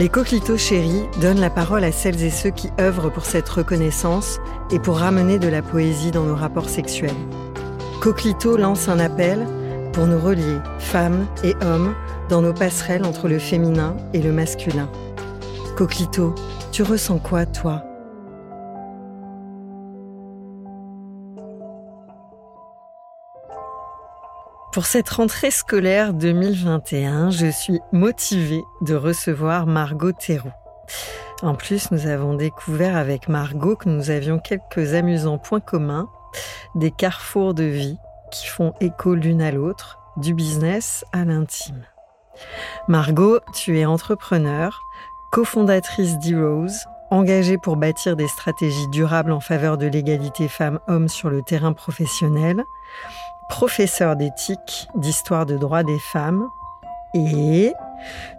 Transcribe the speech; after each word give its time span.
Les 0.00 0.08
coquelitos 0.08 0.56
chéris 0.56 1.04
donnent 1.20 1.40
la 1.40 1.50
parole 1.50 1.84
à 1.84 1.92
celles 1.92 2.24
et 2.24 2.30
ceux 2.30 2.48
qui 2.48 2.70
œuvrent 2.80 3.12
pour 3.12 3.26
cette 3.26 3.50
reconnaissance 3.50 4.40
et 4.70 4.78
pour 4.78 4.96
ramener 4.96 5.38
de 5.38 5.46
la 5.46 5.60
poésie 5.60 6.10
dans 6.10 6.24
nos 6.24 6.34
rapports 6.34 6.70
sexuels. 6.70 7.10
Coquelito 8.00 8.56
lance 8.56 8.88
un 8.88 8.98
appel 8.98 9.46
pour 9.92 10.06
nous 10.06 10.18
relier, 10.18 10.56
femmes 10.78 11.26
et 11.44 11.54
hommes, 11.62 11.94
dans 12.30 12.40
nos 12.40 12.54
passerelles 12.54 13.04
entre 13.04 13.28
le 13.28 13.38
féminin 13.38 13.94
et 14.14 14.22
le 14.22 14.32
masculin. 14.32 14.88
Coquelito, 15.76 16.34
tu 16.72 16.82
ressens 16.82 17.18
quoi, 17.18 17.44
toi? 17.44 17.89
Pour 24.72 24.86
cette 24.86 25.08
rentrée 25.08 25.50
scolaire 25.50 26.14
2021, 26.14 27.30
je 27.30 27.48
suis 27.48 27.80
motivée 27.90 28.62
de 28.82 28.94
recevoir 28.94 29.66
Margot 29.66 30.12
Théroux. 30.12 30.52
En 31.42 31.56
plus, 31.56 31.90
nous 31.90 32.06
avons 32.06 32.34
découvert 32.34 32.96
avec 32.96 33.28
Margot 33.28 33.74
que 33.74 33.88
nous 33.88 34.10
avions 34.10 34.38
quelques 34.38 34.94
amusants 34.94 35.38
points 35.38 35.58
communs, 35.58 36.08
des 36.76 36.92
carrefours 36.92 37.52
de 37.52 37.64
vie 37.64 37.98
qui 38.30 38.46
font 38.46 38.72
écho 38.80 39.16
l'une 39.16 39.42
à 39.42 39.50
l'autre, 39.50 39.98
du 40.16 40.34
business 40.34 41.04
à 41.12 41.24
l'intime. 41.24 41.84
Margot, 42.86 43.40
tu 43.52 43.76
es 43.76 43.86
entrepreneur, 43.86 44.80
cofondatrice 45.32 46.16
d'Heroes, 46.18 46.86
engagée 47.10 47.58
pour 47.58 47.76
bâtir 47.76 48.14
des 48.14 48.28
stratégies 48.28 48.88
durables 48.88 49.32
en 49.32 49.40
faveur 49.40 49.78
de 49.78 49.86
l'égalité 49.86 50.46
femmes-hommes 50.46 51.08
sur 51.08 51.28
le 51.28 51.42
terrain 51.42 51.72
professionnel, 51.72 52.64
professeur 53.50 54.16
d'éthique, 54.16 54.88
d'histoire 54.94 55.44
de 55.44 55.58
droit 55.58 55.82
des 55.82 55.98
femmes, 55.98 56.48
et 57.12 57.74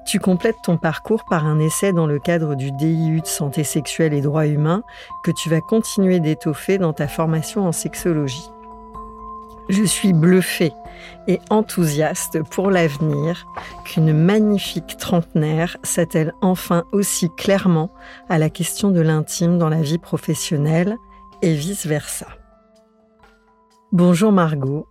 tu 0.08 0.20
complètes 0.20 0.56
ton 0.64 0.78
parcours 0.78 1.26
par 1.30 1.46
un 1.46 1.60
essai 1.60 1.92
dans 1.92 2.08
le 2.08 2.18
cadre 2.18 2.56
du 2.56 2.72
DIU 2.72 3.22
de 3.22 3.28
santé 3.28 3.64
sexuelle 3.64 4.14
et 4.14 4.22
droits 4.22 4.48
humains 4.48 4.84
que 5.24 5.32
tu 5.32 5.50
vas 5.50 5.60
continuer 5.62 6.20
d'étoffer 6.20 6.78
dans 6.78 6.94
ta 6.94 7.08
formation 7.08 7.68
en 7.68 7.74
sexologie. 7.74 8.50
Je 9.70 9.84
suis 9.84 10.14
bluffée 10.14 10.74
et 11.28 11.40
enthousiaste 11.50 12.42
pour 12.50 12.72
l'avenir 12.72 13.46
qu'une 13.86 14.14
magnifique 14.14 14.98
trentenaire 14.98 15.78
s'attelle 15.84 16.34
enfin 16.42 16.86
aussi 16.94 17.30
clairement 17.36 17.92
à 18.30 18.38
la 18.38 18.50
question 18.50 18.90
de 18.90 19.02
l'intime 19.02 19.58
dans 19.58 19.70
la 19.70 19.82
vie 19.82 20.00
professionnelle 20.00 20.98
et 21.42 21.54
vice-versa. 21.54 22.28
Bonjour 23.92 24.32
Margot, 24.32 24.88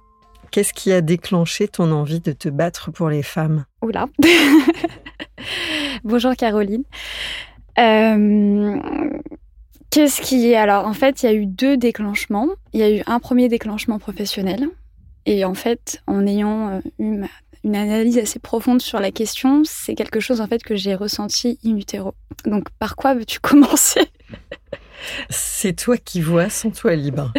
Qu'est-ce 0.51 0.73
qui 0.73 0.93
a 0.93 1.01
déclenché 1.01 1.69
ton 1.69 1.93
envie 1.93 2.21
de 2.21 2.33
te 2.33 2.49
battre 2.49 2.91
pour 2.91 3.09
les 3.09 3.23
femmes? 3.23 3.67
Oula 3.83 4.09
Bonjour 6.05 6.35
Caroline. 6.35 6.83
Euh, 7.79 8.81
qu'est-ce 9.91 10.21
qui. 10.21 10.55
Alors, 10.57 10.87
en 10.87 10.93
fait, 10.93 11.23
il 11.23 11.27
y 11.27 11.29
a 11.29 11.33
eu 11.33 11.47
deux 11.47 11.77
déclenchements. 11.77 12.49
Il 12.73 12.81
y 12.81 12.83
a 12.83 12.91
eu 12.91 13.03
un 13.07 13.21
premier 13.21 13.49
déclenchement 13.49 14.01
professionnel. 14.01 14.69
Et 15.25 15.45
en 15.45 15.55
fait, 15.55 16.03
en 16.09 16.27
ayant 16.27 16.69
euh, 16.69 16.81
eu 16.99 17.23
une 17.63 17.77
analyse 17.77 18.19
assez 18.19 18.41
profonde 18.41 18.83
sur 18.83 18.99
la 18.99 19.13
question, 19.13 19.63
c'est 19.65 19.95
quelque 19.95 20.19
chose 20.19 20.41
en 20.41 20.49
fait 20.49 20.65
que 20.65 20.75
j'ai 20.75 20.97
ressenti 20.97 21.61
in 21.65 21.77
utero. 21.77 22.15
Donc, 22.45 22.71
par 22.81 22.97
quoi 22.97 23.15
veux-tu 23.15 23.39
commencer? 23.41 24.01
C'est 25.29 25.77
toi 25.77 25.97
qui 25.97 26.21
vois, 26.21 26.51
sans 26.51 26.71
toi 26.71 26.97
libre. 26.97 27.33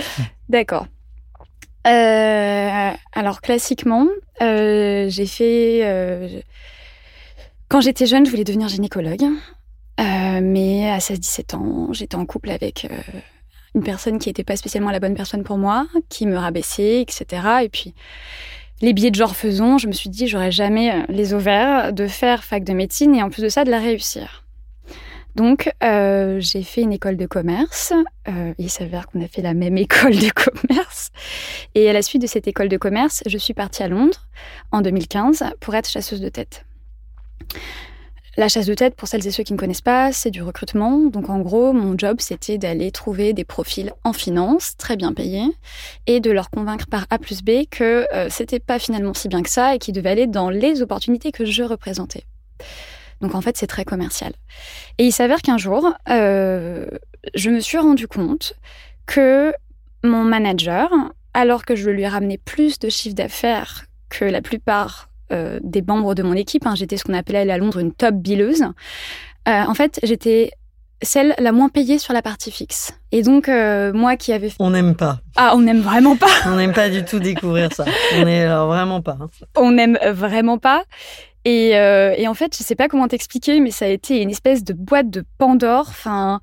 D'accord. 0.48 0.88
Euh, 1.88 2.92
alors 3.14 3.42
classiquement, 3.42 4.08
euh, 4.42 5.08
j'ai 5.09 5.25
fait. 5.25 5.81
Euh, 5.84 6.42
quand 7.69 7.81
j'étais 7.81 8.06
jeune, 8.06 8.25
je 8.25 8.31
voulais 8.31 8.44
devenir 8.44 8.68
gynécologue, 8.68 9.25
mais 9.97 10.90
à 10.90 10.97
16-17 11.00 11.56
ans, 11.56 11.94
j'étais 11.94 12.16
en 12.16 12.25
couple 12.25 12.50
avec 12.50 12.88
une 13.75 13.84
personne 13.84 14.19
qui 14.19 14.30
n'était 14.30 14.44
pas 14.44 14.58
spécialement 14.58 14.92
la 14.92 15.00
bonne 15.00 15.16
personne 15.16 15.44
pour 15.44 15.58
moi, 15.58 15.88
qui 16.09 16.25
me 16.25 16.38
rabaissait, 16.38 17.02
etc. 17.02 17.25
Et 17.64 17.69
puis 17.69 17.94
les 18.81 18.94
billets 18.94 19.12
de 19.12 19.16
genre 19.16 19.36
faisons, 19.36 19.78
je 19.78 19.88
me 19.88 19.94
suis 19.94 20.09
dit 20.09 20.28
j'aurais 20.28 20.52
jamais 20.52 21.06
les 21.08 21.34
ovaires 21.34 21.94
de 21.94 22.08
faire 22.08 22.44
fac 22.44 22.63
de 22.63 22.74
médecine 22.74 23.16
et 23.16 23.24
en 23.24 23.30
plus 23.30 23.44
de 23.44 23.50
ça 23.50 23.63
de 23.63 23.72
la 23.72 23.80
réussir. 23.80 24.44
Donc, 25.36 25.72
euh, 25.84 26.40
j'ai 26.40 26.64
fait 26.64 26.81
une 26.81 26.94
école 26.94 27.18
de 27.18 27.25
commerce. 27.25 27.94
Euh, 28.28 28.53
il 28.58 28.69
s'avère 28.69 29.08
qu'on 29.08 29.22
a 29.22 29.28
fait 29.28 29.42
la 29.42 29.53
même 29.53 29.78
école 29.78 30.16
de 30.16 30.30
commerce. 30.31 31.12
Et 31.75 31.90
à 31.90 31.94
la 31.94 32.02
suite 32.02 32.22
de 32.22 32.28
cette 32.28 32.47
école 32.47 32.69
de 32.69 32.78
commerce, 32.78 33.24
je 33.25 33.38
suis 33.38 33.53
partie 33.53 33.84
à 33.84 33.88
Londres 33.88 34.28
en 34.72 34.81
2015 34.81 35.44
pour 35.59 35.75
être 35.75 35.90
chasseuse 35.90 36.22
de 36.22 36.30
tête. 36.30 36.66
La 38.38 38.47
chasse 38.47 38.66
de 38.66 38.74
tête, 38.74 38.96
pour 38.96 39.09
celles 39.09 39.28
et 39.28 39.31
ceux 39.31 39.44
qui 39.44 39.52
ne 39.52 39.58
connaissent 39.58 39.81
pas, 39.81 40.14
c'est 40.14 40.31
du 40.31 40.42
recrutement. 40.42 41.00
Donc 41.00 41.30
en 41.30 41.40
gros, 41.40 41.74
mon 41.74 41.98
job, 41.98 42.18
c'était 42.19 42.58
d'aller 42.58 42.90
trouver 42.92 43.34
des 43.34 43.44
profils 43.44 43.92
en 44.06 44.13
finance, 44.13 44.78
très 44.78 44.96
bien 44.96 45.12
payés, 45.12 45.48
et 46.08 46.22
de 46.22 46.31
leur 46.31 46.50
convaincre 46.50 46.88
par 46.88 47.08
A 47.09 47.19
plus 47.19 47.42
B 47.44 47.66
que 47.69 48.08
euh, 48.13 48.30
c'était 48.30 48.59
pas 48.59 48.80
finalement 48.80 49.13
si 49.13 49.28
bien 49.28 49.42
que 49.44 49.50
ça 49.50 49.75
et 49.75 49.80
qu'ils 49.80 49.94
devaient 49.94 50.12
aller 50.12 50.28
dans 50.28 50.50
les 50.50 50.81
opportunités 50.81 51.34
que 51.34 51.44
je 51.44 51.63
représentais. 51.63 52.24
Donc 53.22 53.36
en 53.36 53.42
fait, 53.42 53.58
c'est 53.58 53.68
très 53.68 53.86
commercial. 53.86 54.34
Et 54.98 55.06
il 55.06 55.12
s'avère 55.12 55.42
qu'un 55.42 55.58
jour, 55.58 55.94
euh, 56.09 56.86
je 57.36 57.50
me 57.50 57.59
suis 57.59 57.78
rendu 57.78 58.07
compte 58.07 58.54
que 59.06 59.54
mon 60.04 60.24
manager, 60.24 60.90
alors 61.34 61.63
que 61.63 61.75
je 61.75 61.90
lui 61.90 62.04
ai 62.04 62.07
ramené 62.07 62.38
plus 62.38 62.80
de 62.80 62.90
chiffre 62.90 63.16
d'affaires 63.16 63.86
que 64.10 64.25
la 64.25 64.42
plupart 64.42 65.10
euh, 65.31 65.60
des 65.63 65.81
membres 65.81 66.16
de 66.16 66.24
mon 66.24 66.34
équipe, 66.34 66.66
hein, 66.66 66.75
j'étais 66.75 66.98
ce 66.98 67.04
qu'on 67.04 67.13
appelait 67.13 67.50
à 67.50 67.57
Londres 67.57 67.80
une 67.80 67.94
top 67.94 68.16
billeuse, 68.16 68.63
euh, 69.48 69.63
en 69.63 69.74
fait, 69.74 70.00
j'étais 70.04 70.51
celle 71.04 71.34
la 71.40 71.51
moins 71.51 71.69
payée 71.69 71.98
sur 71.98 72.13
la 72.13 72.22
partie 72.22 72.51
fixe. 72.51 72.94
Et 73.12 73.24
donc, 73.24 73.48
moi 73.48 74.18
qui 74.18 74.34
avais... 74.34 74.51
On 74.60 74.69
n'aime 74.69 74.95
pas. 74.95 75.19
Ah, 75.36 75.54
on 75.56 75.62
n'aime 75.62 75.81
vraiment 75.81 76.16
pas. 76.16 76.28
on 76.45 76.57
n'aime 76.57 76.74
pas 76.74 76.90
du 76.90 77.04
tout 77.04 77.18
découvrir 77.18 77.74
ça. 77.74 77.86
On 78.18 78.25
n'est 78.25 78.45
vraiment 78.45 79.01
pas. 79.01 79.18
Hein. 79.19 79.30
On 79.56 79.72
n'aime 79.72 79.98
vraiment 80.12 80.60
pas. 80.60 80.84
Euh, 81.48 82.14
et, 82.18 82.28
en 82.28 82.34
fait, 82.34 82.56
je 82.58 82.64
sais 82.64 82.76
pas 82.76 82.88
comment 82.88 83.08
t'expliquer, 83.08 83.60
mais 83.60 83.72
ça 83.72 83.86
a 83.86 83.90
été 83.90 84.22
une 84.22 84.30
espèce 84.30 84.64
de 84.64 84.74
boîte 84.74 85.10
de 85.10 85.24
Pandore. 85.38 85.88
Enfin, 85.90 86.40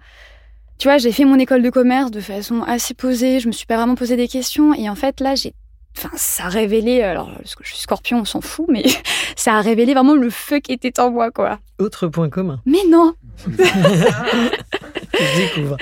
tu 0.79 0.89
vois, 0.89 0.99
j'ai 0.99 1.13
fait 1.13 1.25
mon 1.25 1.39
école 1.39 1.63
de 1.63 1.71
commerce 1.71 2.11
de 2.11 2.21
façon 2.21 2.63
assez 2.63 2.95
posée. 2.95 3.41
Je 3.41 3.47
me 3.47 3.53
suis 3.53 3.67
pas 3.67 3.77
vraiment 3.77 3.95
posé 3.95 4.17
des 4.17 4.29
questions. 4.29 4.75
Et 4.75 4.89
en 4.89 4.95
fait, 4.95 5.21
là, 5.21 5.35
j'ai, 5.35 5.55
enfin, 5.97 6.11
ça 6.17 6.45
a 6.45 6.49
révélé. 6.49 7.03
Alors, 7.03 7.33
parce 7.33 7.55
que 7.55 7.65
je 7.65 7.71
suis 7.71 7.79
Scorpion, 7.79 8.21
on 8.21 8.25
s'en 8.25 8.41
fout, 8.41 8.67
mais 8.69 8.85
ça 9.37 9.55
a 9.55 9.61
révélé 9.61 9.95
vraiment 9.95 10.15
le 10.15 10.31
feu 10.31 10.59
qui 10.59 10.73
était 10.73 10.99
en 11.01 11.11
moi, 11.11 11.31
quoi. 11.31 11.59
Autre 11.79 12.09
point 12.09 12.29
commun. 12.29 12.61
Mais 12.67 12.85
non. 12.89 13.15
je 13.49 15.37
découvre. 15.37 15.77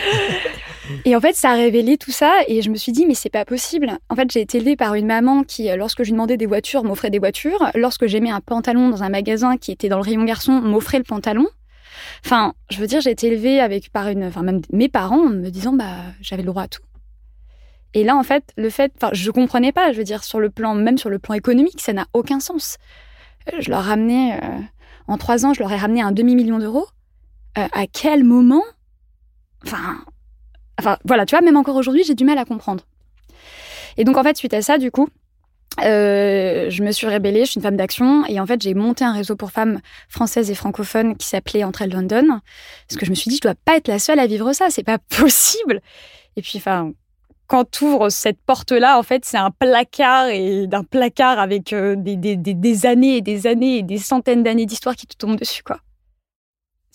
Et 1.07 1.15
en 1.15 1.21
fait, 1.21 1.37
ça 1.37 1.51
a 1.51 1.55
révélé 1.55 1.97
tout 1.99 2.11
ça 2.11 2.35
et 2.49 2.63
je 2.63 2.69
me 2.69 2.75
suis 2.75 2.91
dit, 2.91 3.07
mais 3.07 3.15
c'est 3.15 3.31
pas 3.31 3.45
possible. 3.45 3.97
En 4.11 4.17
fait, 4.17 4.29
j'ai 4.29 4.41
été 4.41 4.59
élevée 4.59 4.75
par 4.75 4.95
une 4.95 5.07
maman 5.07 5.45
qui, 5.45 5.71
lorsque 5.77 6.03
je 6.03 6.09
lui 6.09 6.13
demandais 6.13 6.37
des 6.37 6.47
voitures, 6.47 6.83
m'offrait 6.83 7.11
des 7.11 7.21
voitures. 7.21 7.71
Lorsque 7.77 8.07
j'aimais 8.07 8.31
un 8.31 8.41
pantalon 8.41 8.89
dans 8.89 9.05
un 9.05 9.09
magasin 9.09 9.57
qui 9.57 9.71
était 9.71 9.89
dans 9.89 9.99
le 9.99 10.03
rayon 10.03 10.25
garçon, 10.25 10.61
m'offrait 10.61 10.99
le 10.99 11.05
pantalon. 11.05 11.47
Enfin, 12.25 12.55
je 12.71 12.79
veux 12.81 12.89
dire, 12.89 13.01
j'ai 13.01 13.13
été 13.13 13.29
élevée 13.29 13.61
avec 13.61 13.91
par 13.93 14.09
une, 14.09 14.25
enfin 14.25 14.43
même 14.43 14.63
mes 14.73 14.89
parents 14.89 15.27
en 15.27 15.29
me 15.29 15.49
disant, 15.49 15.75
bah, 15.75 15.95
j'avais 16.21 16.43
le 16.43 16.49
droit 16.49 16.65
à 16.65 16.69
tout. 16.69 16.83
Et 17.95 18.03
là, 18.03 18.17
en 18.17 18.25
fait, 18.25 18.53
le 18.57 18.69
fait, 18.69 18.93
enfin, 18.97 19.11
je 19.13 19.31
comprenais 19.31 19.71
pas. 19.71 19.93
Je 19.93 19.99
veux 19.99 20.05
dire, 20.05 20.25
sur 20.25 20.41
le 20.41 20.51
plan, 20.51 20.75
même 20.75 20.99
sur 20.99 21.09
le 21.09 21.21
plan 21.21 21.35
économique, 21.35 21.81
ça 21.81 21.93
n'a 21.93 22.07
aucun 22.15 22.41
sens. 22.41 22.79
Euh, 23.53 23.59
je 23.61 23.71
leur 23.71 23.85
ramenais, 23.85 24.41
euh, 24.43 24.59
en 25.07 25.19
trois 25.19 25.47
ans, 25.47 25.55
je 25.55 25.61
leur 25.61 25.71
ai 25.71 25.77
ramené 25.77 26.03
un 26.03 26.11
demi-million 26.11 26.59
d'euros. 26.59 26.89
Euh, 27.59 27.69
à 27.73 27.87
quel 27.87 28.25
moment? 28.25 28.65
Enfin, 29.65 29.99
enfin, 30.79 30.99
voilà, 31.05 31.27
tu 31.27 31.35
vois, 31.35 31.43
même 31.43 31.57
encore 31.57 31.77
aujourd'hui, 31.77 32.05
j'ai 32.05 32.15
du 32.15 32.25
mal 32.25 32.39
à 32.39 32.45
comprendre. 32.45 32.85
Et 33.97 34.05
donc, 34.05 34.17
en 34.17 34.23
fait, 34.23 34.37
suite 34.37 34.55
à 34.55 34.63
ça, 34.63 34.79
du 34.79 34.91
coup, 34.91 35.09
je 35.79 36.83
me 36.83 36.91
suis 36.93 37.07
rébellée, 37.07 37.45
je 37.45 37.51
suis 37.51 37.59
une 37.59 37.63
femme 37.63 37.77
d'action 37.77 38.25
et 38.27 38.41
en 38.41 38.47
fait 38.47 38.63
j'ai 38.63 38.75
monté 38.75 39.05
un 39.05 39.13
réseau 39.13 39.37
pour 39.37 39.51
femmes 39.51 39.81
françaises 40.09 40.51
et 40.51 40.55
francophones 40.55 41.17
qui 41.17 41.29
s'appelait 41.29 41.65
Entre 41.65 41.83
elles 41.83 41.93
London 41.93 42.41
parce 42.89 42.99
que 42.99 43.05
je 43.05 43.11
me 43.11 43.15
suis 43.15 43.29
dit 43.29 43.37
je 43.37 43.43
dois 43.43 43.55
pas 43.55 43.77
être 43.77 43.89
la 43.89 43.99
seule 43.99 44.19
à 44.19 44.27
vivre 44.27 44.53
ça, 44.55 44.69
c'est 44.71 44.83
pas 44.83 44.99
possible. 45.19 45.81
Et 46.37 46.43
puis 46.43 46.55
enfin 46.57 46.93
quand 47.47 47.71
tu 47.71 47.85
ouvres 47.85 48.09
cette 48.09 48.41
porte-là, 48.45 48.99
en 48.99 49.05
fait, 49.05 49.25
c'est 49.25 49.37
un 49.37 49.53
placard 49.53 50.29
et 50.29 50.67
d'un 50.67 50.83
placard 50.83 51.39
avec 51.39 51.73
euh, 51.73 51.95
des, 51.97 52.17
des, 52.17 52.37
des, 52.37 52.87
années 52.87 53.19
et 53.19 53.21
des 53.21 53.47
années 53.47 53.79
et 53.79 53.83
des 53.83 53.99
centaines 53.99 54.43
d'années 54.43 54.67
d'histoire 54.67 54.97
qui 54.97 55.07
te 55.07 55.17
tombent 55.17 55.39
dessus, 55.39 55.63
quoi. 55.63 55.79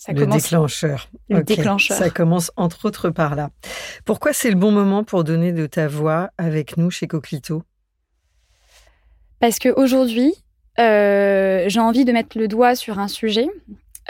Ça 0.04 0.12
le 0.12 0.26
déclencheur. 0.26 1.08
Le 1.28 1.44
déclencheur. 1.44 1.96
Ça 1.96 2.10
commence 2.10 2.50
entre 2.56 2.86
autres 2.86 3.10
par 3.10 3.36
là. 3.36 3.50
Pourquoi 4.04 4.32
c'est 4.32 4.50
le 4.50 4.56
bon 4.56 4.72
moment 4.72 5.04
pour 5.04 5.22
donner 5.22 5.52
de 5.52 5.66
ta 5.66 5.86
voix 5.86 6.30
avec 6.38 6.76
nous 6.76 6.90
chez 6.90 7.06
Coquelito 7.06 7.62
Parce 9.38 9.60
qu'aujourd'hui, 9.60 10.34
euh, 10.80 11.66
j'ai 11.68 11.78
envie 11.78 12.04
de 12.04 12.10
mettre 12.10 12.36
le 12.36 12.48
doigt 12.48 12.74
sur 12.74 12.98
un 12.98 13.06
sujet. 13.06 13.46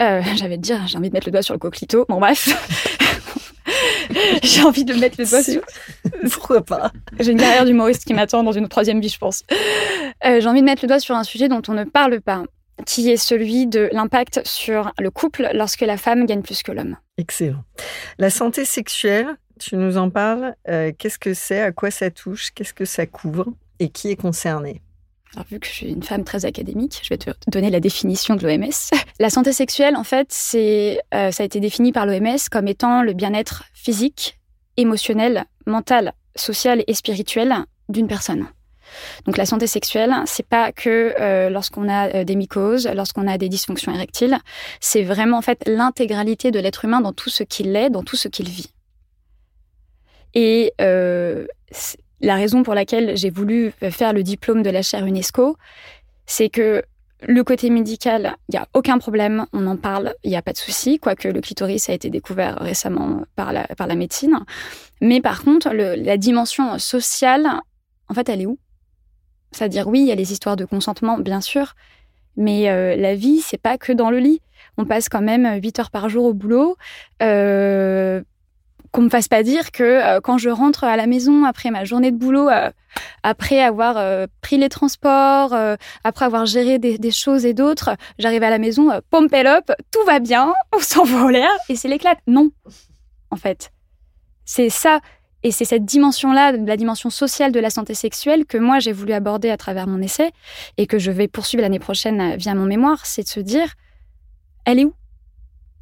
Euh, 0.01 0.23
J'avais 0.35 0.57
dire, 0.57 0.79
j'ai 0.87 0.97
envie 0.97 1.09
de 1.09 1.13
mettre 1.13 1.27
le 1.27 1.31
doigt 1.31 1.43
sur 1.43 1.53
le 1.53 1.59
coquelito. 1.59 2.07
Bon, 2.09 2.19
bref. 2.19 2.49
J'ai 4.41 4.63
envie 4.63 4.85
de 4.85 4.95
mettre 4.95 5.17
le 5.19 5.25
doigt 5.25 5.43
sur. 5.43 5.61
Pourquoi 6.31 6.65
pas? 6.65 6.91
J'ai 7.19 7.33
une 7.33 7.39
carrière 7.39 7.65
d'humoriste 7.65 8.03
qui 8.03 8.15
m'attend 8.15 8.43
dans 8.43 8.51
une 8.51 8.67
troisième 8.67 8.99
vie, 8.99 9.09
je 9.09 9.19
pense. 9.19 9.43
Euh, 10.25 10.41
j'ai 10.41 10.47
envie 10.47 10.61
de 10.61 10.65
mettre 10.65 10.83
le 10.83 10.87
doigt 10.87 10.99
sur 10.99 11.15
un 11.15 11.23
sujet 11.23 11.49
dont 11.49 11.61
on 11.67 11.73
ne 11.73 11.83
parle 11.83 12.19
pas, 12.19 12.43
qui 12.85 13.09
est 13.09 13.17
celui 13.17 13.67
de 13.67 13.89
l'impact 13.91 14.41
sur 14.45 14.91
le 14.99 15.11
couple 15.11 15.49
lorsque 15.53 15.81
la 15.81 15.97
femme 15.97 16.25
gagne 16.25 16.41
plus 16.41 16.63
que 16.63 16.71
l'homme. 16.71 16.97
Excellent. 17.17 17.63
La 18.17 18.29
santé 18.29 18.65
sexuelle, 18.65 19.37
tu 19.59 19.77
nous 19.77 19.97
en 19.97 20.09
parles. 20.09 20.55
Euh, 20.67 20.91
qu'est-ce 20.97 21.19
que 21.19 21.33
c'est 21.33 21.61
À 21.61 21.71
quoi 21.71 21.91
ça 21.91 22.09
touche 22.09 22.51
Qu'est-ce 22.51 22.73
que 22.73 22.85
ça 22.85 23.05
couvre 23.05 23.47
Et 23.79 23.89
qui 23.89 24.09
est 24.09 24.15
concerné? 24.15 24.81
Alors, 25.35 25.47
vu 25.49 25.59
que 25.59 25.65
je 25.65 25.71
suis 25.71 25.89
une 25.89 26.03
femme 26.03 26.23
très 26.23 26.45
académique, 26.45 26.99
je 27.03 27.09
vais 27.09 27.17
te 27.17 27.31
donner 27.47 27.71
la 27.71 27.79
définition 27.79 28.35
de 28.35 28.47
l'OMS. 28.47 28.71
La 29.19 29.29
santé 29.29 29.51
sexuelle, 29.51 29.95
en 29.95 30.03
fait, 30.03 30.27
c'est, 30.29 30.99
euh, 31.13 31.31
ça 31.31 31.43
a 31.43 31.45
été 31.45 31.59
défini 31.59 31.91
par 31.91 32.05
l'OMS 32.05 32.37
comme 32.51 32.67
étant 32.67 33.03
le 33.03 33.13
bien-être 33.13 33.63
physique, 33.73 34.39
émotionnel, 34.77 35.45
mental, 35.65 36.13
social 36.35 36.83
et 36.87 36.93
spirituel 36.93 37.53
d'une 37.89 38.07
personne. 38.07 38.47
Donc 39.25 39.37
la 39.37 39.45
santé 39.45 39.67
sexuelle, 39.67 40.13
c'est 40.25 40.45
pas 40.45 40.71
que 40.71 41.13
euh, 41.19 41.49
lorsqu'on 41.49 41.89
a 41.89 42.09
euh, 42.09 42.23
des 42.23 42.35
mycoses, 42.35 42.87
lorsqu'on 42.93 43.27
a 43.27 43.37
des 43.37 43.49
dysfonctions 43.49 43.93
érectiles, 43.93 44.37
c'est 44.79 45.03
vraiment 45.03 45.37
en 45.37 45.41
fait 45.41 45.63
l'intégralité 45.67 46.51
de 46.51 46.59
l'être 46.59 46.85
humain 46.85 47.01
dans 47.01 47.13
tout 47.13 47.29
ce 47.29 47.43
qu'il 47.43 47.75
est, 47.75 47.89
dans 47.89 48.03
tout 48.03 48.15
ce 48.15 48.27
qu'il 48.27 48.49
vit. 48.49 48.71
Et 50.35 50.73
la 52.23 52.35
raison 52.35 52.63
pour 52.63 52.73
laquelle 52.73 53.15
j'ai 53.17 53.29
voulu 53.29 53.73
euh, 53.83 53.91
faire 53.91 54.13
le 54.13 54.23
diplôme 54.23 54.63
de 54.63 54.69
la 54.69 54.81
chaire 54.81 55.05
UNESCO, 55.05 55.57
c'est 56.25 56.49
que 56.49 56.83
le 57.25 57.43
côté 57.43 57.69
médical, 57.69 58.35
il 58.49 58.53
n'y 58.53 58.59
a 58.59 58.67
aucun 58.73 58.97
problème, 58.97 59.45
on 59.53 59.67
en 59.67 59.77
parle, 59.77 60.13
il 60.23 60.29
n'y 60.29 60.35
a 60.35 60.41
pas 60.41 60.51
de 60.51 60.57
souci, 60.57 60.99
quoique 60.99 61.27
le 61.27 61.41
clitoris 61.41 61.89
a 61.89 61.93
été 61.93 62.09
découvert 62.09 62.57
récemment 62.59 63.23
par 63.35 63.53
la, 63.53 63.63
par 63.77 63.87
la 63.87 63.95
médecine. 63.95 64.39
Mais 64.99 65.21
par 65.21 65.43
contre, 65.43 65.69
la 65.69 66.17
dimension 66.17 66.77
sociale, 66.79 67.47
en 68.09 68.13
fait, 68.13 68.27
elle 68.27 68.41
est 68.41 68.45
où? 68.45 68.57
C'est-à-dire, 69.53 69.87
oui, 69.87 70.01
il 70.01 70.07
y 70.07 70.11
a 70.11 70.15
les 70.15 70.31
histoires 70.31 70.55
de 70.55 70.65
consentement, 70.65 71.17
bien 71.17 71.41
sûr, 71.41 71.75
mais 72.37 72.69
euh, 72.69 72.95
la 72.95 73.15
vie, 73.15 73.41
c'est 73.41 73.61
pas 73.61 73.77
que 73.77 73.91
dans 73.91 74.09
le 74.09 74.19
lit. 74.19 74.41
On 74.77 74.85
passe 74.85 75.09
quand 75.09 75.21
même 75.21 75.59
8 75.61 75.79
heures 75.79 75.91
par 75.91 76.09
jour 76.09 76.25
au 76.25 76.33
boulot. 76.33 76.77
Euh, 77.21 78.21
qu'on 78.91 79.01
me 79.01 79.09
fasse 79.09 79.27
pas 79.27 79.41
dire 79.41 79.71
que 79.71 79.83
euh, 79.83 80.21
quand 80.21 80.37
je 80.37 80.49
rentre 80.49 80.83
à 80.83 80.95
la 80.97 81.07
maison 81.07 81.45
après 81.45 81.71
ma 81.71 81.83
journée 81.83 82.11
de 82.11 82.17
boulot, 82.17 82.49
euh, 82.49 82.69
après 83.23 83.59
avoir 83.59 84.27
pris 84.41 84.57
les 84.57 84.69
transports, 84.69 85.55
après 86.03 86.25
avoir 86.25 86.45
géré 86.45 86.77
des, 86.77 87.11
choses 87.11 87.43
et 87.43 87.55
d'autres, 87.55 87.95
j'arrive 88.19 88.43
à 88.43 88.51
la 88.51 88.59
maison, 88.59 88.91
pompe 89.09 89.33
up, 89.33 89.71
tout 89.91 90.05
va 90.05 90.19
bien, 90.19 90.53
on 90.75 90.79
s'envoie 90.79 91.31
et 91.69 91.75
c'est 91.75 91.87
l'éclat. 91.87 92.15
Non, 92.27 92.51
en 93.31 93.35
fait. 93.35 93.71
C'est 94.45 94.69
ça. 94.69 94.99
Et 95.43 95.51
c'est 95.51 95.65
cette 95.65 95.83
dimension-là, 95.83 96.53
la 96.53 96.77
dimension 96.77 97.09
sociale 97.09 97.51
de 97.51 97.59
la 97.59 97.69
santé 97.69 97.93
sexuelle, 97.93 98.45
que 98.45 98.57
moi 98.57 98.79
j'ai 98.79 98.93
voulu 98.93 99.13
aborder 99.13 99.49
à 99.49 99.57
travers 99.57 99.87
mon 99.87 100.01
essai 100.01 100.31
et 100.77 100.87
que 100.87 100.97
je 100.97 101.11
vais 101.11 101.27
poursuivre 101.27 101.61
l'année 101.61 101.79
prochaine 101.79 102.35
via 102.37 102.55
mon 102.55 102.65
mémoire, 102.65 103.05
c'est 103.05 103.23
de 103.23 103.27
se 103.27 103.41
dire, 103.41 103.73
elle 104.65 104.79
est 104.79 104.85
où? 104.85 104.93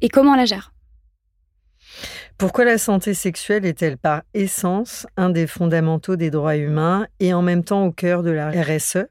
Et 0.00 0.08
comment 0.08 0.32
on 0.32 0.36
la 0.36 0.46
gère? 0.46 0.72
Pourquoi 2.38 2.64
la 2.64 2.78
santé 2.78 3.14
sexuelle 3.14 3.64
est-elle 3.64 3.98
par 3.98 4.22
essence 4.34 5.06
un 5.16 5.30
des 5.30 5.46
fondamentaux 5.46 6.16
des 6.16 6.30
droits 6.30 6.56
humains 6.56 7.06
et 7.20 7.32
en 7.32 7.42
même 7.42 7.62
temps 7.62 7.84
au 7.86 7.92
cœur 7.92 8.24
de 8.24 8.30
la 8.30 8.50
RSE, 8.50 9.06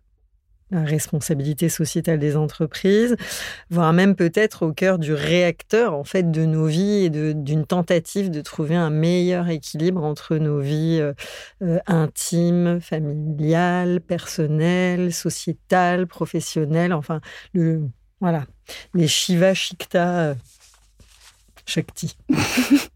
la 0.71 0.83
responsabilité 0.83 1.69
sociétale 1.69 2.19
des 2.19 2.37
entreprises, 2.37 3.15
voire 3.69 3.93
même 3.93 4.15
peut-être 4.15 4.65
au 4.65 4.73
cœur 4.73 4.99
du 4.99 5.13
réacteur 5.13 5.93
en 5.93 6.03
fait 6.03 6.31
de 6.31 6.45
nos 6.45 6.65
vies 6.65 7.05
et 7.05 7.09
d'une 7.09 7.65
tentative 7.65 8.31
de 8.31 8.41
trouver 8.41 8.75
un 8.75 8.89
meilleur 8.89 9.49
équilibre 9.49 10.03
entre 10.03 10.37
nos 10.37 10.59
vies 10.59 10.99
euh, 11.01 11.13
euh, 11.61 11.79
intimes, 11.87 12.79
familiales, 12.81 14.01
personnelles, 14.01 15.13
sociétales, 15.13 16.07
professionnelles, 16.07 16.93
enfin 16.93 17.21
le 17.53 17.81
voilà, 18.19 18.45
les 18.93 19.07
Shiva 19.07 19.53
Shikta 19.53 20.19
euh, 20.19 20.35
Shakti. 21.65 22.17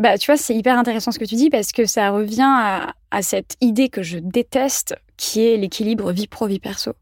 Bah, 0.00 0.16
tu 0.18 0.26
vois, 0.26 0.36
c'est 0.36 0.54
hyper 0.54 0.78
intéressant 0.78 1.12
ce 1.12 1.18
que 1.18 1.24
tu 1.24 1.34
dis 1.34 1.50
parce 1.50 1.72
que 1.72 1.84
ça 1.84 2.10
revient 2.10 2.92
à, 3.10 3.22
cette 3.22 3.56
idée 3.60 3.88
que 3.88 4.02
je 4.02 4.18
déteste, 4.18 4.96
qui 5.20 5.46
est 5.46 5.58
l'équilibre 5.58 6.12
vie 6.12 6.26
pro-vie 6.26 6.60
perso. 6.60 6.94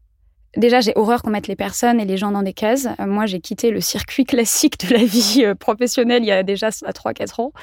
Déjà, 0.57 0.81
j'ai 0.81 0.91
horreur 0.95 1.21
qu'on 1.21 1.29
mette 1.29 1.47
les 1.47 1.55
personnes 1.55 2.01
et 2.01 2.05
les 2.05 2.17
gens 2.17 2.31
dans 2.31 2.41
des 2.41 2.53
cases. 2.53 2.87
Euh, 2.99 3.05
moi, 3.05 3.27
j'ai 3.27 3.39
quitté 3.39 3.71
le 3.71 3.79
circuit 3.79 4.25
classique 4.33 4.77
de 4.85 4.93
la 4.93 5.05
vie 5.05 5.45
euh, 5.45 5.55
professionnelle 5.55 6.23
il 6.23 6.27
y 6.27 6.31
a 6.31 6.43
déjà 6.43 6.69
3-4 6.69 7.41
ans. 7.41 7.53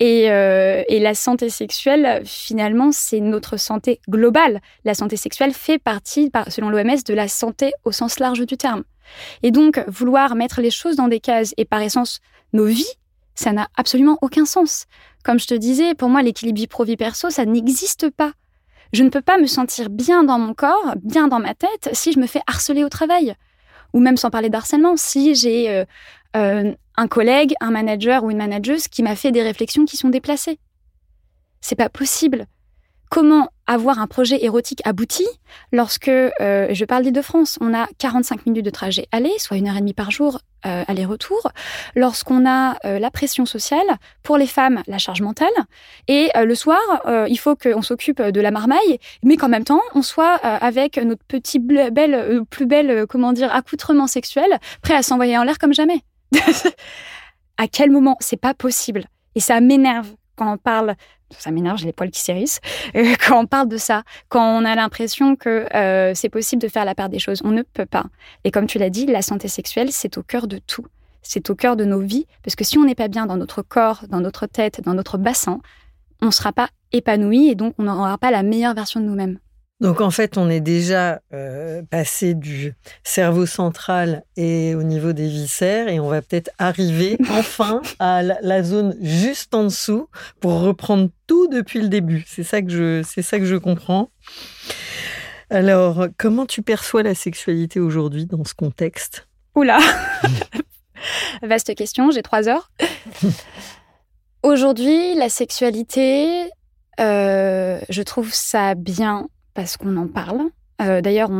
Et, 0.00 0.22
et, 0.24 1.00
la 1.00 1.14
santé 1.14 1.50
sexuelle, 1.50 2.22
finalement, 2.24 2.90
c'est 2.90 3.20
notre 3.20 3.58
santé 3.58 4.00
globale. 4.08 4.60
La 4.84 4.94
santé 4.94 5.16
sexuelle 5.16 5.52
fait 5.52 5.78
partie, 5.78 6.30
selon 6.48 6.70
l'OMS, 6.70 7.02
de 7.04 7.14
la 7.14 7.28
santé 7.28 7.72
au 7.84 7.92
sens 7.92 8.18
large 8.18 8.46
du 8.46 8.56
terme. 8.56 8.84
Et 9.42 9.50
donc, 9.50 9.84
vouloir 9.88 10.36
mettre 10.36 10.62
les 10.62 10.70
choses 10.70 10.96
dans 10.96 11.08
des 11.08 11.20
cases 11.20 11.52
et 11.58 11.64
par 11.64 11.82
essence 11.82 12.20
nos 12.52 12.64
vies 12.64 12.96
ça 13.34 13.52
n'a 13.52 13.68
absolument 13.76 14.18
aucun 14.20 14.44
sens. 14.44 14.84
Comme 15.24 15.38
je 15.38 15.46
te 15.46 15.54
disais, 15.54 15.94
pour 15.94 16.08
moi, 16.08 16.22
l'équilibre 16.22 16.58
vie 16.58 16.66
pro-vie 16.66 16.96
perso, 16.96 17.30
ça 17.30 17.44
n'existe 17.44 18.10
pas. 18.10 18.32
Je 18.92 19.02
ne 19.02 19.08
peux 19.08 19.22
pas 19.22 19.38
me 19.38 19.46
sentir 19.46 19.88
bien 19.88 20.22
dans 20.22 20.38
mon 20.38 20.52
corps, 20.52 20.94
bien 21.02 21.28
dans 21.28 21.38
ma 21.38 21.54
tête, 21.54 21.88
si 21.92 22.12
je 22.12 22.18
me 22.18 22.26
fais 22.26 22.42
harceler 22.46 22.84
au 22.84 22.90
travail. 22.90 23.34
Ou 23.94 24.00
même 24.00 24.16
sans 24.16 24.30
parler 24.30 24.50
d'harcèlement, 24.50 24.96
si 24.96 25.34
j'ai 25.34 25.70
euh, 25.70 25.84
euh, 26.36 26.74
un 26.96 27.08
collègue, 27.08 27.54
un 27.60 27.70
manager 27.70 28.24
ou 28.24 28.30
une 28.30 28.36
manageuse 28.36 28.88
qui 28.88 29.02
m'a 29.02 29.16
fait 29.16 29.32
des 29.32 29.42
réflexions 29.42 29.84
qui 29.84 29.96
sont 29.96 30.10
déplacées. 30.10 30.58
C'est 31.60 31.76
pas 31.76 31.88
possible 31.88 32.46
comment 33.10 33.48
avoir 33.72 33.98
un 33.98 34.06
projet 34.06 34.44
érotique 34.44 34.82
abouti 34.84 35.26
lorsque, 35.72 36.08
euh, 36.08 36.68
je 36.70 36.84
parle 36.84 37.02
d'Île-de-France, 37.04 37.58
on 37.60 37.74
a 37.74 37.88
45 37.98 38.46
minutes 38.46 38.64
de 38.64 38.70
trajet 38.70 39.06
aller, 39.12 39.32
soit 39.38 39.56
une 39.56 39.68
heure 39.68 39.76
et 39.76 39.80
demie 39.80 39.94
par 39.94 40.10
jour 40.10 40.40
euh, 40.66 40.84
aller-retour, 40.86 41.50
lorsqu'on 41.96 42.46
a 42.46 42.76
euh, 42.84 42.98
la 42.98 43.10
pression 43.10 43.46
sociale, 43.46 43.86
pour 44.22 44.36
les 44.36 44.46
femmes, 44.46 44.82
la 44.86 44.98
charge 44.98 45.22
mentale, 45.22 45.48
et 46.06 46.30
le 46.44 46.54
soir, 46.54 46.78
il 47.28 47.36
faut 47.36 47.56
qu'on 47.56 47.82
s'occupe 47.82 48.22
de 48.22 48.40
la 48.40 48.50
marmaille, 48.50 48.98
mais 49.22 49.36
qu'en 49.36 49.48
même 49.48 49.64
temps, 49.64 49.80
on 49.94 50.02
soit 50.02 50.34
avec 50.34 50.98
notre 50.98 51.24
petit 51.24 51.58
plus 51.58 52.66
belle, 52.66 53.06
comment 53.08 53.32
dire, 53.32 53.52
accoutrement 53.52 54.06
sexuel, 54.06 54.58
prêt 54.82 54.94
à 54.94 55.02
s'envoyer 55.02 55.36
en 55.38 55.42
l'air 55.42 55.58
comme 55.58 55.74
jamais. 55.74 56.02
à 57.58 57.68
quel 57.68 57.90
moment? 57.90 58.16
C'est 58.20 58.36
pas 58.36 58.54
possible. 58.54 59.06
Et 59.34 59.40
ça 59.40 59.60
m'énerve 59.60 60.08
quand 60.36 60.52
on 60.52 60.58
parle 60.58 60.96
ça 61.38 61.50
m'énerve, 61.50 61.78
j'ai 61.78 61.86
les 61.86 61.92
poils 61.92 62.10
qui 62.10 62.20
s'hérissent, 62.20 62.60
euh, 62.96 63.14
quand 63.26 63.40
on 63.40 63.46
parle 63.46 63.68
de 63.68 63.76
ça, 63.76 64.02
quand 64.28 64.58
on 64.58 64.64
a 64.64 64.74
l'impression 64.74 65.36
que 65.36 65.66
euh, 65.74 66.12
c'est 66.14 66.28
possible 66.28 66.62
de 66.62 66.68
faire 66.68 66.84
la 66.84 66.94
part 66.94 67.08
des 67.08 67.18
choses, 67.18 67.40
on 67.44 67.50
ne 67.50 67.62
peut 67.62 67.86
pas. 67.86 68.04
Et 68.44 68.50
comme 68.50 68.66
tu 68.66 68.78
l'as 68.78 68.90
dit, 68.90 69.06
la 69.06 69.22
santé 69.22 69.48
sexuelle, 69.48 69.92
c'est 69.92 70.18
au 70.18 70.22
cœur 70.22 70.46
de 70.46 70.58
tout. 70.58 70.86
c'est 71.22 71.50
au 71.50 71.54
cœur 71.54 71.76
de 71.76 71.84
nos 71.84 72.00
vies, 72.00 72.26
parce 72.42 72.56
que 72.56 72.64
si 72.64 72.78
on 72.78 72.84
n'est 72.84 72.96
pas 72.96 73.08
bien 73.08 73.26
dans 73.26 73.36
notre 73.36 73.62
corps, 73.62 74.04
dans 74.08 74.20
notre 74.20 74.46
tête, 74.46 74.80
dans 74.82 74.94
notre 74.94 75.18
bassin, 75.18 75.60
on 76.20 76.26
ne 76.26 76.30
sera 76.30 76.52
pas 76.52 76.68
épanoui 76.92 77.48
et 77.48 77.54
donc 77.54 77.74
on 77.78 77.84
n'aura 77.84 78.18
pas 78.18 78.30
la 78.30 78.42
meilleure 78.42 78.74
version 78.74 79.00
de 79.00 79.06
nous-mêmes. 79.06 79.38
Donc 79.82 80.00
en 80.00 80.12
fait, 80.12 80.38
on 80.38 80.48
est 80.48 80.60
déjà 80.60 81.20
euh, 81.34 81.82
passé 81.82 82.34
du 82.34 82.72
cerveau 83.02 83.46
central 83.46 84.22
et 84.36 84.76
au 84.76 84.84
niveau 84.84 85.12
des 85.12 85.26
viscères 85.26 85.88
et 85.88 85.98
on 85.98 86.08
va 86.08 86.22
peut-être 86.22 86.52
arriver 86.58 87.18
enfin 87.30 87.82
à 87.98 88.22
la, 88.22 88.62
zone 88.62 88.96
juste 89.00 89.52
en 89.56 89.64
dessous 89.64 90.08
pour 90.38 90.60
reprendre 90.60 91.10
tout 91.26 91.48
depuis 91.48 91.80
le 91.80 91.88
début. 91.88 92.22
C'est 92.28 92.44
ça 92.44 92.62
que 92.62 92.70
je, 92.70 93.02
c'est 93.02 93.22
ça 93.22 93.40
que 93.40 93.44
je 93.44 93.56
comprends. 93.56 94.10
Alors, 95.50 96.06
comment 96.16 96.46
tu 96.46 96.62
perçois 96.62 97.02
la 97.02 97.16
sexualité 97.16 97.80
aujourd'hui 97.80 98.26
dans 98.26 98.44
ce 98.44 98.54
contexte? 98.54 99.26
Oula 99.56 99.80
Vaste 101.42 101.74
question, 101.74 102.12
j'ai 102.12 102.22
trois 102.22 102.48
heures. 102.48 102.70
Aujourd'hui, 104.44 105.16
la 105.16 105.28
sexualité, 105.28 106.48
euh, 107.00 107.80
je 107.88 108.02
trouve 108.02 108.32
ça 108.32 108.76
bien 108.76 109.26
parce 109.54 109.76
qu'on 109.76 109.96
en 109.96 110.08
parle. 110.08 110.42
Euh, 110.80 111.00
d'ailleurs, 111.00 111.30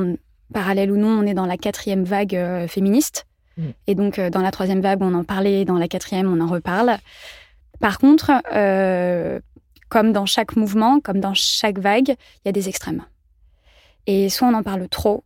parallèle 0.53 0.91
ou 0.91 0.97
non, 0.97 1.09
on 1.09 1.23
est 1.23 1.35
dans 1.35 1.47
la 1.47 1.57
quatrième 1.57 2.05
vague 2.05 2.37
euh, 2.37 2.69
féministe. 2.69 3.27
Mm. 3.57 3.63
Et 3.87 3.95
donc, 3.95 4.19
euh, 4.19 4.31
dans 4.31 4.43
la 4.43 4.51
troisième 4.51 4.81
vague, 4.81 5.03
on 5.03 5.15
en 5.15 5.25
parlait, 5.25 5.65
dans 5.65 5.79
la 5.79 5.89
quatrième, 5.89 6.33
on 6.33 6.41
en 6.41 6.47
reparle. 6.47 6.99
Par 7.81 7.99
contre, 7.99 8.31
comme 9.89 10.13
dans 10.13 10.27
chaque 10.27 10.55
mouvement, 10.55 11.01
comme 11.01 11.19
dans 11.19 11.35
chaque 11.35 11.79
vague, 11.81 12.11
il 12.11 12.47
y 12.47 12.49
a 12.49 12.53
des 12.53 12.69
extrêmes. 12.69 13.05
Et 14.07 14.29
soit 14.29 14.47
on 14.47 14.55
en 14.55 14.63
parle 14.63 14.89
trop 14.89 15.25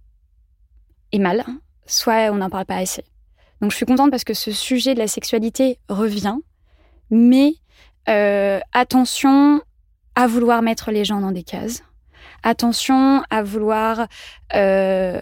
et 1.12 1.18
mal, 1.18 1.44
soit 1.86 2.30
on 2.32 2.36
n'en 2.36 2.48
parle 2.48 2.64
pas 2.64 2.76
assez. 2.76 3.04
Donc, 3.60 3.72
je 3.72 3.76
suis 3.76 3.84
contente 3.84 4.10
parce 4.10 4.24
que 4.24 4.32
ce 4.32 4.52
sujet 4.52 4.94
de 4.94 4.98
la 4.98 5.06
sexualité 5.06 5.78
revient, 5.90 6.38
mais 7.10 7.56
attention 8.72 9.60
à 10.14 10.26
vouloir 10.26 10.62
mettre 10.62 10.90
les 10.90 11.04
gens 11.04 11.20
dans 11.20 11.32
des 11.32 11.42
cases 11.42 11.82
attention 12.46 13.22
à 13.28 13.42
vouloir 13.42 14.06
euh, 14.54 15.20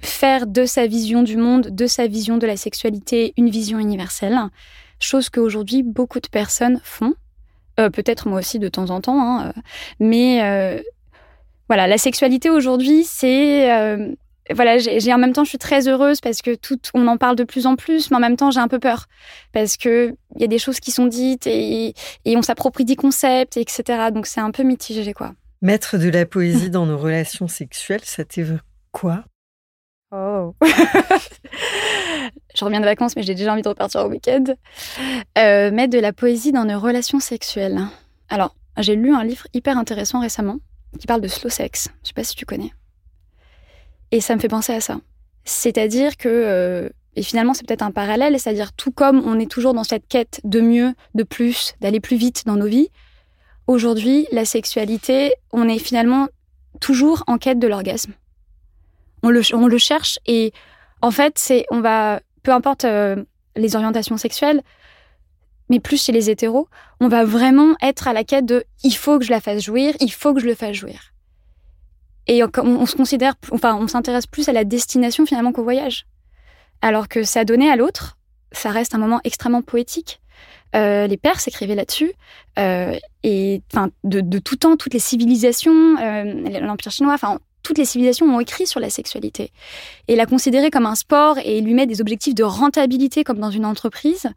faire 0.00 0.46
de 0.46 0.64
sa 0.64 0.86
vision 0.86 1.22
du 1.22 1.36
monde, 1.36 1.68
de 1.70 1.86
sa 1.86 2.06
vision 2.06 2.38
de 2.38 2.46
la 2.46 2.56
sexualité, 2.56 3.34
une 3.36 3.50
vision 3.50 3.78
universelle, 3.78 4.38
chose 5.00 5.28
qu'aujourd'hui 5.30 5.82
beaucoup 5.82 6.20
de 6.20 6.28
personnes 6.28 6.80
font. 6.84 7.14
Euh, 7.80 7.90
peut-être 7.90 8.28
moi 8.28 8.38
aussi 8.38 8.58
de 8.58 8.68
temps 8.68 8.90
en 8.90 9.00
temps, 9.00 9.20
hein, 9.20 9.46
euh, 9.48 9.60
mais 10.00 10.82
voilà, 11.68 11.86
la 11.86 11.98
sexualité 11.98 12.48
aujourd'hui, 12.48 13.04
c'est 13.04 13.68
voilà, 14.54 14.78
j'ai 14.78 15.12
en 15.12 15.18
même 15.18 15.34
temps, 15.34 15.44
je 15.44 15.50
suis 15.50 15.58
très 15.58 15.88
heureuse 15.88 16.22
parce 16.22 16.40
que 16.40 16.54
tout, 16.54 16.78
on 16.94 17.06
en 17.06 17.18
parle 17.18 17.36
de 17.36 17.44
plus 17.44 17.66
en 17.66 17.76
plus, 17.76 18.10
mais 18.10 18.16
en 18.16 18.20
même 18.20 18.36
temps, 18.36 18.50
j'ai 18.50 18.60
un 18.60 18.68
peu 18.68 18.78
peur 18.78 19.04
parce 19.52 19.76
que 19.76 20.14
il 20.36 20.40
y 20.40 20.44
a 20.44 20.46
des 20.46 20.58
choses 20.58 20.80
qui 20.80 20.90
sont 20.90 21.04
dites 21.04 21.46
et, 21.46 21.94
et 22.24 22.36
on 22.36 22.40
s'approprie 22.40 22.86
des 22.86 22.96
concepts, 22.96 23.58
etc. 23.58 24.08
Donc 24.10 24.26
c'est 24.26 24.40
un 24.40 24.50
peu 24.50 24.62
mitigé, 24.62 25.12
quoi. 25.12 25.34
Mettre 25.60 25.98
de 25.98 26.08
la 26.08 26.24
poésie 26.24 26.70
dans 26.70 26.86
nos 26.86 26.98
relations 26.98 27.48
sexuelles, 27.48 28.04
ça 28.04 28.24
t'évoque 28.24 28.60
quoi? 28.92 29.24
Oh 30.12 30.54
Je 32.54 32.64
reviens 32.64 32.80
de 32.80 32.84
vacances, 32.84 33.16
mais 33.16 33.22
j'ai 33.22 33.34
déjà 33.34 33.52
envie 33.52 33.62
de 33.62 33.68
repartir 33.68 34.04
au 34.04 34.08
week-end. 34.08 34.44
Euh, 35.36 35.70
mettre 35.70 35.92
de 35.92 35.98
la 35.98 36.12
poésie 36.12 36.52
dans 36.52 36.64
nos 36.64 36.78
relations 36.78 37.20
sexuelles. 37.20 37.80
Alors, 38.28 38.54
j'ai 38.78 38.94
lu 38.94 39.12
un 39.12 39.24
livre 39.24 39.46
hyper 39.52 39.76
intéressant 39.76 40.20
récemment 40.20 40.58
qui 40.98 41.06
parle 41.06 41.20
de 41.20 41.28
slow 41.28 41.50
sex. 41.50 41.88
Je 42.02 42.08
sais 42.08 42.14
pas 42.14 42.24
si 42.24 42.36
tu 42.36 42.46
connais. 42.46 42.72
Et 44.10 44.20
ça 44.20 44.34
me 44.34 44.40
fait 44.40 44.48
penser 44.48 44.72
à 44.72 44.80
ça. 44.80 45.00
C'est-à-dire 45.44 46.16
que, 46.16 46.28
euh, 46.28 46.88
et 47.16 47.22
finalement 47.22 47.52
c'est 47.52 47.66
peut-être 47.66 47.82
un 47.82 47.90
parallèle, 47.90 48.38
c'est-à-dire 48.38 48.72
tout 48.72 48.92
comme 48.92 49.22
on 49.26 49.38
est 49.38 49.50
toujours 49.50 49.74
dans 49.74 49.84
cette 49.84 50.06
quête 50.06 50.40
de 50.44 50.60
mieux, 50.60 50.94
de 51.14 51.22
plus, 51.24 51.74
d'aller 51.80 52.00
plus 52.00 52.16
vite 52.16 52.44
dans 52.46 52.56
nos 52.56 52.66
vies, 52.66 52.90
Aujourd'hui, 53.68 54.26
la 54.32 54.46
sexualité, 54.46 55.34
on 55.52 55.68
est 55.68 55.78
finalement 55.78 56.28
toujours 56.80 57.22
en 57.26 57.36
quête 57.36 57.58
de 57.58 57.66
l'orgasme. 57.66 58.14
On 59.22 59.28
le, 59.28 59.78
cherche 59.78 60.18
et 60.26 60.54
en 61.02 61.10
fait, 61.10 61.38
c'est, 61.38 61.66
on 61.70 61.82
va, 61.82 62.20
peu 62.42 62.50
importe 62.50 62.86
euh, 62.86 63.22
les 63.56 63.76
orientations 63.76 64.16
sexuelles, 64.16 64.62
mais 65.68 65.80
plus 65.80 66.02
chez 66.02 66.12
les 66.12 66.30
hétéros, 66.30 66.66
on 67.00 67.08
va 67.08 67.26
vraiment 67.26 67.74
être 67.82 68.08
à 68.08 68.14
la 68.14 68.24
quête 68.24 68.46
de 68.46 68.64
il 68.84 68.96
faut 68.96 69.18
que 69.18 69.26
je 69.26 69.30
la 69.30 69.40
fasse 69.42 69.62
jouir, 69.62 69.94
il 70.00 70.12
faut 70.12 70.32
que 70.32 70.40
je 70.40 70.46
le 70.46 70.54
fasse 70.54 70.76
jouir. 70.76 71.12
Et 72.26 72.42
on, 72.42 72.50
on 72.56 72.86
se 72.86 72.96
considère, 72.96 73.34
enfin, 73.50 73.76
on 73.76 73.86
s'intéresse 73.86 74.26
plus 74.26 74.48
à 74.48 74.52
la 74.52 74.64
destination 74.64 75.26
finalement 75.26 75.52
qu'au 75.52 75.62
voyage. 75.62 76.06
Alors 76.80 77.06
que 77.06 77.22
ça 77.22 77.44
donner 77.44 77.70
à 77.70 77.76
l'autre, 77.76 78.16
ça 78.50 78.70
reste 78.70 78.94
un 78.94 78.98
moment 78.98 79.20
extrêmement 79.24 79.62
poétique. 79.62 80.22
Euh, 80.76 81.06
les 81.06 81.16
pères 81.16 81.40
s'écrivaient 81.40 81.74
là-dessus. 81.74 82.12
Euh, 82.58 82.96
et 83.22 83.62
enfin, 83.72 83.90
de, 84.04 84.38
tout 84.38 84.56
temps, 84.56 84.76
toutes 84.76 84.94
les 84.94 85.00
civilisations, 85.00 85.96
euh, 86.00 86.60
l'Empire 86.60 86.92
chinois, 86.92 87.14
enfin, 87.14 87.38
toutes 87.62 87.78
les 87.78 87.84
civilisations 87.84 88.26
ont 88.26 88.40
écrit 88.40 88.66
sur 88.66 88.80
la 88.80 88.90
sexualité. 88.90 89.50
Et 90.08 90.16
la 90.16 90.26
considérer 90.26 90.70
comme 90.70 90.86
un 90.86 90.94
sport 90.94 91.38
et 91.38 91.60
lui 91.60 91.74
mettre 91.74 91.88
des 91.88 92.00
objectifs 92.00 92.34
de 92.34 92.44
rentabilité 92.44 93.24
comme 93.24 93.38
dans 93.38 93.50
une 93.50 93.64
entreprise, 93.64 94.28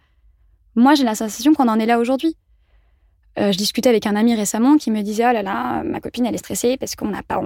moi, 0.75 0.95
j'ai 0.95 1.03
la 1.03 1.15
sensation 1.15 1.53
qu'on 1.53 1.67
en 1.67 1.79
est 1.79 1.85
là 1.85 1.99
aujourd'hui. 1.99 2.35
je 3.37 3.57
discutais 3.57 3.89
avec 3.89 4.05
un 4.05 4.15
ami 4.15 4.35
récemment 4.35 4.77
qui 4.77 4.89
me 4.91 5.01
disait 5.01 5.25
Oh 5.29 5.33
là 5.33 5.43
là, 5.43 5.83
ma 5.83 5.99
copine, 5.99 6.25
elle 6.25 6.35
est 6.35 6.39
stressée 6.39 6.77
parce 6.77 6.95
qu'on 6.95 7.09
n'a 7.09 7.23
pas. 7.23 7.41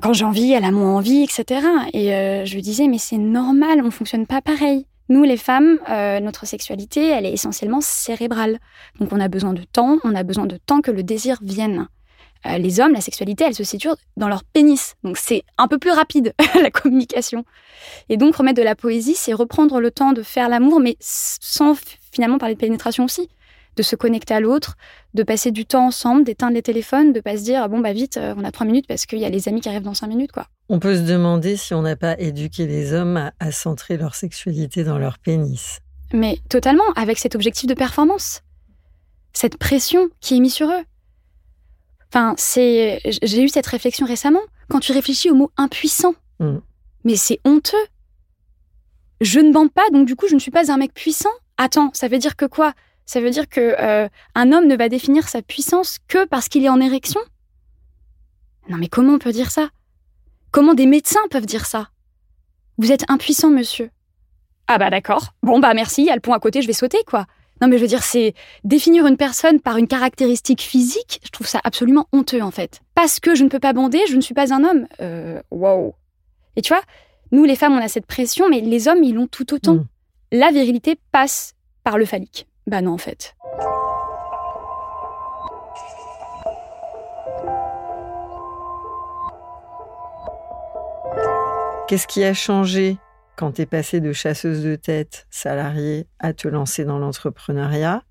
quand 0.00 0.12
j'ai 0.14 0.24
envie, 0.24 0.52
elle 0.52 0.64
a 0.64 0.70
moins 0.70 0.96
envie, 0.96 1.22
etc. 1.22 1.66
Et 1.92 2.08
je 2.46 2.54
lui 2.54 2.62
disais 2.62 2.88
Mais 2.88 2.98
c'est 2.98 3.18
normal, 3.18 3.82
on 3.84 3.90
fonctionne 3.90 4.26
pas 4.26 4.40
pareil. 4.40 4.86
Nous, 5.08 5.22
les 5.22 5.36
femmes, 5.36 5.78
euh, 5.90 6.20
notre 6.20 6.46
sexualité, 6.46 7.08
elle 7.08 7.26
est 7.26 7.32
essentiellement 7.32 7.80
cérébrale. 7.80 8.58
Donc 9.00 9.12
on 9.12 9.20
a 9.20 9.28
besoin 9.28 9.52
de 9.52 9.62
temps, 9.62 9.98
on 10.04 10.14
a 10.14 10.22
besoin 10.22 10.46
de 10.46 10.56
temps 10.56 10.80
que 10.80 10.90
le 10.90 11.02
désir 11.02 11.38
vienne. 11.42 11.88
Euh, 12.46 12.58
les 12.58 12.80
hommes, 12.80 12.92
la 12.92 13.00
sexualité, 13.00 13.44
elle 13.44 13.54
se 13.54 13.64
situe 13.64 13.88
dans 14.16 14.28
leur 14.28 14.44
pénis. 14.44 14.94
Donc 15.02 15.18
c'est 15.18 15.42
un 15.58 15.68
peu 15.68 15.78
plus 15.78 15.90
rapide, 15.90 16.34
la 16.54 16.70
communication. 16.70 17.44
Et 18.08 18.16
donc 18.16 18.36
remettre 18.36 18.58
de 18.58 18.64
la 18.64 18.74
poésie, 18.74 19.14
c'est 19.14 19.32
reprendre 19.34 19.80
le 19.80 19.90
temps 19.90 20.12
de 20.12 20.22
faire 20.22 20.48
l'amour, 20.48 20.80
mais 20.80 20.96
sans 21.00 21.74
finalement 22.12 22.38
parler 22.38 22.54
de 22.54 22.60
pénétration 22.60 23.04
aussi 23.04 23.28
de 23.76 23.82
se 23.82 23.96
connecter 23.96 24.34
à 24.34 24.40
l'autre, 24.40 24.76
de 25.14 25.22
passer 25.22 25.50
du 25.50 25.66
temps 25.66 25.86
ensemble, 25.86 26.24
d'éteindre 26.24 26.54
les 26.54 26.62
téléphones, 26.62 27.12
de 27.12 27.20
pas 27.20 27.36
se 27.36 27.42
dire 27.42 27.68
bon 27.68 27.80
bah 27.80 27.92
vite, 27.92 28.16
euh, 28.16 28.34
on 28.36 28.44
a 28.44 28.50
trois 28.50 28.66
minutes 28.66 28.86
parce 28.86 29.06
qu'il 29.06 29.18
y 29.18 29.24
a 29.24 29.30
les 29.30 29.48
amis 29.48 29.60
qui 29.60 29.68
arrivent 29.68 29.82
dans 29.82 29.94
cinq 29.94 30.08
minutes 30.08 30.32
quoi. 30.32 30.46
On 30.68 30.78
peut 30.78 30.96
se 30.96 31.02
demander 31.02 31.56
si 31.56 31.74
on 31.74 31.82
n'a 31.82 31.96
pas 31.96 32.18
éduqué 32.18 32.66
les 32.66 32.92
hommes 32.92 33.30
à, 33.38 33.52
centrer 33.52 33.96
leur 33.96 34.14
sexualité 34.14 34.84
dans 34.84 34.98
leur 34.98 35.18
pénis. 35.18 35.80
Mais 36.12 36.38
totalement, 36.48 36.84
avec 36.96 37.18
cet 37.18 37.34
objectif 37.34 37.68
de 37.68 37.74
performance, 37.74 38.42
cette 39.32 39.58
pression 39.58 40.08
qui 40.20 40.36
est 40.36 40.40
mise 40.40 40.54
sur 40.54 40.68
eux. 40.68 40.84
Enfin, 42.08 42.34
c'est, 42.38 43.00
j'ai 43.22 43.42
eu 43.42 43.48
cette 43.48 43.66
réflexion 43.66 44.06
récemment. 44.06 44.40
Quand 44.68 44.80
tu 44.80 44.92
réfléchis 44.92 45.30
au 45.30 45.34
mot 45.34 45.50
impuissant, 45.56 46.14
mm. 46.38 46.58
mais 47.04 47.16
c'est 47.16 47.40
honteux. 47.44 47.76
Je 49.20 49.40
ne 49.40 49.52
bande 49.52 49.72
pas, 49.72 49.88
donc 49.92 50.06
du 50.06 50.16
coup, 50.16 50.28
je 50.28 50.34
ne 50.34 50.40
suis 50.40 50.50
pas 50.50 50.70
un 50.70 50.76
mec 50.76 50.94
puissant. 50.94 51.30
Attends, 51.56 51.90
ça 51.92 52.08
veut 52.08 52.18
dire 52.18 52.36
que 52.36 52.46
quoi? 52.46 52.72
Ça 53.06 53.20
veut 53.20 53.30
dire 53.30 53.48
que 53.48 53.74
euh, 53.78 54.08
un 54.34 54.52
homme 54.52 54.66
ne 54.66 54.76
va 54.76 54.88
définir 54.88 55.28
sa 55.28 55.42
puissance 55.42 55.98
que 56.08 56.26
parce 56.26 56.48
qu'il 56.48 56.64
est 56.64 56.70
en 56.70 56.80
érection? 56.80 57.20
Non 58.68 58.78
mais 58.78 58.88
comment 58.88 59.14
on 59.14 59.18
peut 59.18 59.32
dire 59.32 59.50
ça? 59.50 59.68
Comment 60.50 60.74
des 60.74 60.86
médecins 60.86 61.20
peuvent 61.30 61.46
dire 61.46 61.66
ça? 61.66 61.88
Vous 62.78 62.92
êtes 62.92 63.04
impuissant, 63.08 63.50
monsieur. 63.50 63.90
Ah 64.66 64.78
bah 64.78 64.90
d'accord. 64.90 65.34
Bon 65.42 65.58
bah 65.58 65.74
merci, 65.74 66.02
il 66.02 66.06
y 66.06 66.10
a 66.10 66.14
le 66.14 66.20
pont 66.20 66.32
à 66.32 66.40
côté, 66.40 66.62
je 66.62 66.66
vais 66.66 66.72
sauter 66.72 66.98
quoi. 67.06 67.26
Non 67.60 67.68
mais 67.68 67.76
je 67.76 67.82
veux 67.82 67.88
dire, 67.88 68.02
c'est 68.02 68.34
définir 68.64 69.06
une 69.06 69.16
personne 69.16 69.60
par 69.60 69.76
une 69.76 69.86
caractéristique 69.86 70.62
physique, 70.62 71.20
je 71.24 71.30
trouve 71.30 71.46
ça 71.46 71.60
absolument 71.64 72.06
honteux 72.12 72.42
en 72.42 72.50
fait. 72.50 72.80
Parce 72.94 73.20
que 73.20 73.34
je 73.34 73.44
ne 73.44 73.48
peux 73.48 73.60
pas 73.60 73.72
bander, 73.72 74.00
je 74.08 74.16
ne 74.16 74.20
suis 74.20 74.34
pas 74.34 74.52
un 74.52 74.64
homme. 74.64 74.86
Euh, 75.00 75.40
wow. 75.50 75.94
Et 76.56 76.62
tu 76.62 76.72
vois, 76.72 76.82
nous 77.32 77.44
les 77.44 77.56
femmes, 77.56 77.74
on 77.74 77.82
a 77.82 77.88
cette 77.88 78.06
pression, 78.06 78.48
mais 78.48 78.60
les 78.60 78.88
hommes, 78.88 79.02
ils 79.02 79.14
l'ont 79.14 79.26
tout 79.26 79.52
autant. 79.54 79.74
Mm. 79.74 79.86
La 80.32 80.50
virilité 80.50 80.96
passe 81.12 81.54
par 81.82 81.98
le 81.98 82.06
phallique. 82.06 82.46
Bah 82.66 82.80
non, 82.80 82.92
en 82.92 82.98
fait. 82.98 83.34
Qu'est-ce 91.86 92.06
qui 92.06 92.24
a 92.24 92.32
changé 92.34 92.96
quand 93.36 93.52
tu 93.52 93.62
es 93.62 93.66
passée 93.66 94.00
de 94.00 94.12
chasseuse 94.12 94.62
de 94.64 94.76
tête 94.76 95.26
salariée 95.30 96.06
à 96.18 96.32
te 96.32 96.48
lancer 96.48 96.84
dans 96.84 96.98
l'entrepreneuriat? 96.98 98.02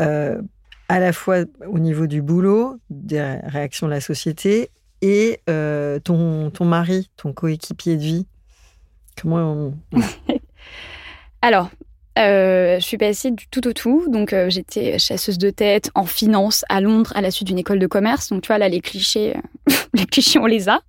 Euh, 0.00 0.40
À 0.88 1.00
la 1.00 1.12
fois 1.12 1.38
au 1.66 1.78
niveau 1.80 2.06
du 2.06 2.22
boulot, 2.22 2.78
des 2.90 3.20
réactions 3.44 3.88
de 3.88 3.92
la 3.92 4.00
société 4.00 4.70
et 5.02 5.40
euh, 5.50 5.98
ton, 5.98 6.50
ton 6.50 6.64
mari, 6.64 7.10
ton 7.16 7.32
coéquipier 7.32 7.96
de 7.96 8.02
vie. 8.02 8.26
Comment 9.20 9.72
Alors, 11.42 11.70
euh, 12.18 12.78
je 12.78 12.84
suis 12.84 12.98
passée 12.98 13.30
du 13.30 13.46
tout 13.48 13.66
au 13.66 13.72
tout. 13.72 14.06
Donc, 14.08 14.32
euh, 14.32 14.48
j'étais 14.48 14.98
chasseuse 14.98 15.38
de 15.38 15.50
tête 15.50 15.90
en 15.94 16.04
finance 16.04 16.64
à 16.68 16.80
Londres 16.80 17.12
à 17.14 17.20
la 17.20 17.30
suite 17.30 17.48
d'une 17.48 17.58
école 17.58 17.78
de 17.78 17.86
commerce. 17.86 18.28
Donc, 18.30 18.42
tu 18.42 18.48
vois, 18.48 18.58
là, 18.58 18.68
les 18.68 18.80
clichés, 18.80 19.34
les 19.94 20.06
clichés, 20.06 20.38
on 20.38 20.46
les 20.46 20.68
a. 20.68 20.80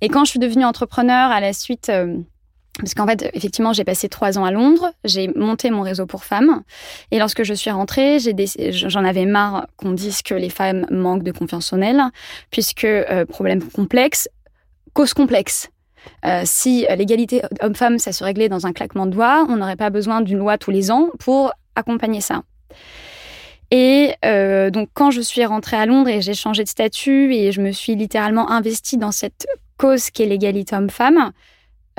Et 0.00 0.08
quand 0.08 0.24
je 0.24 0.30
suis 0.30 0.38
devenue 0.38 0.64
entrepreneur 0.64 1.30
à 1.30 1.40
la 1.40 1.52
suite 1.52 1.90
Parce 2.78 2.94
qu'en 2.94 3.06
fait, 3.06 3.28
effectivement, 3.34 3.72
j'ai 3.72 3.84
passé 3.84 4.08
trois 4.08 4.38
ans 4.38 4.44
à 4.44 4.52
Londres, 4.52 4.92
j'ai 5.04 5.28
monté 5.34 5.70
mon 5.70 5.82
réseau 5.82 6.06
pour 6.06 6.24
femmes, 6.24 6.62
et 7.10 7.18
lorsque 7.18 7.42
je 7.42 7.52
suis 7.54 7.70
rentrée, 7.70 8.18
j'en 8.70 9.04
avais 9.04 9.26
marre 9.26 9.66
qu'on 9.76 9.92
dise 9.92 10.22
que 10.22 10.34
les 10.34 10.50
femmes 10.50 10.86
manquent 10.90 11.24
de 11.24 11.32
confiance 11.32 11.72
en 11.72 11.80
elles, 11.80 12.02
puisque 12.50 12.84
euh, 12.84 13.26
problème 13.26 13.62
complexe, 13.62 14.28
cause 14.92 15.12
complexe. 15.12 15.70
Euh, 16.24 16.42
si 16.44 16.86
l'égalité 16.96 17.42
homme-femme, 17.60 17.98
ça 17.98 18.12
se 18.12 18.24
réglait 18.24 18.48
dans 18.48 18.66
un 18.66 18.72
claquement 18.72 19.06
de 19.06 19.12
doigts, 19.12 19.46
on 19.48 19.56
n'aurait 19.56 19.76
pas 19.76 19.90
besoin 19.90 20.20
d'une 20.20 20.38
loi 20.38 20.58
tous 20.58 20.70
les 20.70 20.90
ans 20.90 21.10
pour 21.18 21.52
accompagner 21.74 22.20
ça. 22.20 22.42
Et 23.70 24.14
euh, 24.24 24.70
donc, 24.70 24.88
quand 24.94 25.10
je 25.10 25.20
suis 25.20 25.44
rentrée 25.44 25.76
à 25.76 25.86
Londres 25.86 26.08
et 26.08 26.22
j'ai 26.22 26.34
changé 26.34 26.64
de 26.64 26.68
statut 26.68 27.34
et 27.34 27.52
je 27.52 27.60
me 27.60 27.72
suis 27.72 27.94
littéralement 27.94 28.50
investie 28.50 28.96
dans 28.96 29.12
cette 29.12 29.46
cause 29.76 30.10
qu'est 30.10 30.26
l'égalité 30.26 30.74
homme-femme, 30.74 31.32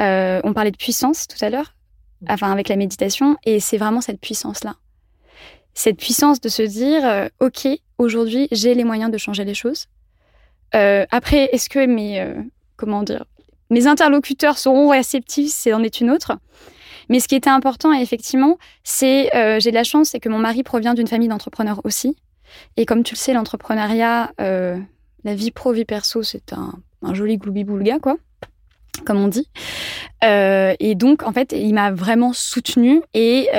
euh, 0.01 0.41
on 0.43 0.53
parlait 0.53 0.71
de 0.71 0.77
puissance 0.77 1.27
tout 1.27 1.43
à 1.43 1.49
l'heure, 1.49 1.75
enfin 2.27 2.51
avec 2.51 2.69
la 2.69 2.75
méditation, 2.75 3.37
et 3.45 3.59
c'est 3.59 3.77
vraiment 3.77 4.01
cette 4.01 4.19
puissance-là. 4.19 4.75
Cette 5.75 5.97
puissance 5.97 6.41
de 6.41 6.49
se 6.49 6.63
dire, 6.63 7.05
euh, 7.05 7.27
OK, 7.39 7.67
aujourd'hui, 7.97 8.47
j'ai 8.51 8.73
les 8.73 8.83
moyens 8.83 9.11
de 9.11 9.17
changer 9.17 9.45
les 9.45 9.53
choses. 9.53 9.87
après, 10.73 11.49
est-ce 11.51 11.69
que 11.69 11.85
mes, 11.85 12.25
comment 12.77 13.03
dire, 13.03 13.25
mes 13.69 13.87
interlocuteurs 13.87 14.57
seront 14.57 14.89
réceptifs, 14.89 15.51
c'est 15.53 15.73
en 15.73 15.83
est 15.83 16.01
une 16.01 16.09
autre. 16.09 16.37
Mais 17.09 17.19
ce 17.19 17.27
qui 17.27 17.35
était 17.35 17.49
important, 17.49 17.91
effectivement, 17.91 18.57
c'est 18.83 19.35
euh, 19.35 19.59
j'ai 19.59 19.71
de 19.71 19.75
la 19.75 19.83
chance, 19.83 20.09
c'est 20.09 20.19
que 20.19 20.29
mon 20.29 20.37
mari 20.37 20.63
provient 20.63 20.93
d'une 20.93 21.07
famille 21.07 21.27
d'entrepreneurs 21.27 21.81
aussi. 21.83 22.15
Et 22.77 22.85
comme 22.85 23.03
tu 23.03 23.15
le 23.15 23.19
sais, 23.19 23.33
l'entrepreneuriat, 23.33 24.31
euh, 24.39 24.77
la 25.23 25.35
vie 25.35 25.51
pro, 25.51 25.71
vie 25.71 25.85
perso, 25.85 26.23
c'est 26.23 26.53
un, 26.53 26.73
joli 27.13 27.37
gloubi-boulga, 27.37 27.99
quoi, 27.99 28.17
comme 29.05 29.17
on 29.17 29.27
dit. 29.27 29.49
Euh, 30.23 30.75
et 30.79 30.95
donc, 30.95 31.23
en 31.23 31.31
fait, 31.31 31.51
il 31.51 31.73
m'a 31.73 31.91
vraiment 31.91 32.33
soutenue 32.33 33.01
et 33.13 33.49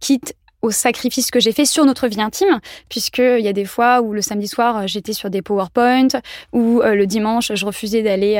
quitte 0.00 0.34
au 0.64 0.70
sacrifice 0.70 1.30
que 1.30 1.40
j'ai 1.40 1.52
fait 1.52 1.66
sur 1.66 1.84
notre 1.84 2.08
vie 2.08 2.22
intime, 2.22 2.58
puisqu'il 2.88 3.40
y 3.40 3.48
a 3.48 3.52
des 3.52 3.66
fois 3.66 4.00
où 4.00 4.14
le 4.14 4.22
samedi 4.22 4.48
soir, 4.48 4.88
j'étais 4.88 5.12
sur 5.12 5.28
des 5.28 5.42
PowerPoint, 5.42 6.08
ou 6.52 6.80
euh, 6.80 6.94
le 6.94 7.06
dimanche, 7.06 7.52
je 7.54 7.66
refusais 7.66 8.02
d'aller 8.02 8.38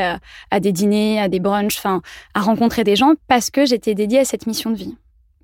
à, 0.50 0.60
des 0.60 0.72
dîners, 0.72 1.20
à 1.20 1.28
des 1.28 1.38
brunchs, 1.38 1.76
enfin, 1.76 2.00
à 2.32 2.40
rencontrer 2.40 2.82
des 2.82 2.96
gens, 2.96 3.12
parce 3.28 3.50
que 3.50 3.66
j'étais 3.66 3.94
dédiée 3.94 4.20
à 4.20 4.24
cette 4.24 4.46
mission 4.46 4.70
de 4.70 4.76
vie. 4.76 4.96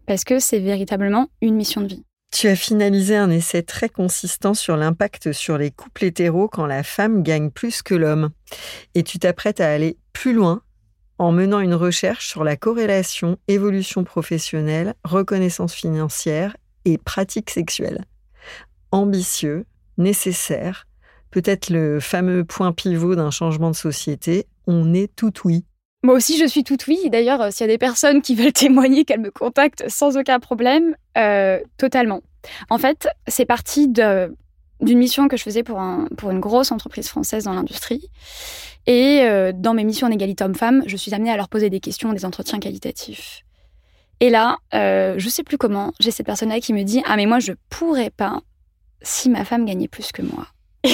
Parce 0.07 0.25
que 0.25 0.39
c'est 0.39 0.59
véritablement 0.59 1.29
une 1.43 1.55
mission 1.55 1.83
de 1.83 1.89
vie. 1.89 2.05
Tu 2.33 2.49
as 2.49 2.57
finalisé 2.57 3.17
un 3.17 3.29
essai 3.29 3.63
très 3.63 3.91
consistant 3.91 4.55
sur 4.55 4.77
l'impact 4.77 5.33
sur 5.33 5.59
les 5.59 5.71
couples 5.71 6.07
hétéros 6.07 6.49
quand 6.49 6.65
la 6.65 6.83
femme 6.83 7.23
gagne 7.23 7.51
plus 7.51 7.83
que 7.83 7.95
l'homme. 7.95 8.31
Et 8.95 9.03
tu 9.03 9.19
t'apprêtes 9.19 9.61
à 9.61 9.71
aller 9.71 9.99
plus 10.13 10.33
loin 10.33 10.63
en 11.21 11.33
menant 11.33 11.61
une 11.61 11.75
recherche 11.75 12.29
sur 12.29 12.45
la 12.45 12.57
corrélation 12.57 13.37
évolution 13.47 14.05
professionnelle, 14.05 14.95
reconnaissance 15.05 15.75
financière 15.75 16.57
et 16.85 16.99
pratique 16.99 17.51
sexuelle. 17.51 18.05
Ambitieux, 18.93 19.67
nécessaire, 19.99 20.87
peut-être 21.31 21.71
le 21.71 22.01
fameux 22.01 22.45
point 22.45 22.73
pivot 22.73 23.15
d'un 23.15 23.31
changement 23.31 23.71
de 23.71 23.77
société, 23.77 24.47
on 24.67 24.95
est 24.95 25.15
tout 25.15 25.33
oui. 25.45 25.65
Moi 26.03 26.15
aussi, 26.15 26.39
je 26.39 26.47
suis 26.47 26.65
tout 26.65 26.79
oui. 26.89 26.99
D'ailleurs, 27.11 27.43
euh, 27.43 27.51
s'il 27.51 27.67
y 27.67 27.71
a 27.71 27.73
des 27.73 27.79
personnes 27.79 28.23
qui 28.23 28.35
veulent 28.37 28.53
témoigner, 28.53 29.05
qu'elles 29.05 29.21
me 29.21 29.31
contactent 29.31 29.85
sans 29.89 30.17
aucun 30.17 30.41
problème, 30.41 30.95
euh, 31.19 31.61
totalement. 31.77 32.23
En 32.71 32.79
fait, 32.79 33.09
c'est 33.29 33.45
parti 33.45 33.87
d'une 33.87 34.99
mission 34.99 35.29
que 35.29 35.37
je 35.37 35.43
faisais 35.43 35.63
pour, 35.63 35.79
un, 35.79 36.07
pour 36.17 36.31
une 36.31 36.41
grosse 36.41 36.73
entreprise 36.73 37.09
française 37.09 37.45
dans 37.45 37.53
l'industrie. 37.53 38.09
Et 38.87 39.21
euh, 39.23 39.53
dans 39.55 39.75
mes 39.75 39.85
missions 39.85 40.07
en 40.07 40.11
égalité 40.11 40.43
homme-femme, 40.43 40.83
je 40.87 40.97
suis 40.97 41.15
amenée 41.15 41.31
à 41.31 41.37
leur 41.37 41.51
poser 41.51 41.69
des 41.69 41.81
questions, 41.81 42.13
des 42.15 42.25
entretiens 42.25 42.61
qualitatifs. 42.61 43.43
Et 44.21 44.29
là, 44.29 44.59
euh, 44.75 45.15
je 45.17 45.29
sais 45.29 45.43
plus 45.43 45.57
comment, 45.57 45.93
j'ai 45.99 46.11
cette 46.11 46.27
personne-là 46.27 46.61
qui 46.61 46.75
me 46.75 46.83
dit 46.83 47.03
Ah, 47.07 47.17
mais 47.17 47.27
moi, 47.27 47.41
je 47.41 47.53
pourrais 47.71 48.11
pas 48.11 48.43
si 49.03 49.31
ma 49.31 49.47
femme 49.47 49.65
gagnait 49.65 49.89
plus 49.89 50.13
que 50.13 50.21
moi. 50.21 50.47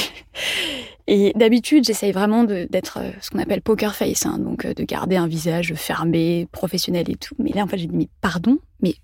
et 1.08 1.32
d'habitude, 1.34 1.84
j'essaye 1.84 2.12
vraiment 2.12 2.44
d'être 2.44 2.98
euh, 3.00 3.10
ce 3.20 3.30
qu'on 3.30 3.40
appelle 3.40 3.62
poker 3.62 3.96
face, 3.96 4.26
hein, 4.26 4.38
donc 4.38 4.64
euh, 4.64 4.74
de 4.74 4.84
garder 4.84 5.16
un 5.16 5.26
visage 5.26 5.74
fermé, 5.74 6.46
professionnel 6.52 7.10
et 7.10 7.16
tout. 7.16 7.34
Mais 7.38 7.50
là, 7.50 7.64
en 7.64 7.66
fait, 7.66 7.78
j'ai 7.78 7.88
dit 7.88 7.96
Mais 7.96 8.08
pardon, 8.20 8.58
mais 8.80 8.94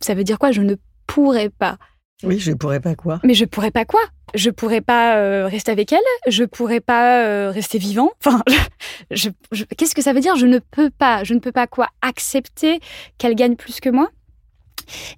ça 0.00 0.14
veut 0.14 0.24
dire 0.24 0.38
quoi? 0.38 0.52
Je 0.52 0.62
ne 0.62 0.76
pourrais 1.06 1.50
pas. 1.50 1.78
Oui, 2.22 2.38
je 2.38 2.52
pourrais 2.52 2.80
pas 2.80 2.94
quoi 2.94 3.20
Mais 3.24 3.34
je 3.34 3.44
pourrais 3.44 3.70
pas 3.70 3.84
quoi? 3.84 4.00
Je 4.34 4.50
pourrais 4.50 4.80
pas 4.80 5.46
rester 5.48 5.70
avec 5.70 5.92
elle? 5.92 5.98
Je 6.26 6.44
pourrais 6.44 6.80
pas 6.80 7.24
euh, 7.24 7.50
rester 7.50 7.78
vivant? 7.78 8.10
Enfin, 8.24 8.42
qu'est-ce 9.10 9.94
que 9.94 10.02
ça 10.02 10.12
veut 10.12 10.20
dire? 10.20 10.36
Je 10.36 10.46
ne 10.46 10.58
peux 10.58 10.90
pas. 10.90 11.24
Je 11.24 11.34
ne 11.34 11.40
peux 11.40 11.52
pas 11.52 11.66
quoi? 11.66 11.88
Accepter 12.00 12.80
qu'elle 13.18 13.34
gagne 13.34 13.56
plus 13.56 13.80
que 13.80 13.90
moi? 13.90 14.08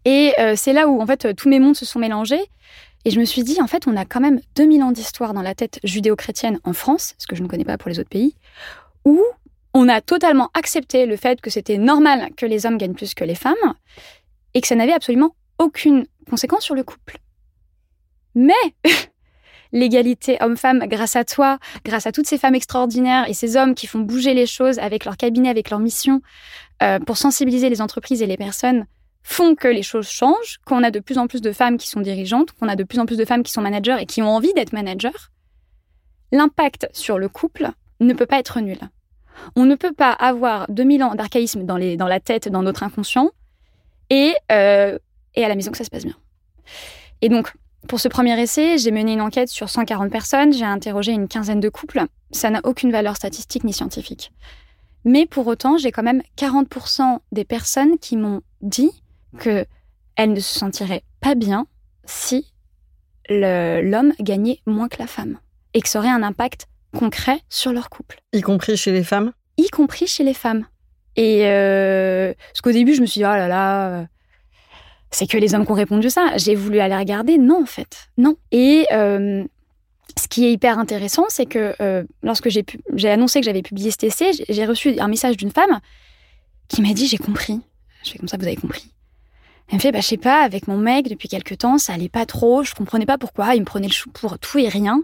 Et 0.05 0.33
euh, 0.41 0.55
c'est 0.57 0.73
là 0.73 0.89
où 0.89 1.01
en 1.01 1.07
fait 1.07 1.35
tous 1.37 1.49
mes 1.49 1.61
mondes 1.61 1.77
se 1.77 1.85
sont 1.85 1.99
mélangés. 1.99 2.43
Et 3.05 3.11
je 3.11 3.21
me 3.21 3.25
suis 3.25 3.45
dit, 3.45 3.63
en 3.63 3.69
fait, 3.69 3.87
on 3.87 3.97
a 3.97 4.05
quand 4.05 4.21
même 4.21 4.41
2000 4.57 4.83
ans 4.83 4.93
d'histoire 4.93 5.33
dans 5.33 5.41
la 5.41 5.55
tête 5.55 5.79
judéo-chrétienne 5.85 6.59
en 6.65 6.73
France, 6.73 7.15
ce 7.17 7.29
que 7.29 7.37
je 7.37 7.43
ne 7.43 7.49
connais 7.49 7.65
pas 7.65 7.79
pour 7.79 7.89
les 7.89 8.01
autres 8.01 8.09
pays, 8.09 8.35
où 9.05 9.23
on 9.73 9.89
a 9.89 10.01
totalement 10.01 10.51
accepté 10.53 11.07
le 11.07 11.17
fait 11.17 11.41
que 11.41 11.49
c'était 11.49 11.79
normal 11.79 12.31
que 12.37 12.45
les 12.45 12.67
hommes 12.67 12.77
gagnent 12.77 12.95
plus 12.95 13.15
que 13.15 13.25
les 13.25 13.37
femmes 13.37 13.55
et 14.55 14.61
que 14.61 14.67
ça 14.67 14.75
n'avait 14.75 14.93
absolument 14.93 15.37
aucune 15.59 16.07
conséquence 16.29 16.63
sur 16.63 16.75
le 16.75 16.85
couple. 16.85 17.19
Mais 18.35 18.53
l'égalité 19.73 20.39
homme-femme, 20.41 20.85
grâce 20.87 21.17
à 21.17 21.25
toi, 21.25 21.59
grâce 21.85 22.07
à 22.07 22.13
toutes 22.13 22.27
ces 22.27 22.39
femmes 22.39 22.55
extraordinaires 22.55 23.29
et 23.29 23.35
ces 23.35 23.57
hommes 23.57 23.75
qui 23.75 23.87
font 23.87 24.01
bouger 24.01 24.35
les 24.35 24.47
choses 24.47 24.79
avec 24.79 25.05
leur 25.05 25.17
cabinet, 25.17 25.49
avec 25.49 25.71
leur 25.71 25.81
mission, 25.81 26.23
euh, 26.83 26.99
pour 27.01 27.17
sensibiliser 27.17 27.69
les 27.69 27.81
entreprises 27.81 28.23
et 28.23 28.27
les 28.27 28.37
personnes, 28.37 28.87
font 29.23 29.55
que 29.55 29.69
les 29.69 29.83
choses 29.83 30.09
changent, 30.09 30.59
qu'on 30.65 30.83
a 30.83 30.91
de 30.91 31.01
plus 31.01 31.19
en 31.19 31.27
plus 31.27 31.41
de 31.41 31.53
femmes 31.53 31.77
qui 31.77 31.89
sont 31.89 32.01
dirigeantes, 32.01 32.53
qu'on 32.53 32.69
a 32.69 32.77
de 32.77 32.85
plus 32.85 32.99
en 32.99 33.07
plus 33.07 33.17
de 33.17 33.25
femmes 33.25 33.43
qui 33.43 33.53
sont 33.53 33.61
managers 33.61 33.97
et 34.01 34.07
qui 34.07 34.23
ont 34.23 34.29
envie 34.29 34.53
d'être 34.55 34.73
managers, 34.73 35.11
l'impact 36.33 36.89
sur 36.93 37.19
le 37.19 37.29
couple 37.29 37.71
ne 38.01 38.15
peut 38.15 38.27
pas 38.27 38.39
être 38.39 38.61
nul. 38.61 38.79
On 39.57 39.65
ne 39.65 39.75
peut 39.75 39.93
pas 39.93 40.13
avoir 40.13 40.67
2000 40.71 41.03
ans 41.03 41.15
d'archaïsme 41.15 41.65
dans, 41.65 41.79
dans 41.97 42.09
la 42.09 42.21
tête, 42.21 42.49
dans 42.49 42.63
notre 42.63 42.83
inconscient, 42.83 43.31
et 44.11 44.35
euh, 44.51 44.99
et 45.39 45.45
à 45.45 45.49
la 45.49 45.55
maison 45.55 45.71
que 45.71 45.79
ça 45.79 45.85
se 45.85 45.91
passe 45.91 46.05
bien. 46.05 46.17
Et 47.23 47.29
donc, 47.29 47.53
pour 47.87 48.01
ce 48.01 48.09
premier 48.09 48.39
essai, 48.41 48.77
j'ai 48.77 48.91
mené 48.91 49.13
une 49.13 49.21
enquête 49.21 49.49
sur 49.49 49.69
140 49.69 50.11
personnes, 50.11 50.53
j'ai 50.53 50.65
interrogé 50.65 51.13
une 51.13 51.29
quinzaine 51.29 51.61
de 51.61 51.69
couples. 51.69 52.03
Ça 52.33 52.51
n'a 52.51 52.61
aucune 52.65 52.91
valeur 52.91 53.17
statistique 53.17 53.63
ni 53.63 53.73
scientifique. 53.73 54.33
Mais 55.05 55.27
pour 55.27 55.47
autant, 55.47 55.79
j'ai 55.79 55.93
quand 55.93 56.03
même 56.03 56.23
40% 56.37 57.21
des 57.31 57.45
personnes 57.45 57.99
qui 57.99 58.17
m'ont 58.17 58.43
dit 58.61 58.91
que 59.39 59.65
elles 60.17 60.33
ne 60.33 60.41
se 60.41 60.59
sentiraient 60.59 61.05
pas 61.21 61.37
bien 61.37 61.69
si 62.05 62.53
l'homme 63.29 64.13
gagnait 64.19 64.61
moins 64.67 64.89
que 64.89 64.99
la 64.99 65.07
femme 65.07 65.39
et 65.73 65.81
que 65.81 65.89
ça 65.89 66.01
aurait 66.01 66.09
un 66.09 66.25
impact 66.25 66.67
concret 66.97 67.41
sur 67.49 67.73
leur 67.73 67.91
couple. 67.91 68.21
Y 68.33 68.41
compris 68.41 68.77
chez 68.77 68.91
les 68.91 69.05
femmes? 69.05 69.33
Y 69.57 69.69
compris 69.69 70.09
chez 70.09 70.25
les 70.25 70.35
femmes. 70.35 70.67
Et 71.15 71.47
euh, 71.47 72.33
parce 72.53 72.61
qu'au 72.61 72.73
début, 72.73 72.95
je 72.95 73.01
me 73.01 73.07
suis 73.07 73.21
dit, 73.21 73.25
oh 73.25 73.29
là 73.29 73.47
là, 73.47 74.07
c'est 75.11 75.27
que 75.27 75.37
les 75.37 75.55
hommes 75.55 75.65
qui 75.65 75.73
ont 75.73 75.77
répondu 75.77 76.11
ça. 76.11 76.37
J'ai 76.37 76.55
voulu 76.55 76.81
aller 76.81 76.97
regarder, 76.97 77.39
non 77.39 77.63
en 77.63 77.67
fait, 77.67 78.09
non. 78.17 78.37
Et 78.53 78.87
euh, 78.93 79.45
ce 80.19 80.29
qui 80.29 80.47
est 80.47 80.53
hyper 80.53 80.79
intéressant, 80.79 81.25
c'est 81.29 81.47
que 81.47 81.75
euh, 81.81 82.05
lorsque 82.23 82.49
j'ai, 82.49 82.65
annoncé 83.09 83.41
que 83.41 83.45
j'avais 83.45 83.63
publié 83.63 83.91
cet 83.91 84.05
essai, 84.05 84.31
j'ai 84.49 84.67
reçu 84.67 84.99
un 84.99 85.09
message 85.09 85.37
d'une 85.37 85.51
femme 85.51 85.81
qui 86.69 86.83
m'a 86.83 86.93
dit 86.93 87.07
j'ai 87.07 87.19
compris. 87.19 87.61
Je 88.05 88.11
fais 88.11 88.19
comme 88.19 88.29
ça, 88.29 88.37
vous 88.37 88.47
avez 88.47 88.57
compris. 88.57 88.93
Elle 89.69 89.77
me 89.77 89.81
fait 89.81 89.93
bah 89.93 90.01
je 90.01 90.07
sais 90.07 90.17
pas, 90.17 90.43
avec 90.43 90.67
mon 90.67 90.79
mec 90.79 91.09
depuis 91.09 91.29
quelques 91.29 91.59
temps, 91.59 91.79
ça 91.79 91.93
allait 91.93 92.09
pas 92.09 92.27
trop, 92.27 92.63
je 92.63 92.75
comprenais 92.75 93.07
pas 93.07 93.19
pourquoi, 93.19 93.55
il 93.55 93.61
me 93.61 93.67
prenait 93.67 93.89
le 93.89 93.93
chou 93.93 94.11
pour 94.11 94.39
tout 94.39 94.59
et 94.59 94.69
rien. 94.69 95.03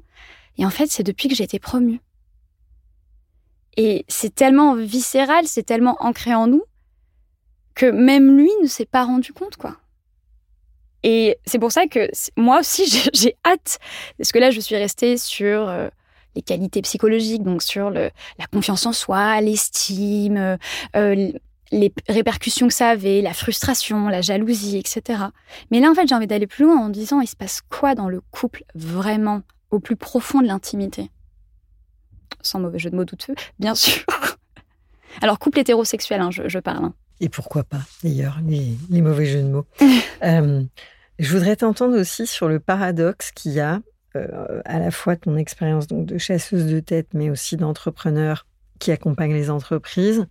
Et 0.57 0.65
en 0.65 0.71
fait, 0.71 0.87
c'est 0.87 1.03
depuis 1.03 1.29
que 1.29 1.35
j'ai 1.35 1.45
été 1.45 1.59
promue. 1.59 2.01
Et 3.77 4.05
c'est 4.09 4.35
tellement 4.35 4.75
viscéral, 4.75 5.47
c'est 5.47 5.65
tellement 5.65 5.97
ancré 6.01 6.35
en 6.35 6.47
nous 6.47 6.63
que 7.75 7.87
même 7.87 8.37
lui 8.37 8.51
ne 8.63 8.69
s'est 8.69 8.87
pas 8.87 9.05
rendu 9.05 9.33
compte 9.33 9.57
quoi. 9.57 9.77
Et 11.05 11.37
c'est 11.45 11.59
pour 11.59 11.71
ça 11.71 11.87
que 11.87 12.09
moi 12.37 12.61
aussi, 12.61 12.87
j'ai 13.13 13.37
hâte, 13.45 13.79
parce 14.19 14.33
que 14.33 14.39
là, 14.39 14.51
je 14.51 14.59
suis 14.59 14.75
restée 14.75 15.17
sur 15.19 15.69
euh, 15.69 15.89
les 16.35 16.43
qualités 16.43 16.83
psychologiques, 16.83 17.45
donc 17.45 17.63
sur 17.63 17.91
le, 17.91 18.11
la 18.39 18.47
confiance 18.51 18.87
en 18.87 18.93
soi, 18.93 19.41
l'estime, 19.43 20.59
euh, 20.97 21.33
les 21.71 21.93
répercussions 22.09 22.69
que 22.69 22.75
ça 22.75 22.89
avait, 22.89 23.21
la 23.21 23.35
frustration, 23.35 24.09
la 24.09 24.23
jalousie, 24.23 24.79
etc. 24.79 25.25
Mais 25.71 25.81
là, 25.81 25.91
en 25.91 25.95
fait, 25.95 26.09
j'ai 26.09 26.15
envie 26.15 26.27
d'aller 26.27 26.47
plus 26.47 26.65
loin 26.65 26.79
en 26.79 26.89
disant, 26.89 27.21
il 27.21 27.27
se 27.27 27.37
passe 27.37 27.61
quoi 27.69 27.95
dans 27.95 28.09
le 28.09 28.21
couple 28.31 28.65
vraiment, 28.75 29.43
au 29.71 29.81
plus 29.81 29.97
profond 29.97 30.41
de 30.41 30.47
l'intimité? 30.47 31.11
Sans 32.41 32.61
mauvais 32.61 32.79
jeu 32.79 32.91
de 32.91 32.97
mots 32.97 33.05
douteux, 33.05 33.35
bien 33.59 33.75
sûr. 33.75 34.05
Alors, 35.21 35.39
couple 35.39 35.61
hétérosexuel, 35.61 36.21
hein, 36.21 36.31
je, 36.31 36.59
parle. 36.59 36.87
Hein. 36.87 36.95
Et 37.21 37.29
pourquoi 37.29 37.63
pas, 37.63 37.81
d'ailleurs, 38.03 38.39
les, 38.47 39.03
mauvais 39.03 39.27
jeux 39.27 39.43
de 39.43 39.49
mots. 39.49 39.67
euh, 40.25 40.65
je 41.19 41.33
voudrais 41.33 41.57
t'entendre 41.57 41.99
aussi 41.99 42.27
sur 42.27 42.49
le 42.49 42.61
paradoxe 42.61 43.31
qu'il 43.33 43.53
y 43.53 43.61
a 43.61 43.81
euh, 44.17 44.63
à 44.65 44.79
la 44.79 44.91
fois 44.91 45.17
ton 45.17 45.37
expérience 45.37 45.87
donc 45.87 46.07
de 46.07 46.19
chasseuse 46.19 46.67
de 46.67 46.81
tête, 46.81 47.09
mais 47.15 47.31
aussi 47.31 47.57
d'entrepreneur 47.57 48.47
qui 48.79 48.93
accompagne 48.93 49.33
les 49.33 49.51
entreprises, 49.51 50.27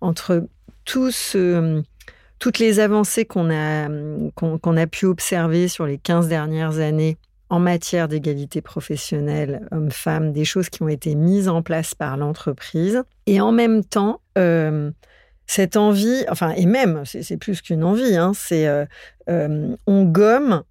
entre 0.00 0.46
toutes 0.84 2.58
les 2.58 2.80
avancées 2.80 3.24
qu'on 3.24 3.50
a, 3.50 3.88
a 3.88 4.86
pu 4.86 5.06
observer 5.06 5.68
sur 5.68 5.86
les 5.86 5.98
15 5.98 6.28
dernières 6.28 6.78
années 6.78 7.18
en 7.48 7.58
matière 7.58 8.08
d'égalité 8.08 8.60
professionnelle 8.60 9.66
hommes-femmes, 9.70 10.32
des 10.32 10.44
choses 10.44 10.68
qui 10.68 10.82
ont 10.82 10.88
été 10.88 11.14
mises 11.14 11.48
en 11.48 11.62
place 11.62 11.94
par 11.94 12.16
l'entreprise. 12.16 13.02
Et 13.26 13.40
en 13.40 13.52
même 13.52 13.84
temps, 13.84 14.20
euh, 14.36 14.90
cette 15.46 15.76
envie, 15.76 16.24
enfin, 16.28 16.50
et 16.56 16.66
même, 16.66 17.04
c'est 17.04 17.36
plus 17.36 17.62
qu'une 17.62 17.84
envie, 17.84 18.16
hein, 18.16 18.32
c'est 18.34 18.66
euh, 18.66 18.84
euh, 19.28 19.76
on 19.86 20.04
gomme 20.04 20.62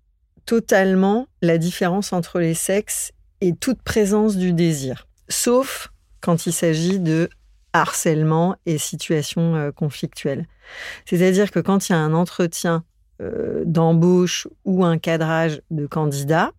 totalement 0.46 1.28
la 1.42 1.58
différence 1.58 2.14
entre 2.14 2.40
les 2.40 2.54
sexes 2.54 3.12
et 3.42 3.54
toute 3.56 3.82
présence 3.82 4.36
du 4.36 4.54
désir, 4.54 5.08
sauf 5.30 5.92
quand 6.22 6.46
il 6.46 6.54
s'agit 6.54 7.00
de 7.00 7.30
harcèlement 7.74 8.56
et 8.66 8.78
situations 8.78 9.72
conflictuelles. 9.76 10.48
C'est-à-dire 11.06 11.52
que 11.52 11.60
quand 11.60 11.90
il 11.90 11.92
y 11.92 11.96
a 11.96 12.00
un 12.00 12.14
entretien 12.14 12.84
d'embauche 13.66 14.48
ou 14.64 14.86
un 14.86 14.98
cadrage 14.98 15.62
de 15.72 15.86
candidats, 15.86 16.52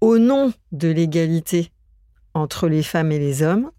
au 0.00 0.18
nom 0.18 0.52
de 0.72 0.88
l'égalité 0.88 1.72
entre 2.34 2.68
les 2.68 2.82
femmes 2.82 3.12
et 3.12 3.18
les 3.18 3.42
hommes, 3.42 3.70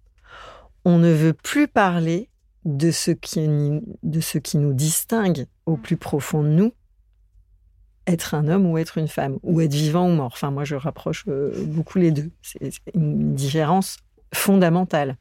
on 0.84 0.98
ne 0.98 1.12
veut 1.12 1.34
plus 1.34 1.68
parler 1.68 2.30
de 2.68 2.92
ce 2.92 3.12
qui, 3.12 3.48
de 4.04 4.20
ce 4.20 4.38
qui 4.38 4.58
nous 4.58 4.74
distingue 4.74 5.48
au 5.66 5.78
plus 5.78 5.96
profond 5.96 6.44
de 6.44 6.50
nous, 6.50 6.74
être 8.06 8.36
un 8.36 8.48
homme 8.50 8.66
ou 8.66 8.78
être 8.78 8.98
une 8.98 9.08
femme, 9.08 9.40
ou 9.42 9.62
être 9.62 9.74
vivant 9.74 10.10
ou 10.10 10.14
mort. 10.14 10.34
Enfin, 10.34 10.52
moi, 10.52 10.66
je 10.66 10.76
rapproche 10.76 11.24
euh, 11.30 11.52
beaucoup 11.66 11.98
les 11.98 12.12
deux. 12.12 12.30
C'est 12.42 12.72
une 12.94 13.34
différence 13.34 13.98
fondamentale. 14.34 15.16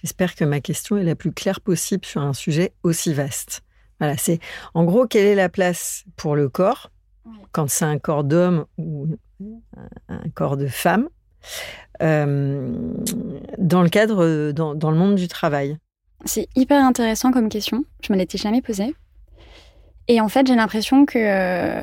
J'espère 0.00 0.36
que 0.36 0.44
ma 0.44 0.60
question 0.60 0.96
est 0.96 1.04
la 1.04 1.16
plus 1.16 1.32
claire 1.32 1.60
possible 1.60 2.04
sur 2.04 2.22
un 2.22 2.32
sujet 2.32 2.72
aussi 2.84 3.12
vaste. 3.12 3.62
Voilà, 3.98 4.16
c'est 4.16 4.38
en 4.74 4.84
gros 4.84 5.06
quelle 5.06 5.26
est 5.26 5.34
la 5.34 5.48
place 5.48 6.04
pour 6.16 6.36
le 6.36 6.48
corps 6.48 6.90
quand 7.52 7.68
c'est 7.68 7.84
un 7.84 7.98
corps 7.98 8.24
d'homme 8.24 8.66
ou 8.78 9.06
un 10.08 10.28
corps 10.34 10.56
de 10.56 10.66
femme, 10.66 11.08
euh, 12.02 12.72
dans 13.58 13.82
le 13.82 13.88
cadre, 13.88 14.52
dans, 14.52 14.90
le 14.90 14.96
monde 14.96 15.14
du 15.14 15.28
travail 15.28 15.76
C'est 16.24 16.48
hyper 16.56 16.84
intéressant 16.84 17.30
comme 17.30 17.48
question. 17.48 17.84
Je 18.02 18.12
me 18.12 18.18
l'étais 18.18 18.38
jamais 18.38 18.62
posée. 18.62 18.94
Et 20.08 20.20
en 20.20 20.28
fait, 20.28 20.46
j'ai 20.46 20.56
l'impression 20.56 21.06
que, 21.06 21.82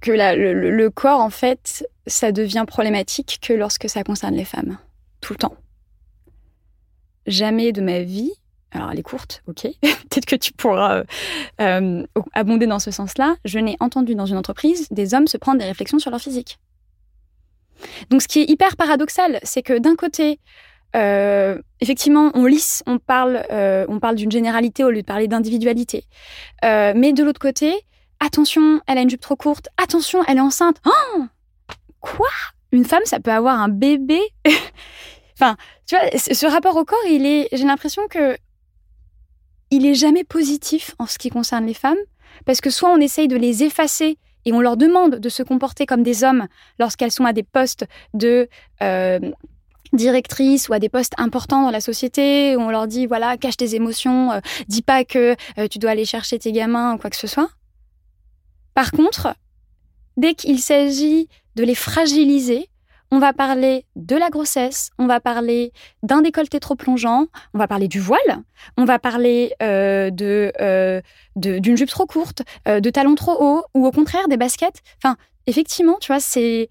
que 0.00 0.10
le, 0.10 0.88
corps, 0.88 1.20
en 1.20 1.30
fait, 1.30 1.86
ça 2.06 2.32
devient 2.32 2.64
problématique 2.66 3.38
que 3.42 3.52
lorsque 3.52 3.88
ça 3.88 4.02
concerne 4.02 4.34
les 4.34 4.44
femmes. 4.44 4.78
Tout 5.20 5.34
le 5.34 5.38
temps. 5.38 5.56
Jamais 7.26 7.72
de 7.72 7.80
ma 7.80 8.00
vie, 8.00 8.32
alors 8.72 8.90
elle 8.90 8.98
est 8.98 9.02
courte, 9.02 9.42
ok, 9.46 9.62
peut-être 9.82 10.26
que 10.26 10.36
tu 10.36 10.52
pourras 10.52 10.98
euh, 10.98 11.04
euh, 11.60 12.06
abonder 12.32 12.66
dans 12.66 12.78
ce 12.78 12.90
sens-là, 12.90 13.36
je 13.44 13.58
n'ai 13.58 13.76
entendu 13.80 14.14
dans 14.14 14.26
une 14.26 14.36
entreprise 14.36 14.88
des 14.90 15.14
hommes 15.14 15.26
se 15.26 15.38
prendre 15.38 15.58
des 15.58 15.64
réflexions 15.64 15.98
sur 15.98 16.10
leur 16.10 16.20
physique. 16.20 16.58
Donc 18.10 18.22
ce 18.22 18.28
qui 18.28 18.40
est 18.40 18.50
hyper 18.50 18.76
paradoxal, 18.76 19.40
c'est 19.42 19.62
que 19.62 19.78
d'un 19.78 19.96
côté, 19.96 20.40
euh, 20.96 21.60
effectivement, 21.80 22.30
on 22.34 22.46
lisse, 22.46 22.82
on 22.86 22.98
parle, 22.98 23.44
on 23.50 23.98
parle 24.00 24.16
d'une 24.16 24.30
généralité 24.30 24.84
au 24.84 24.90
lieu 24.90 25.02
de 25.02 25.06
parler 25.06 25.28
d'individualité. 25.28 26.04
mais 26.62 27.12
de 27.12 27.22
l'autre 27.22 27.40
côté, 27.40 27.74
attention, 28.20 28.80
elle 28.86 28.98
a 28.98 29.02
une 29.02 29.10
jupe 29.10 29.20
trop 29.20 29.36
courte, 29.36 29.68
attention, 29.76 30.22
elle 30.26 30.38
est 30.38 30.40
enceinte. 30.40 30.76
Oh 30.86 31.24
Quoi? 32.00 32.28
Une 32.72 32.84
femme, 32.84 33.04
ça 33.04 33.20
peut 33.20 33.32
avoir 33.32 33.60
un 33.60 33.68
bébé? 33.68 34.20
Enfin, 35.36 35.56
tu 35.86 35.96
vois, 35.96 36.16
ce 36.16 36.46
rapport 36.46 36.76
au 36.76 36.84
corps, 36.84 37.04
il 37.10 37.26
est, 37.26 37.48
j'ai 37.50 37.64
l'impression 37.64 38.06
que 38.08 38.36
il 39.70 39.84
est 39.84 39.94
jamais 39.94 40.22
positif 40.22 40.94
en 41.00 41.06
ce 41.06 41.18
qui 41.18 41.30
concerne 41.30 41.66
les 41.66 41.74
femmes, 41.74 41.98
parce 42.46 42.60
que 42.60 42.70
soit 42.70 42.90
on 42.90 42.98
essaye 42.98 43.26
de 43.26 43.36
les 43.36 43.64
effacer 43.64 44.18
et 44.44 44.52
on 44.52 44.60
leur 44.60 44.76
demande 44.76 45.16
de 45.16 45.28
se 45.28 45.42
comporter 45.42 45.86
comme 45.86 46.02
des 46.02 46.24
hommes 46.24 46.46
lorsqu'elles 46.78 47.10
sont 47.10 47.24
à 47.24 47.32
des 47.32 47.42
postes 47.42 47.86
de 48.12 48.48
euh, 48.82 49.18
directrice 49.92 50.68
ou 50.68 50.72
à 50.72 50.78
des 50.78 50.88
postes 50.88 51.14
importants 51.18 51.62
dans 51.62 51.70
la 51.70 51.80
société, 51.80 52.56
où 52.56 52.60
on 52.60 52.70
leur 52.70 52.86
dit, 52.86 53.06
voilà, 53.06 53.36
cache 53.36 53.56
tes 53.56 53.74
émotions, 53.74 54.32
euh, 54.32 54.40
dis 54.68 54.82
pas 54.82 55.04
que 55.04 55.36
euh, 55.58 55.68
tu 55.68 55.78
dois 55.78 55.90
aller 55.90 56.04
chercher 56.04 56.38
tes 56.38 56.52
gamins 56.52 56.94
ou 56.94 56.98
quoi 56.98 57.10
que 57.10 57.16
ce 57.16 57.26
soit. 57.26 57.50
Par 58.74 58.90
contre, 58.90 59.34
dès 60.16 60.34
qu'il 60.34 60.58
s'agit 60.58 61.28
de 61.56 61.64
les 61.64 61.74
fragiliser, 61.74 62.68
on 63.10 63.18
va 63.18 63.32
parler 63.32 63.84
de 63.96 64.16
la 64.16 64.30
grossesse, 64.30 64.90
on 64.98 65.06
va 65.06 65.20
parler 65.20 65.72
d'un 66.02 66.22
décolleté 66.22 66.58
trop 66.60 66.74
plongeant, 66.74 67.26
on 67.52 67.58
va 67.58 67.68
parler 67.68 67.88
du 67.88 68.00
voile, 68.00 68.42
on 68.76 68.84
va 68.84 68.98
parler 68.98 69.54
euh, 69.62 70.10
euh, 70.20 71.00
de, 71.36 71.58
d'une 71.58 71.76
jupe 71.76 71.90
trop 71.90 72.06
courte, 72.06 72.42
euh, 72.66 72.80
de 72.80 72.90
talons 72.90 73.14
trop 73.14 73.36
hauts, 73.40 73.64
ou 73.74 73.86
au 73.86 73.90
contraire 73.92 74.26
des 74.28 74.36
baskets. 74.36 74.82
Enfin, 74.98 75.16
effectivement, 75.46 75.98
tu 76.00 76.08
vois, 76.08 76.20
c'est. 76.20 76.70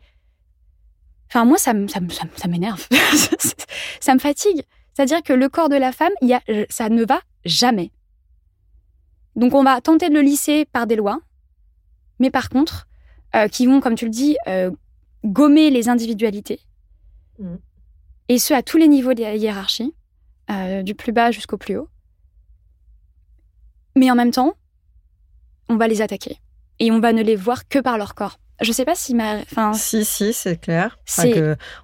Enfin, 1.30 1.46
moi, 1.46 1.58
ça, 1.58 1.74
ça, 1.88 2.00
ça, 2.36 2.48
m'énerve. 2.48 2.88
ça 4.00 4.14
me 4.14 4.20
fatigue. 4.20 4.64
C'est-à-dire 4.94 5.24
que 5.24 5.34
le 5.34 5.50
corps 5.50 5.70
de 5.70 5.76
la 5.76 5.92
femme, 5.92 6.12
y 6.22 6.34
a, 6.34 6.42
ça 6.70 6.90
ne 6.90 7.06
va 7.06 7.22
jamais. 7.46 7.92
Donc, 9.36 9.56
on 9.56 9.64
va 9.64 9.82
tenter 9.82 10.10
de 10.10 10.14
le 10.14 10.22
lisser 10.22 10.66
par 10.66 10.86
des 10.86 10.96
lois, 10.96 11.20
mais 12.20 12.30
par 12.30 12.50
contre, 12.50 12.88
qui 13.52 13.66
vont, 13.66 13.82
comme 13.82 13.96
tu 13.96 14.06
le 14.06 14.12
dis, 14.12 14.38
gommer 15.26 15.70
les 15.70 15.90
individualités. 15.90 16.60
Mm. 17.40 17.56
Et 18.30 18.40
ce, 18.40 18.54
à 18.54 18.64
tous 18.64 18.78
les 18.78 18.88
niveaux 18.88 19.14
de 19.14 19.22
la 19.22 19.36
hiérarchie, 19.36 19.94
euh, 20.50 20.84
du 20.84 20.96
plus 20.96 21.12
bas 21.12 21.32
jusqu'au 21.32 21.58
plus 21.58 21.78
haut. 21.78 21.90
Mais 23.96 24.10
en 24.10 24.16
même 24.16 24.32
temps, 24.32 24.54
on 25.70 25.78
va 25.78 25.88
les 25.88 26.02
attaquer. 26.02 26.40
Et 26.80 26.92
on 26.92 27.00
va 27.00 27.14
ne 27.14 27.22
les 27.22 27.36
voir 27.36 27.68
que 27.68 27.80
par 27.80 27.98
leur 27.98 28.16
corps. 28.16 28.40
Je 28.64 28.72
sais 28.72 28.86
pas 28.86 28.96
si 28.96 29.14
ma. 29.14 29.38
Enfin, 29.40 29.74
si, 29.74 30.06
si, 30.06 30.34
c'est 30.34 30.58
clair. 30.58 30.98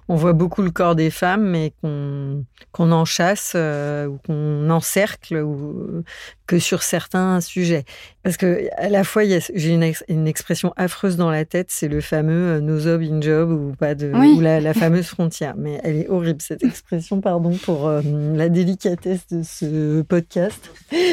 on 0.08 0.16
voit 0.16 0.32
beaucoup 0.32 0.62
le 0.62 0.70
corps 0.70 0.94
des 0.94 1.10
femmes, 1.10 1.48
mais 1.48 1.72
qu'on 1.80 2.44
qu'on 2.72 2.92
en 2.92 3.04
chasse 3.04 3.52
euh, 3.56 4.06
ou 4.06 4.18
qu'on 4.24 4.70
encercle 4.70 5.38
ou 5.38 6.04
que 6.46 6.58
sur 6.58 6.82
certains 6.82 7.40
sujets. 7.40 7.84
Parce 8.22 8.36
que 8.36 8.68
à 8.76 8.88
la 8.88 9.02
fois, 9.02 9.22
j'ai 9.24 9.70
une, 9.70 9.92
une, 10.08 10.28
expression 10.28 10.72
affreuse 10.76 11.16
dans 11.16 11.30
la 11.30 11.44
tête, 11.44 11.68
c'est 11.70 11.88
le 11.88 12.00
fameux 12.00 12.56
euh, 12.56 12.60
no 12.60 12.78
job 12.78 13.02
in 13.02 13.20
job 13.20 13.50
ou 13.50 13.74
pas 13.76 13.94
de 13.94 14.12
ou 14.12 14.40
la, 14.40 14.74
fameuse 14.74 15.06
frontière. 15.06 15.54
Mais 15.56 15.80
elle 15.82 15.96
est 15.96 16.08
horrible 16.08 16.40
cette 16.40 16.62
expression. 16.62 17.20
Pardon 17.20 17.52
pour 17.62 17.88
euh, 17.88 18.02
la 18.34 18.48
délicatesse 18.48 19.26
de 19.28 19.42
ce 19.42 20.02
podcast 20.02 20.70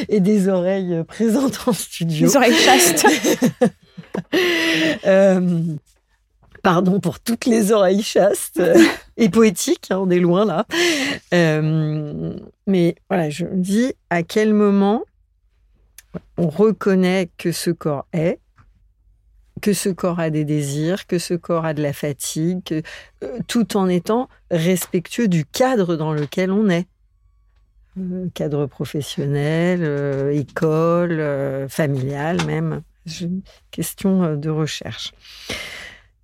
et 0.09 0.19
des 0.19 0.47
oreilles 0.47 1.03
présentes 1.07 1.59
en 1.65 1.73
studio. 1.73 2.27
Des 2.27 2.35
oreilles 2.35 2.53
chastes. 2.53 3.05
Euh, 5.05 5.61
pardon 6.63 6.99
pour 6.99 7.19
toutes 7.19 7.45
les 7.45 7.71
oreilles 7.71 8.03
chastes 8.03 8.61
et 9.17 9.29
poétiques, 9.29 9.87
hein, 9.89 9.99
on 9.99 10.09
est 10.09 10.19
loin 10.19 10.45
là. 10.45 10.65
Euh, 11.33 12.33
mais 12.65 12.95
voilà, 13.09 13.29
je 13.29 13.45
me 13.45 13.57
dis 13.57 13.93
à 14.09 14.23
quel 14.23 14.53
moment 14.53 15.03
on 16.37 16.49
reconnaît 16.49 17.29
que 17.37 17.51
ce 17.51 17.69
corps 17.69 18.07
est, 18.11 18.39
que 19.61 19.73
ce 19.73 19.89
corps 19.89 20.19
a 20.19 20.29
des 20.29 20.45
désirs, 20.45 21.07
que 21.07 21.19
ce 21.19 21.33
corps 21.33 21.65
a 21.65 21.73
de 21.73 21.81
la 21.81 21.93
fatigue, 21.93 22.83
euh, 23.23 23.39
tout 23.47 23.77
en 23.77 23.87
étant 23.87 24.29
respectueux 24.51 25.27
du 25.27 25.45
cadre 25.45 25.95
dans 25.95 26.13
lequel 26.13 26.51
on 26.51 26.69
est. 26.69 26.87
cadre 28.33 28.65
professionnel, 28.67 30.31
école, 30.33 31.67
familial 31.69 32.45
même 32.45 32.81
question 33.71 34.23
euh, 34.23 34.35
de 34.35 34.49
recherche. 34.49 35.13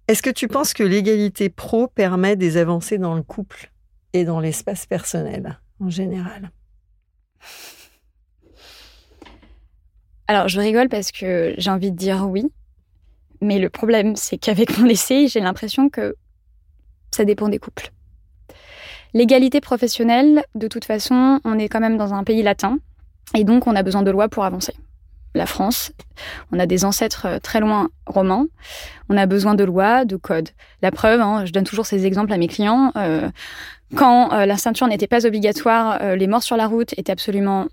Est-ce 0.08 0.22
que 0.22 0.30
tu 0.30 0.48
penses 0.48 0.74
que 0.74 0.84
l'égalité 0.84 1.50
pro 1.50 1.88
permet 1.88 2.36
des 2.36 2.58
avancées 2.58 2.98
dans 2.98 3.16
le 3.16 3.24
couple 3.24 3.72
et 4.12 4.26
dans 4.26 4.40
l'espace 4.40 4.86
personnel 4.86 5.60
en 5.80 5.90
général? 5.90 6.52
Alors, 10.28 10.48
je 10.48 10.60
rigole 10.60 10.90
parce 10.90 11.12
que 11.12 11.54
j'ai 11.58 11.70
envie 11.70 11.92
de 11.92 11.98
dire 11.98 12.28
oui. 12.28 12.52
Mais 13.42 13.60
le 13.60 13.70
problème, 13.70 14.16
c'est 14.16 14.38
qu'avec 14.38 14.78
mon 14.78 14.88
essai, 14.88 15.28
j'ai 15.28 15.42
l'impression 15.42 15.90
que 15.90 16.16
ça 17.12 17.26
dépend 17.26 17.50
des 17.50 17.60
couples. 17.60 17.92
L'égalité 19.14 19.62
professionnelle, 19.62 20.44
de 20.56 20.68
toute 20.68 20.86
façon, 20.86 21.40
on 21.44 21.60
est 21.60 21.68
quand 21.68 21.82
même 21.82 21.98
dans 21.98 22.14
un 22.14 22.24
pays 22.24 22.42
latin. 22.42 22.80
Et 23.36 23.44
donc, 23.44 23.68
on 23.68 23.76
a 23.76 23.84
besoin 23.84 24.02
de 24.02 24.12
lois 24.12 24.30
pour 24.30 24.44
avancer 24.46 24.74
la 25.34 25.46
France. 25.46 25.92
On 26.52 26.60
a 26.60 26.66
des 26.66 26.86
ancêtres 26.86 27.26
euh, 27.26 27.40
très 27.40 27.60
loin 27.60 27.90
romans. 28.06 28.46
On 29.10 29.18
a 29.18 29.26
besoin 29.26 29.56
de 29.56 29.64
lois, 29.64 30.06
de 30.06 30.16
codes. 30.16 30.50
La 30.82 30.92
preuve, 30.92 31.22
hein, 31.22 31.46
je 31.46 31.52
donne 31.52 31.64
toujours 31.64 31.86
ces 31.86 32.06
exemples 32.06 32.34
à 32.34 32.38
mes 32.38 32.48
clients. 32.48 32.92
Euh, 32.96 33.30
quand 33.96 34.34
euh, 34.34 34.46
la 34.46 34.58
ceinture 34.58 34.88
n'était 34.88 35.08
pas 35.08 35.26
obligatoire, 35.26 36.16
les 36.16 36.28
morts 36.28 36.44
sur 36.44 36.58
la 36.58 36.68
route 36.68 36.94
étaient 36.98 37.12
absolument 37.12 37.68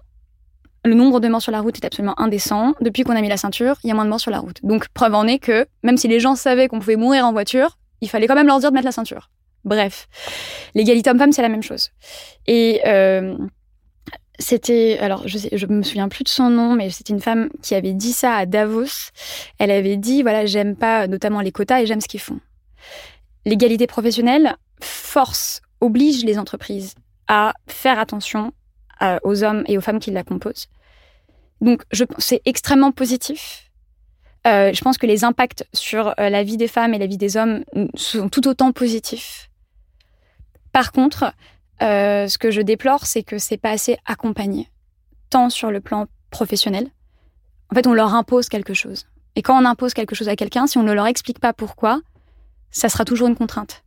le 0.83 0.95
nombre 0.95 1.21
de 1.21 1.29
morts 1.29 1.43
sur 1.43 1.53
la 1.53 1.61
route 1.61 1.77
est 1.77 1.85
absolument 1.85 2.19
indécent. 2.19 2.73
Depuis 2.81 3.03
qu'on 3.03 3.15
a 3.15 3.21
mis 3.21 3.29
la 3.29 3.37
ceinture, 3.37 3.77
il 3.85 3.89
y 3.89 3.91
a 3.91 3.95
moins 3.95 4.07
de 4.07 4.11
morts 4.11 4.21
sur 4.21 4.31
la 4.31 4.39
route. 4.39 4.61
Donc, 4.63 4.89
preuve 4.89 5.15
en 5.15 5.27
est 5.27 5.39
que, 5.39 5.67
même 5.83 5.99
si 5.99 6.09
les 6.09 6.21
gens 6.21 6.37
savaient 6.37 6.69
qu'on 6.69 6.79
pouvait 6.79 6.97
mourir 6.97 7.27
en 7.27 7.33
voiture, 7.33 7.77
il 8.01 8.09
fallait 8.09 8.27
quand 8.27 8.35
même 8.35 8.47
leur 8.47 8.61
dire 8.61 8.71
de 8.71 8.75
mettre 8.75 8.87
la 8.87 8.93
ceinture. 8.93 9.31
Bref, 9.65 10.09
l'égalité 10.75 11.11
homme-femme, 11.11 11.33
c'est 11.33 11.43
la 11.43 11.51
même 11.51 11.63
chose. 11.63 11.91
Et 12.47 12.81
c'était, 14.41 14.99
alors 15.01 15.29
je, 15.29 15.39
sais, 15.39 15.51
je 15.53 15.67
me 15.67 15.83
souviens 15.83 16.09
plus 16.09 16.25
de 16.25 16.29
son 16.29 16.51
nom, 16.51 16.75
mais 16.75 16.91
c'était 16.91 17.13
une 17.13 17.21
femme 17.21 17.51
qui 17.63 17.75
avait 17.75 17.93
dit 17.93 18.13
ça 18.13 18.35
à 18.35 18.47
Davos. 18.47 19.11
Elle 19.59 19.71
avait 19.71 19.97
dit, 19.97 20.23
voilà, 20.23 20.47
j'aime 20.47 20.75
pas 20.75 21.07
notamment 21.07 21.41
les 21.41 21.53
quotas 21.53 21.83
et 21.83 21.87
j'aime 21.87 22.01
ce 22.01 22.09
qu'ils 22.09 22.21
font. 22.21 22.41
L'égalité 23.45 23.87
professionnelle 23.87 24.57
force, 24.83 25.63
oblige 25.81 26.25
les 26.25 26.39
entreprises 26.39 26.95
à 27.29 27.55
faire 27.67 27.99
attention 27.99 28.53
euh, 29.03 29.19
aux 29.23 29.45
hommes 29.45 29.65
et 29.67 29.79
aux 29.79 29.81
femmes 29.81 30.01
qui 30.01 30.11
la 30.11 30.25
composent. 30.25 30.69
Donc, 31.61 31.83
c'est 32.19 32.43
extrêmement 32.45 32.93
positif. 32.93 33.71
Euh, 34.47 34.73
je 34.73 34.81
pense 34.81 34.97
que 34.97 35.07
les 35.07 35.25
impacts 35.25 35.67
sur 35.75 36.09
euh, 36.19 36.31
la 36.31 36.43
vie 36.43 36.57
des 36.57 36.69
femmes 36.69 36.95
et 36.95 36.99
la 36.99 37.07
vie 37.07 37.19
des 37.19 37.37
hommes 37.37 37.65
sont 37.95 38.31
tout 38.31 38.49
autant 38.49 38.73
positifs. 38.73 39.51
Par 40.73 40.93
contre, 40.93 41.35
euh, 41.83 42.29
ce 42.29 42.39
que 42.39 42.51
je 42.51 42.61
déplore, 42.61 43.07
c'est 43.07 43.23
que 43.23 43.39
c'est 43.39 43.57
pas 43.57 43.71
assez 43.71 43.99
accompagné, 44.07 44.69
tant 45.31 45.51
sur 45.51 45.71
le 45.71 45.81
plan 45.81 46.07
professionnel. 46.31 46.89
En 47.71 47.75
fait, 47.75 47.87
on 47.87 47.95
leur 47.95 48.15
impose 48.15 48.49
quelque 48.49 48.75
chose. 48.75 49.07
Et 49.37 49.43
quand 49.43 49.61
on 49.61 49.65
impose 49.65 49.95
quelque 49.95 50.15
chose 50.15 50.29
à 50.29 50.37
quelqu'un, 50.37 50.67
si 50.67 50.79
on 50.79 50.83
ne 50.83 50.93
leur 50.93 51.07
explique 51.07 51.39
pas 51.39 51.53
pourquoi, 51.53 52.01
ça 52.71 52.89
sera 52.89 53.05
toujours 53.05 53.29
une 53.29 53.37
contrainte. 53.37 53.83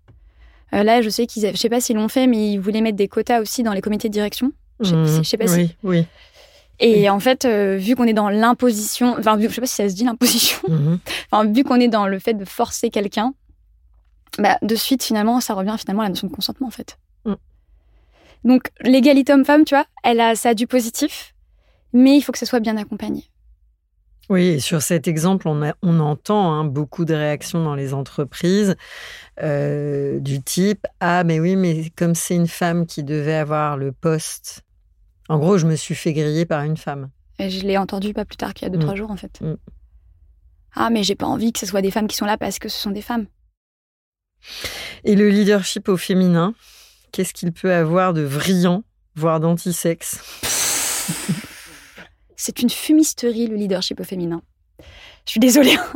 Euh, 0.74 0.84
là, 0.84 1.02
je 1.02 1.10
sais 1.10 1.28
qu'ils, 1.28 1.52
je 1.52 1.58
sais 1.58 1.70
pas 1.70 1.82
s'ils 1.82 1.96
l'ont 1.96 2.08
fait, 2.08 2.28
mais 2.28 2.54
ils 2.54 2.60
voulaient 2.60 2.82
mettre 2.82 2.98
des 2.98 3.08
quotas 3.08 3.42
aussi 3.42 3.64
dans 3.64 3.74
les 3.74 3.82
comités 3.82 4.08
de 4.08 4.14
direction. 4.14 4.52
Je 4.80 4.90
sais, 4.90 5.20
mmh. 5.20 5.24
sais 5.24 5.38
pas 5.38 5.46
oui, 5.46 5.68
si. 5.68 5.76
Oui. 5.84 6.06
Et 6.80 7.10
en 7.10 7.20
fait, 7.20 7.46
euh, 7.46 7.78
vu 7.78 7.96
qu'on 7.96 8.06
est 8.06 8.14
dans 8.14 8.30
l'imposition, 8.30 9.16
enfin, 9.18 9.38
je 9.40 9.48
sais 9.48 9.62
pas 9.62 9.68
si 9.68 9.76
ça 9.76 9.88
se 9.88 9.94
dit 9.94 10.04
l'imposition, 10.04 10.60
Mmh. 10.68 10.98
enfin, 11.32 11.52
vu 11.52 11.64
qu'on 11.64 11.80
est 11.80 11.88
dans 11.88 12.08
le 12.08 12.20
fait 12.20 12.34
de 12.34 12.46
forcer 12.46 12.90
quelqu'un, 12.90 13.34
bah, 14.40 14.58
de 14.62 14.76
suite, 14.76 15.04
finalement, 15.04 15.40
ça 15.40 15.54
revient 15.54 15.76
finalement 15.78 16.02
à 16.02 16.06
la 16.06 16.10
notion 16.10 16.28
de 16.28 16.34
consentement, 16.34 16.68
en 16.68 16.72
fait. 16.72 16.98
Donc, 18.44 18.72
l'égalité 18.82 19.34
homme-femme, 19.34 19.64
tu 19.66 19.76
vois, 19.76 19.86
elle 20.04 20.20
a, 20.20 20.36
ça 20.36 20.50
a 20.50 20.54
du 20.54 20.68
positif, 20.68 21.34
mais 21.94 22.18
il 22.18 22.22
faut 22.22 22.32
que 22.32 22.38
ça 22.40 22.46
soit 22.46 22.60
bien 22.60 22.78
accompagné. 22.78 23.26
Oui, 24.30 24.44
et 24.48 24.60
sur 24.60 24.82
cet 24.82 25.08
exemple, 25.08 25.48
on, 25.50 25.62
a- 25.64 25.76
on 25.82 26.00
entend 26.00 26.52
hein, 26.54 26.64
beaucoup 26.64 27.04
de 27.06 27.14
réactions 27.14 27.64
dans 27.64 27.76
les 27.76 27.94
entreprises 27.94 28.76
euh, 29.42 30.20
du 30.20 30.42
type 30.42 30.88
Ah, 31.02 31.24
mais 31.26 31.40
oui, 31.40 31.56
mais 31.58 31.90
comme 31.96 32.16
c'est 32.16 32.36
une 32.36 32.48
femme 32.48 32.86
qui 32.86 33.04
devait 33.04 33.36
avoir 33.36 33.76
le 33.78 33.92
poste. 33.92 34.62
En 35.30 35.40
gros, 35.40 35.58
je 35.58 35.66
me 35.68 35.76
suis 35.76 35.96
fait 35.96 36.14
griller 36.14 36.46
par 36.46 36.64
une 36.64 36.78
femme. 36.78 37.10
Et 37.40 37.50
je 37.50 37.66
l'ai 37.66 37.78
entendu 37.78 38.14
pas 38.14 38.24
plus 38.26 38.38
tard 38.38 38.54
qu'il 38.54 38.66
y 38.66 38.68
a 38.68 38.70
deux, 38.70 38.78
Mm. 38.78 38.82
trois 38.82 38.96
jours, 38.96 39.12
en 39.12 39.18
fait. 39.18 39.42
Mm. 39.42 39.56
Ah, 40.76 40.90
mais 40.90 41.04
j'ai 41.04 41.16
pas 41.16 41.26
envie 41.28 41.52
que 41.54 41.60
ce 41.60 41.66
soit 41.66 41.82
des 41.82 41.92
femmes 41.92 42.08
qui 42.08 42.16
sont 42.16 42.26
là 42.26 42.38
parce 42.38 42.60
que 42.60 42.70
ce 42.70 42.80
sont 42.80 42.92
des 42.92 43.02
femmes. 43.02 43.28
Et 45.04 45.16
le 45.16 45.30
leadership 45.30 45.88
au 45.90 45.98
féminin, 45.98 46.54
qu'est-ce 47.14 47.34
qu'il 47.34 47.54
peut 47.54 47.72
avoir 47.72 48.14
de 48.14 48.28
brillant, 48.28 48.84
voire 49.16 49.40
d'antisexe? 49.40 50.20
C'est 52.36 52.62
une 52.62 52.70
fumisterie, 52.70 53.48
le 53.48 53.56
leadership 53.56 54.02
au 54.02 54.04
féminin. 54.04 54.42
Je 55.26 55.32
suis 55.32 55.40
désolée. 55.40 55.76
hein. 55.76 55.94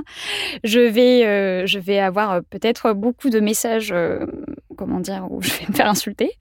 Je 0.64 0.80
vais, 0.80 1.26
euh, 1.26 1.66
je 1.66 1.80
vais 1.80 2.00
avoir 2.00 2.32
euh, 2.32 2.42
peut-être 2.50 2.94
beaucoup 2.94 3.30
de 3.30 3.42
messages, 3.42 3.92
euh, 3.92 4.26
comment 4.78 5.02
dire, 5.02 5.28
où 5.30 5.42
je 5.42 5.52
vais 5.52 5.66
me 5.68 5.74
faire 5.74 5.90
insulter, 5.90 6.32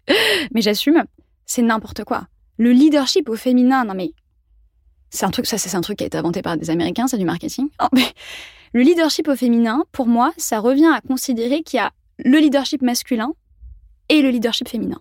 mais 0.55 0.61
j'assume. 0.61 1.03
C'est 1.47 1.63
n'importe 1.63 2.05
quoi. 2.05 2.29
Le 2.59 2.71
leadership 2.71 3.29
au 3.29 3.37
féminin, 3.37 3.85
non 3.85 3.95
mais 3.95 4.13
c'est 5.11 5.25
un 5.25 5.31
truc, 5.31 5.47
ça 5.47 5.59
c'est 5.59 5.75
un 5.75 5.81
truc 5.81 5.99
qui 5.99 6.05
a 6.05 6.07
été 6.07 6.19
inventé 6.19 6.43
par 6.43 6.57
des 6.57 6.71
Américains, 6.71 7.09
c'est 7.09 7.19
du 7.19 7.25
marketing. 7.25 7.69
Le 8.73 8.83
leadership 8.83 9.29
au 9.29 9.37
féminin, 9.37 9.85
pour 9.93 10.07
moi, 10.07 10.33
ça 10.37 10.59
revient 10.59 10.91
à 10.93 11.01
considérer 11.01 11.63
qu'il 11.63 11.79
y 11.79 11.81
a 11.81 11.93
le 12.19 12.39
leadership 12.39 12.83
masculin 12.83 13.33
et 14.09 14.23
le 14.23 14.31
leadership 14.31 14.69
féminin. 14.69 15.01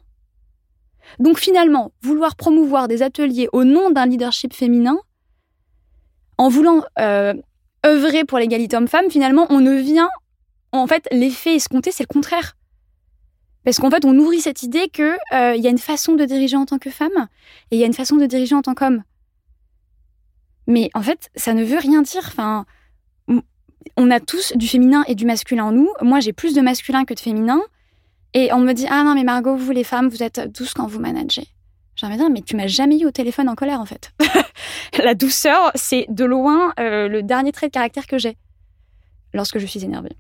Donc 1.20 1.40
finalement, 1.40 1.92
vouloir 2.02 2.36
promouvoir 2.36 2.88
des 2.88 3.02
ateliers 3.02 3.48
au 3.54 3.64
nom 3.64 3.90
d'un 3.92 4.06
leadership 4.06 4.54
féminin, 4.54 4.98
en 6.38 6.50
voulant 6.50 6.84
euh, 7.00 7.34
œuvrer 7.86 8.26
pour 8.26 8.40
l'égalité 8.40 8.76
homme-femme, 8.76 9.10
finalement, 9.10 9.48
on 9.50 9.60
ne 9.60 9.76
vient. 9.76 10.10
En 10.72 10.88
fait, 10.88 11.08
l'effet 11.12 11.56
escompté, 11.56 11.92
c'est 11.92 12.04
le 12.04 12.14
contraire. 12.14 12.58
Parce 13.64 13.78
qu'en 13.78 13.90
fait, 13.90 14.06
on 14.06 14.14
nourrit 14.14 14.42
cette 14.42 14.64
idée 14.64 14.90
qu'il 14.90 15.18
il 15.32 15.62
y 15.64 15.68
a 15.68 15.70
une 15.70 15.78
façon 15.78 16.14
de 16.14 16.26
diriger 16.26 16.58
en 16.58 16.66
tant 16.66 16.78
que 16.78 16.90
femme 16.90 17.28
et 17.72 17.78
il 17.78 17.80
y 17.80 17.84
a 17.84 17.88
une 17.88 17.94
façon 17.94 18.16
de 18.16 18.26
diriger 18.26 18.54
en 18.54 18.62
tant 18.62 18.76
qu'homme. 18.76 19.04
Mais 20.68 20.90
en 20.94 21.02
fait, 21.02 21.30
ça 21.36 21.54
ne 21.54 21.64
veut 21.64 21.78
rien 21.78 22.02
dire. 22.02 22.24
Enfin, 22.28 22.66
on 23.98 24.12
a 24.12 24.20
tous 24.20 24.54
du 24.56 24.68
féminin 24.68 25.04
et 25.08 25.16
du 25.16 25.26
masculin 25.26 25.66
en 25.66 25.72
nous. 25.72 25.90
Moi, 26.02 26.20
j'ai 26.20 26.34
plus 26.34 26.54
de 26.54 26.62
masculin 26.62 27.06
que 27.06 27.14
de 27.14 27.20
féminin. 27.20 27.62
Et 28.36 28.52
on 28.52 28.60
me 28.60 28.74
dit 28.74 28.86
Ah 28.90 29.04
non, 29.04 29.16
mais 29.16 29.24
Margot, 29.24 29.56
vous 29.56 29.72
les 29.72 29.86
femmes, 29.86 30.10
vous 30.10 30.22
êtes 30.22 30.52
douces 30.54 30.74
quand 30.74 30.86
vous 30.86 31.00
managez. 31.00 31.48
J'ai 31.96 32.06
envie 32.06 32.18
de 32.18 32.22
dire 32.22 32.30
Mais 32.30 32.42
tu 32.42 32.56
m'as 32.58 32.68
jamais 32.68 33.00
eu 33.00 33.06
au 33.06 33.12
téléphone 33.12 33.48
en 33.48 33.56
colère, 33.56 33.80
en 33.80 33.86
fait. 33.86 34.12
La 35.04 35.16
douceur, 35.16 35.72
c'est 35.74 36.06
de 36.10 36.26
loin 36.26 36.74
euh, 36.80 37.08
le 37.08 37.24
dernier 37.24 37.54
trait 37.54 37.68
de 37.68 37.72
caractère 37.72 38.06
que 38.06 38.18
j'ai 38.18 38.38
lorsque 39.34 39.58
je 39.58 39.66
suis 39.66 39.84
énervée. 39.86 40.12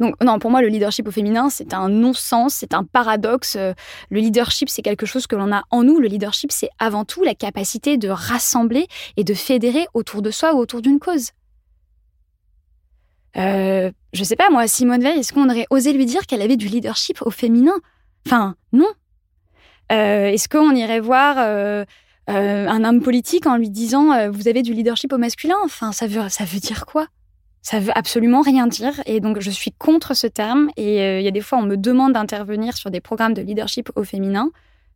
Donc 0.00 0.14
non, 0.22 0.38
pour 0.40 0.50
moi, 0.50 0.62
le 0.62 0.68
leadership 0.68 1.06
au 1.06 1.12
féminin, 1.12 1.48
c'est 1.48 1.74
un 1.74 1.88
non-sens, 1.88 2.54
c'est 2.54 2.74
un 2.74 2.84
paradoxe. 2.84 3.54
Euh, 3.56 3.72
Le 4.10 4.18
leadership, 4.18 4.68
c'est 4.68 4.82
quelque 4.82 5.06
chose 5.06 5.28
que 5.28 5.36
l'on 5.36 5.52
a 5.52 5.62
en 5.70 5.84
nous. 5.84 6.00
Le 6.00 6.08
leadership, 6.08 6.50
c'est 6.50 6.70
avant 6.80 7.04
tout 7.04 7.22
la 7.22 7.34
capacité 7.34 7.98
de 7.98 8.08
rassembler 8.08 8.88
et 9.16 9.22
de 9.22 9.32
fédérer 9.34 9.86
autour 9.94 10.22
de 10.22 10.32
soi 10.32 10.54
ou 10.54 10.58
autour 10.58 10.82
d'une 10.82 10.98
cause. 10.98 11.30
Euh, 13.36 13.90
je 14.12 14.24
sais 14.24 14.36
pas, 14.36 14.50
moi, 14.50 14.66
Simone 14.66 15.02
Veil, 15.02 15.18
est-ce 15.18 15.32
qu'on 15.32 15.48
aurait 15.48 15.66
osé 15.70 15.92
lui 15.92 16.06
dire 16.06 16.26
qu'elle 16.26 16.42
avait 16.42 16.56
du 16.56 16.68
leadership 16.68 17.22
au 17.22 17.30
féminin? 17.30 17.74
Enfin, 18.26 18.56
non. 18.72 18.88
Euh, 19.90 20.26
est-ce 20.26 20.48
qu'on 20.48 20.74
irait 20.74 21.00
voir 21.00 21.36
euh, 21.38 21.84
un 22.28 22.84
homme 22.84 23.02
politique 23.02 23.46
en 23.46 23.56
lui 23.56 23.70
disant 23.70 24.30
vous 24.30 24.48
avez 24.48 24.62
du 24.62 24.74
leadership 24.74 25.12
au 25.12 25.18
masculin? 25.18 25.56
Enfin, 25.64 25.92
ça 25.92 26.06
veut, 26.06 26.28
ça 26.28 26.44
veut 26.44 26.60
dire 26.60 26.86
quoi? 26.86 27.06
Ça 27.62 27.78
veut 27.78 27.96
absolument 27.96 28.42
rien 28.42 28.66
dire 28.66 29.00
et 29.06 29.20
donc 29.20 29.38
je 29.38 29.50
suis 29.50 29.70
contre 29.70 30.14
ce 30.14 30.26
terme 30.26 30.68
et 30.76 31.20
il 31.20 31.22
y 31.22 31.28
a 31.28 31.30
des 31.30 31.40
fois 31.40 31.58
on 31.58 31.62
me 31.62 31.76
demande 31.76 32.14
d'intervenir 32.14 32.76
sur 32.76 32.90
des 32.90 33.00
programmes 33.00 33.34
de 33.34 33.42
leadership 33.42 33.90
au 33.94 34.02
féminin. 34.02 34.50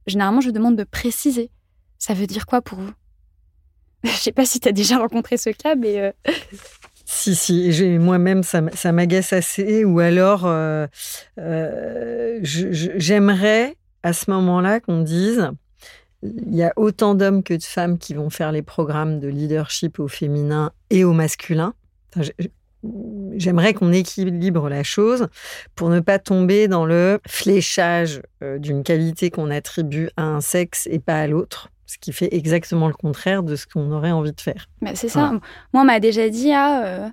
Généralement 0.09 0.40
je 0.40 0.51
demande 0.51 0.75
de 0.75 0.83
préciser. 0.83 1.51
Ça 1.99 2.12
veut 2.12 2.27
dire 2.27 2.44
quoi 2.44 2.62
pour 2.62 2.79
vous? 2.79 2.92
Je 4.05 4.11
sais 4.11 4.33
pas 4.33 4.44
si 4.44 4.59
tu 4.59 4.68
as 4.68 4.72
déjà 4.72 4.99
rencontré 4.99 5.37
ce 5.37 5.51
cas 5.51 5.77
mais 5.77 6.12
Si, 7.16 7.35
si, 7.35 7.98
moi-même, 7.98 8.42
ça, 8.42 8.92
m'agace 8.92 9.33
assez. 9.33 9.85
Ou 9.87 10.00
alors, 10.00 10.42
euh, 10.44 10.87
euh, 11.38 12.38
j'aimerais 12.42 13.74
à 14.02 14.12
ce 14.12 14.31
moment-là 14.31 14.81
qu'on 14.81 15.00
dise 15.00 15.50
il 16.22 16.55
y 16.55 16.62
a 16.62 16.72
autant 16.76 17.14
d'hommes 17.14 17.42
que 17.42 17.55
de 17.55 17.62
femmes 17.62 17.98
qui 17.98 18.12
vont 18.12 18.31
faire 18.31 18.52
les 18.52 18.62
programmes 18.62 19.18
de 19.18 19.29
leadership 19.29 19.98
au 19.98 20.09
féminin 20.09 20.72
et 20.90 21.05
au 21.05 21.12
masculin. 21.12 21.74
J'aimerais 23.35 23.74
qu'on 23.74 23.92
équilibre 23.92 24.68
la 24.68 24.83
chose 24.83 25.29
pour 25.74 25.88
ne 25.88 26.00
pas 26.00 26.18
tomber 26.18 26.68
dans 26.68 26.85
le 26.85 27.18
fléchage 27.26 28.20
euh, 28.42 28.59
d'une 28.59 28.83
qualité 28.83 29.31
qu'on 29.31 29.50
attribue 29.50 30.11
à 30.16 30.24
un 30.24 30.40
sexe 30.40 30.87
et 30.90 30.98
pas 30.98 31.20
à 31.20 31.26
l'autre, 31.26 31.70
ce 31.87 31.99
qui 31.99 32.12
fait 32.12 32.35
exactement 32.35 32.88
le 32.88 32.94
contraire 32.94 33.42
de 33.42 33.57
ce 33.57 33.66
qu'on 33.66 33.90
aurait 33.92 34.11
envie 34.11 34.33
de 34.33 34.40
faire. 34.40 34.68
bah, 34.83 34.90
c'est 34.94 35.09
ça. 35.09 35.31
Moi 35.72 35.83
on 35.83 35.85
m'a 35.85 36.01
déjà 36.01 36.29
dit 36.29 36.53
ah 36.53 36.85
euh, 36.85 37.09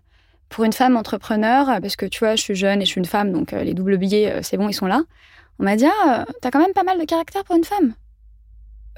pour 0.50 0.64
une 0.66 0.74
femme 0.74 0.98
entrepreneur 0.98 1.80
parce 1.82 1.96
que 1.96 2.06
tu 2.06 2.20
vois 2.20 2.36
je 2.36 2.42
suis 2.42 2.56
jeune 2.56 2.82
et 2.82 2.86
je 2.86 2.90
suis 2.92 3.00
une 3.00 3.06
femme 3.06 3.32
donc 3.32 3.54
euh, 3.54 3.64
les 3.64 3.74
doubles 3.74 3.98
billets 3.98 4.32
euh, 4.32 4.40
c'est 4.42 4.58
bon 4.58 4.68
ils 4.70 4.74
sont 4.74 4.88
là. 4.88 5.04
On 5.60 5.64
m'a 5.64 5.76
dit 5.76 5.86
ah 5.86 6.26
euh, 6.28 6.32
t'as 6.42 6.50
quand 6.52 6.60
même 6.60 6.74
pas 6.74 6.84
mal 6.84 7.00
de 7.00 7.06
caractère 7.06 7.44
pour 7.44 7.56
une 7.56 7.64
femme. 7.64 7.94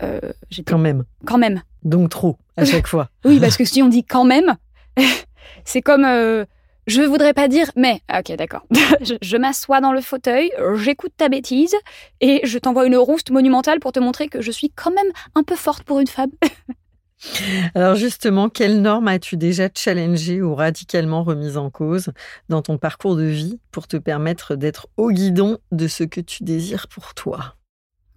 Euh, 0.01 0.19
J'étais 0.49 0.71
Quand 0.71 0.77
même. 0.77 1.03
quand 1.25 1.38
même. 1.38 1.61
Donc 1.83 2.09
trop, 2.09 2.38
à 2.57 2.65
chaque 2.65 2.88
fois. 2.88 3.09
Oui, 3.25 3.39
parce 3.39 3.55
que 3.57 3.63
si 3.65 3.81
on 3.81 3.88
dit 3.88 4.03
quand 4.03 4.25
même, 4.25 4.55
c'est 5.65 5.81
comme 5.81 6.03
euh, 6.05 6.45
je 6.87 7.01
voudrais 7.01 7.33
pas 7.33 7.47
dire 7.47 7.71
mais. 7.75 8.01
Ah, 8.07 8.19
Ok, 8.19 8.35
d'accord. 8.37 8.63
je 9.01 9.15
je 9.21 9.37
m'assois 9.37 9.81
dans 9.81 9.91
le 9.91 10.01
fauteuil, 10.01 10.51
j'écoute 10.75 11.13
ta 11.17 11.29
bêtise 11.29 11.75
et 12.21 12.41
je 12.43 12.57
t'envoie 12.57 12.85
une 12.85 12.97
rouste 12.97 13.31
monumentale 13.31 13.79
pour 13.79 13.91
te 13.91 13.99
montrer 13.99 14.27
que 14.27 14.41
je 14.41 14.51
suis 14.51 14.69
quand 14.71 14.91
même 14.91 15.11
un 15.35 15.43
peu 15.43 15.55
forte 15.55 15.83
pour 15.83 15.99
une 15.99 16.07
femme. 16.07 16.31
Alors 17.75 17.95
justement, 17.95 18.49
quelles 18.49 18.81
normes 18.81 19.07
as-tu 19.07 19.37
déjà 19.37 19.69
challengées 19.75 20.41
ou 20.41 20.53
radicalement 20.53 21.23
remises 21.23 21.57
en 21.57 21.69
cause 21.71 22.11
dans 22.49 22.61
ton 22.61 22.77
parcours 22.77 23.15
de 23.15 23.23
vie 23.23 23.59
pour 23.71 23.87
te 23.87 23.97
permettre 23.97 24.55
d'être 24.55 24.87
au 24.97 25.11
guidon 25.11 25.57
de 25.71 25.87
ce 25.87 26.03
que 26.03 26.19
tu 26.21 26.43
désires 26.43 26.87
pour 26.87 27.13
toi? 27.15 27.55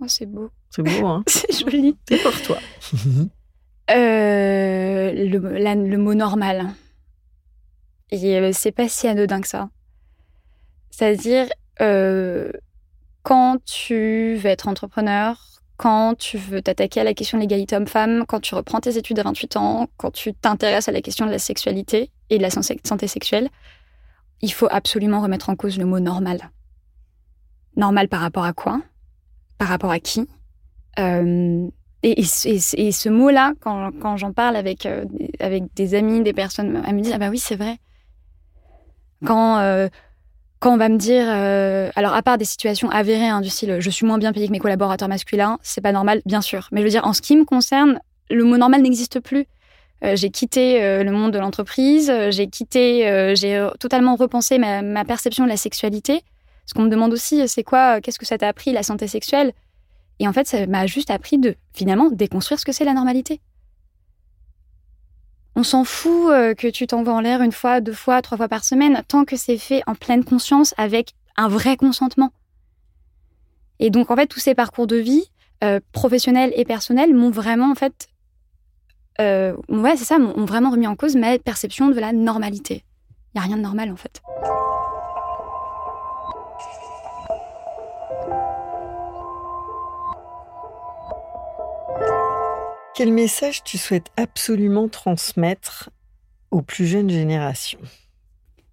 Oh, 0.00 0.06
c'est 0.08 0.26
beau. 0.26 0.50
C'est 0.70 0.82
beau, 0.82 1.06
hein? 1.06 1.22
C'est 1.28 1.52
joli. 1.60 1.96
C'est 2.08 2.22
pour 2.22 2.42
toi? 2.42 2.58
Euh, 3.90 5.12
le, 5.12 5.38
la- 5.58 5.74
le 5.74 5.96
mot 5.96 6.14
normal. 6.14 6.66
Et 8.10 8.38
euh, 8.38 8.50
c'est 8.52 8.72
pas 8.72 8.88
si 8.88 9.06
anodin 9.06 9.40
que 9.40 9.48
ça. 9.48 9.68
C'est-à-dire, 10.90 11.46
euh, 11.80 12.50
quand 13.22 13.62
tu 13.64 14.36
veux 14.36 14.46
être 14.46 14.68
entrepreneur, 14.68 15.38
quand 15.76 16.16
tu 16.16 16.38
veux 16.38 16.60
t'attaquer 16.60 17.00
à 17.00 17.04
la 17.04 17.14
question 17.14 17.38
de 17.38 17.42
l'égalité 17.42 17.76
homme-femme, 17.76 18.24
quand 18.26 18.40
tu 18.40 18.54
reprends 18.54 18.80
tes 18.80 18.96
études 18.96 19.18
à 19.18 19.22
28 19.22 19.56
ans, 19.56 19.86
quand 19.96 20.10
tu 20.10 20.34
t'intéresses 20.34 20.88
à 20.88 20.92
la 20.92 21.02
question 21.02 21.26
de 21.26 21.30
la 21.30 21.38
sexualité 21.38 22.10
et 22.30 22.38
de 22.38 22.42
la 22.42 22.50
santé 22.50 23.06
sexuelle, 23.06 23.48
il 24.40 24.52
faut 24.52 24.68
absolument 24.70 25.20
remettre 25.20 25.50
en 25.50 25.56
cause 25.56 25.78
le 25.78 25.84
mot 25.84 26.00
normal. 26.00 26.50
Normal 27.76 28.08
par 28.08 28.20
rapport 28.20 28.44
à 28.44 28.52
quoi? 28.52 28.80
Par 29.58 29.68
rapport 29.68 29.90
à 29.90 30.00
qui? 30.00 30.26
Euh, 30.98 31.68
et, 32.02 32.24
ce 32.24 33.08
mot-là, 33.08 33.54
quand, 33.60 34.16
j'en 34.16 34.32
parle 34.32 34.56
avec, 34.56 34.86
avec 35.40 35.64
des 35.74 35.94
amis, 35.94 36.22
des 36.22 36.32
personnes, 36.32 36.82
elles 36.86 36.94
me 36.94 37.00
disent 37.00 37.12
Ah 37.12 37.18
bah 37.18 37.28
oui, 37.28 37.38
c'est 37.38 37.56
vrai. 37.56 37.78
Quand, 39.24 39.58
euh, 39.58 39.88
quand 40.60 40.72
on 40.72 40.76
va 40.76 40.88
me 40.88 40.96
dire. 40.96 41.24
Euh, 41.28 41.90
alors, 41.96 42.14
à 42.14 42.22
part 42.22 42.38
des 42.38 42.44
situations 42.44 42.90
avérées, 42.90 43.28
hein, 43.28 43.40
du 43.40 43.50
style 43.50 43.80
je 43.80 43.90
suis 43.90 44.06
moins 44.06 44.18
bien 44.18 44.32
payé 44.32 44.46
que 44.46 44.52
mes 44.52 44.58
collaborateurs 44.58 45.08
masculins, 45.08 45.58
c'est 45.62 45.80
pas 45.80 45.92
normal, 45.92 46.22
bien 46.26 46.40
sûr. 46.40 46.68
Mais 46.72 46.80
je 46.80 46.84
veux 46.84 46.90
dire, 46.90 47.06
en 47.06 47.12
ce 47.12 47.22
qui 47.22 47.36
me 47.36 47.44
concerne, 47.44 48.00
le 48.30 48.44
mot 48.44 48.56
normal 48.56 48.82
n'existe 48.82 49.20
plus. 49.20 49.46
j'ai 50.02 50.30
quitté 50.30 51.02
le 51.02 51.10
monde 51.10 51.32
de 51.32 51.38
l'entreprise, 51.38 52.12
j'ai 52.30 52.46
quitté, 52.48 53.34
j'ai 53.34 53.68
totalement 53.80 54.16
repensé 54.16 54.58
ma, 54.58 54.82
ma, 54.82 55.04
perception 55.04 55.44
de 55.44 55.48
la 55.48 55.56
sexualité. 55.56 56.22
Ce 56.66 56.74
qu'on 56.74 56.82
me 56.82 56.90
demande 56.90 57.12
aussi, 57.12 57.48
c'est 57.48 57.64
quoi, 57.64 58.00
qu'est-ce 58.00 58.18
que 58.18 58.26
ça 58.26 58.36
t'a 58.36 58.48
appris, 58.48 58.72
la 58.72 58.82
santé 58.82 59.08
sexuelle? 59.08 59.52
Et 60.20 60.28
en 60.28 60.32
fait, 60.32 60.46
ça 60.46 60.66
m'a 60.66 60.86
juste 60.86 61.10
appris 61.10 61.38
de, 61.38 61.54
finalement, 61.72 62.10
déconstruire 62.10 62.58
ce 62.58 62.64
que 62.64 62.72
c'est 62.72 62.84
la 62.84 62.92
normalité. 62.92 63.40
On 65.58 65.64
s'en 65.64 65.82
fout 65.82 66.30
euh, 66.30 66.54
que 66.54 66.68
tu 66.68 66.86
t'envoies 66.86 67.12
en 67.12 67.20
l'air 67.20 67.42
une 67.42 67.50
fois, 67.50 67.80
deux 67.80 67.92
fois, 67.92 68.22
trois 68.22 68.36
fois 68.36 68.46
par 68.46 68.62
semaine, 68.62 69.02
tant 69.08 69.24
que 69.24 69.36
c'est 69.36 69.58
fait 69.58 69.82
en 69.88 69.96
pleine 69.96 70.22
conscience 70.22 70.72
avec 70.78 71.14
un 71.36 71.48
vrai 71.48 71.76
consentement. 71.76 72.30
Et 73.80 73.90
donc, 73.90 74.12
en 74.12 74.14
fait, 74.14 74.28
tous 74.28 74.38
ces 74.38 74.54
parcours 74.54 74.86
de 74.86 74.94
vie, 74.94 75.24
euh, 75.64 75.80
professionnels 75.90 76.52
et 76.54 76.64
personnels, 76.64 77.12
m'ont 77.12 77.30
vraiment, 77.30 77.72
en 77.72 77.74
fait, 77.74 78.06
euh, 79.20 79.56
ouais, 79.68 79.96
c'est 79.96 80.04
ça, 80.04 80.20
m'ont 80.20 80.44
vraiment 80.44 80.70
remis 80.70 80.86
en 80.86 80.94
cause 80.94 81.16
ma 81.16 81.36
perception 81.40 81.88
de 81.88 81.98
la 81.98 82.12
normalité. 82.12 82.84
Il 83.34 83.40
n'y 83.40 83.44
a 83.44 83.48
rien 83.48 83.56
de 83.56 83.62
normal, 83.62 83.90
en 83.90 83.96
fait. 83.96 84.22
Quel 92.98 93.12
message 93.12 93.62
tu 93.62 93.78
souhaites 93.78 94.10
absolument 94.16 94.88
transmettre 94.88 95.90
aux 96.50 96.62
plus 96.62 96.84
jeunes 96.84 97.08
générations? 97.08 97.78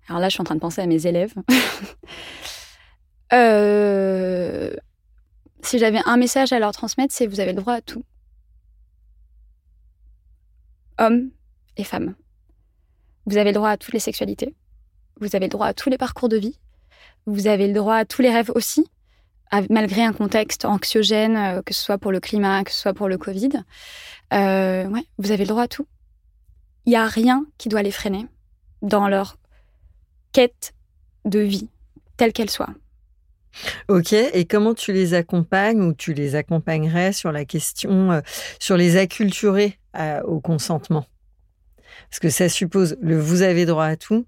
Alors 0.07 0.19
là, 0.19 0.29
je 0.29 0.33
suis 0.33 0.41
en 0.41 0.45
train 0.45 0.55
de 0.55 0.59
penser 0.59 0.81
à 0.81 0.87
mes 0.87 1.05
élèves. 1.05 1.35
Euh, 3.33 4.73
si 5.61 5.79
j'avais 5.79 5.99
un 6.05 6.15
message 6.15 6.53
à 6.53 6.59
leur 6.59 6.71
transmettre, 6.71 7.11
c'est 7.13 7.25
vous 7.25 7.39
avez 7.39 7.53
le 7.53 7.59
droit 7.59 7.73
à 7.73 7.81
tout. 7.81 8.05
Hommes 10.99 11.31
et 11.75 11.83
femmes. 11.83 12.13
Vous 13.25 13.37
avez 13.37 13.49
le 13.49 13.55
droit 13.55 13.71
à 13.71 13.77
toutes 13.77 13.93
les 13.93 13.99
sexualités. 13.99 14.53
Vous 15.19 15.35
avez 15.35 15.47
le 15.47 15.51
droit 15.51 15.65
à 15.65 15.73
tous 15.73 15.89
les 15.89 15.97
parcours 15.97 16.29
de 16.29 16.37
vie. 16.37 16.57
Vous 17.25 17.47
avez 17.47 17.67
le 17.67 17.73
droit 17.73 17.95
à 17.95 18.05
tous 18.05 18.21
les 18.21 18.29
rêves 18.29 18.51
aussi 18.53 18.87
malgré 19.69 20.03
un 20.03 20.13
contexte 20.13 20.65
anxiogène, 20.65 21.37
euh, 21.37 21.61
que 21.61 21.73
ce 21.73 21.81
soit 21.81 21.97
pour 21.97 22.11
le 22.11 22.19
climat, 22.19 22.63
que 22.63 22.71
ce 22.71 22.81
soit 22.81 22.93
pour 22.93 23.07
le 23.07 23.17
Covid. 23.17 23.63
Euh, 24.33 24.89
vous 25.17 25.31
avez 25.31 25.43
le 25.43 25.49
droit 25.49 25.63
à 25.63 25.67
tout. 25.67 25.87
Il 26.85 26.89
n'y 26.89 26.95
a 26.95 27.07
rien 27.07 27.45
qui 27.57 27.69
doit 27.69 27.83
les 27.83 27.91
freiner 27.91 28.27
dans 28.81 29.07
leur 29.07 29.37
quête 30.31 30.73
de 31.25 31.39
vie, 31.39 31.69
telle 32.17 32.33
qu'elle 32.33 32.49
soit. 32.49 32.69
Ok, 33.87 34.11
et 34.11 34.45
comment 34.45 34.73
tu 34.73 34.91
les 34.91 35.13
accompagnes 35.13 35.81
ou 35.81 35.93
tu 35.93 36.13
les 36.13 36.35
accompagnerais 36.35 37.13
sur 37.13 37.31
la 37.31 37.45
question, 37.45 38.11
euh, 38.11 38.21
sur 38.59 38.75
les 38.75 38.97
acculturer 38.97 39.79
au 40.25 40.41
consentement? 40.41 41.05
Parce 42.09 42.19
que 42.19 42.29
ça 42.29 42.49
suppose 42.49 42.97
le 43.01 43.17
vous 43.17 43.41
avez 43.43 43.65
droit 43.65 43.85
à 43.85 43.95
tout, 43.95 44.25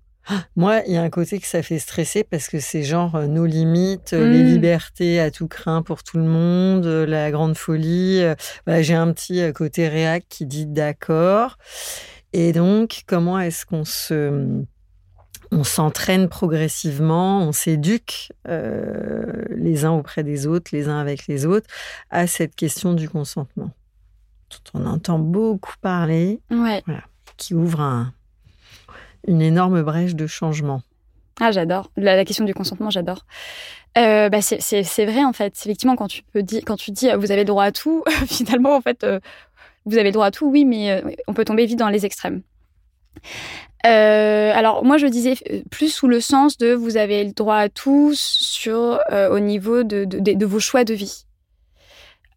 moi, 0.56 0.82
il 0.88 0.94
y 0.94 0.98
a 0.98 1.02
un 1.02 1.10
côté 1.10 1.40
que 1.40 1.48
ça 1.48 1.64
fait 1.64 1.80
stresser 1.80 2.24
parce 2.24 2.48
que 2.48 2.60
c'est 2.60 2.84
genre 2.84 3.16
euh, 3.16 3.28
nos 3.28 3.46
limites, 3.46 4.14
euh, 4.14 4.30
les 4.30 4.44
mmh. 4.44 4.48
libertés 4.48 5.20
à 5.20 5.32
tout 5.32 5.48
craint 5.48 5.82
pour 5.82 6.04
tout 6.04 6.18
le 6.18 6.26
monde, 6.26 6.86
euh, 6.86 7.06
la 7.06 7.32
grande 7.32 7.58
folie. 7.58 8.22
J'ai 8.68 8.94
un 8.94 9.12
petit 9.14 9.42
côté 9.54 9.88
réac 9.88 10.26
qui 10.30 10.46
dit 10.46 10.66
d'accord. 10.66 11.58
Et 12.34 12.52
donc, 12.52 13.04
comment 13.08 13.40
est-ce 13.40 13.66
qu'on 13.66 13.86
se 13.86 14.64
on 15.50 15.64
s'entraîne 15.64 16.28
progressivement, 16.28 17.42
on 17.42 17.54
s'éduque 17.54 18.34
les 18.46 19.86
uns 19.86 19.92
auprès 19.92 20.24
des 20.24 20.46
autres, 20.46 20.72
les 20.74 20.90
uns 20.90 21.00
avec 21.00 21.28
les 21.28 21.46
autres, 21.46 21.68
à 22.10 22.28
cette 22.28 22.54
question 22.54 22.94
du 22.94 23.08
consentement, 23.08 23.72
dont 24.50 24.82
on 24.82 24.86
entend 24.86 25.20
beaucoup 25.20 25.76
parler, 25.80 26.42
ouais. 26.52 26.84
qui 27.38 27.54
ouvre 27.54 27.80
un, 27.80 28.12
une 29.28 29.42
énorme 29.42 29.82
brèche 29.84 30.16
de 30.16 30.28
changement. 30.28 30.82
Ah, 31.40 31.52
j'adore. 31.52 31.92
La, 31.98 32.26
question 32.26 32.46
du 32.46 32.54
consentement, 32.54 32.90
j'adore. 32.90 33.26
Euh, 33.98 34.30
bah, 34.30 34.42
c'est 34.42 35.06
vrai, 35.06 35.24
en 35.24 35.34
fait. 35.34 35.54
Effectivement, 35.58 35.96
quand 35.96 36.08
tu, 36.08 36.24
peux 36.24 36.44
quand 36.66 36.78
tu 36.78 36.92
dis 36.92 37.10
euh, 37.10 37.18
vous 37.18 37.32
avez 37.32 37.46
droit 37.46 37.64
à 37.64 37.72
tout, 37.72 38.04
finalement, 38.28 38.76
en 38.76 38.82
fait, 38.82 39.04
euh, 39.04 39.20
vous 39.86 39.98
avez 39.98 40.12
droit 40.12 40.28
à 40.28 40.32
tout, 40.32 40.48
oui, 40.48 40.66
mais 40.66 41.04
on 41.28 41.34
peut 41.34 41.46
tomber 41.46 41.66
vite 41.66 41.80
dans 41.80 41.90
les 41.90 42.06
extrêmes. 42.06 42.42
alors, 43.84 44.84
moi, 44.84 44.98
je 44.98 45.08
disais 45.08 45.36
plus 45.70 45.94
sous 45.94 46.08
le 46.08 46.20
sens 46.20 46.58
de 46.58 46.74
vous 46.74 46.98
avez 46.98 47.24
le 47.24 47.32
droit 47.32 47.58
à 47.58 47.70
tout 47.70 48.12
sur, 48.16 49.00
au 49.32 49.40
niveau 49.40 49.84
de, 49.84 50.06
de, 50.06 50.20
de, 50.20 50.46
vos 50.46 50.60
choix 50.60 50.84
de 50.84 50.94
vie. 50.94 51.26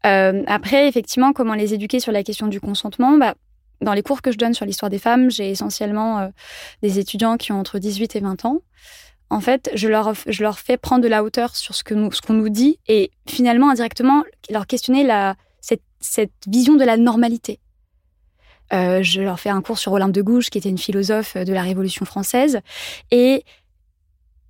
après, 0.05 0.87
effectivement, 0.87 1.33
comment 1.33 1.55
les 1.55 1.75
éduquer 1.75 1.99
sur 1.99 2.13
la 2.13 2.23
question 2.23 2.47
du 2.47 2.61
consentement 2.61 3.19
bah, 3.19 3.35
dans 3.81 3.93
les 3.93 4.03
cours 4.03 4.23
que 4.23 4.33
je 4.33 4.39
donne 4.39 4.55
sur 4.55 4.67
l'histoire 4.67 4.91
des 4.91 4.99
femmes, 4.99 5.31
j'ai 5.31 5.51
essentiellement 5.51 6.19
euh, 6.19 6.29
des 6.83 6.99
étudiants 6.99 7.37
qui 7.37 7.53
ont 7.53 7.59
entre 7.59 7.79
18 7.79 8.17
et 8.17 8.21
20 8.21 8.45
ans. 8.45 8.61
En 9.31 9.41
fait, 9.41 9.71
je 9.75 9.89
leur, 9.89 10.13
je 10.27 10.43
leur 10.43 10.59
fais 10.59 10.77
prendre 10.77 11.03
de 11.03 11.09
la 11.09 11.23
hauteur 11.23 11.55
sur 11.55 11.75
ce 11.75 11.85
qu'on 11.85 12.33
nous 12.33 12.49
dit 12.49 12.79
et 12.89 13.13
finalement, 13.29 13.71
indirectement, 13.71 14.25
leur 14.51 14.67
questionner 14.67 15.05
la, 15.05 15.37
cette, 15.61 15.83
cette 16.01 16.33
vision 16.49 16.75
de 16.75 16.85
la 16.85 16.97
normalité. 16.97 17.61
Euh, 18.73 19.03
je 19.03 19.21
leur 19.21 19.39
fais 19.39 19.51
un 19.51 19.63
cours 19.63 19.79
sur 19.79 19.93
Olympe 19.93 20.13
de 20.13 20.23
Gouges, 20.23 20.51
qui 20.51 20.59
était 20.59 20.69
une 20.69 20.79
philosophe 20.79 21.37
de 21.37 21.53
la 21.53 21.63
Révolution 21.63 22.05
française, 22.05 22.61
et, 23.11 23.45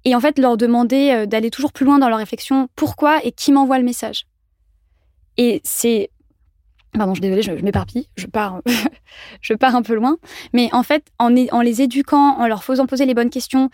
et 0.04 0.14
en 0.14 0.20
fait 0.20 0.38
leur 0.38 0.56
demander 0.56 1.10
euh, 1.10 1.26
d'aller 1.26 1.50
toujours 1.50 1.72
plus 1.72 1.86
loin 1.86 1.98
dans 1.98 2.08
leur 2.08 2.18
réflexion, 2.18 2.68
pourquoi 2.74 3.24
et 3.24 3.32
qui 3.32 3.52
m'envoie 3.52 3.78
le 3.78 3.84
message. 3.84 4.26
Et 5.36 5.60
c'est 5.64 6.10
Pardon, 6.92 7.14
je 7.14 7.20
suis 7.20 7.30
désolée, 7.30 7.42
je, 7.42 7.64
m'éparpille, 7.64 8.08
je 8.16 8.26
pars, 8.26 8.60
je 9.40 9.54
pars 9.54 9.76
un 9.76 9.82
peu 9.82 9.94
loin. 9.94 10.16
Mais 10.52 10.68
en 10.72 10.82
fait, 10.82 11.04
en, 11.18 11.28
les 11.28 11.82
éduquant, 11.82 12.36
en 12.38 12.46
leur 12.46 12.64
faisant 12.64 12.86
poser 12.86 13.06
les 13.06 13.14
bonnes 13.14 13.30
questions, 13.30 13.70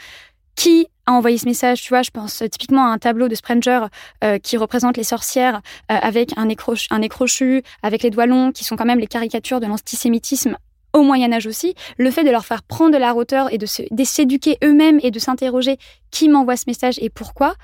qui 0.55 0.88
a 1.05 1.12
envoyé 1.12 1.37
ce 1.38 1.46
message 1.46 1.83
Tu 1.83 1.90
vois, 1.90 2.02
je 2.02 2.11
pense 2.11 2.42
typiquement 2.50 2.87
à 2.87 2.88
un 2.88 2.98
tableau 2.98 3.29
de 3.29 3.35
Sprenger 3.35 3.87
euh, 4.24 4.38
qui 4.38 4.57
représente 4.57 4.96
les 4.96 5.05
sorcières 5.05 5.61
euh, 5.90 5.96
avec 6.00 6.31
un 6.37 6.46
nez, 6.46 6.57
un 6.90 7.09
crochu, 7.09 7.62
avec 7.83 8.02
les 8.02 8.11
doigts 8.11 8.26
longs, 8.26 8.52
qui 8.52 8.64
sont 8.64 8.76
quand 8.76 8.87
même 8.87 8.98
les 8.98 9.07
caricatures 9.07 9.61
de 9.61 9.66
l'antisémitisme 9.66 10.57
au 10.92 11.02
Moyen 11.02 11.33
Âge 11.33 11.46
aussi. 11.46 11.74
Le 11.98 12.11
fait 12.11 12.24
de 12.24 12.31
leur 12.31 12.44
faire 12.44 12.62
prendre 12.62 12.92
de 12.92 12.98
la 12.98 13.14
hauteur 13.14 13.52
et 13.52 13.59
de 13.59 14.05
s'éduquer 14.05 14.57
eux-mêmes 14.64 14.98
et 15.02 15.11
de 15.11 15.18
s'interroger 15.18 15.79
qui 16.11 16.29
m'envoie 16.29 16.57
ce 16.57 16.64
message 16.66 16.98
et 17.00 17.11
pourquoi, 17.11 17.55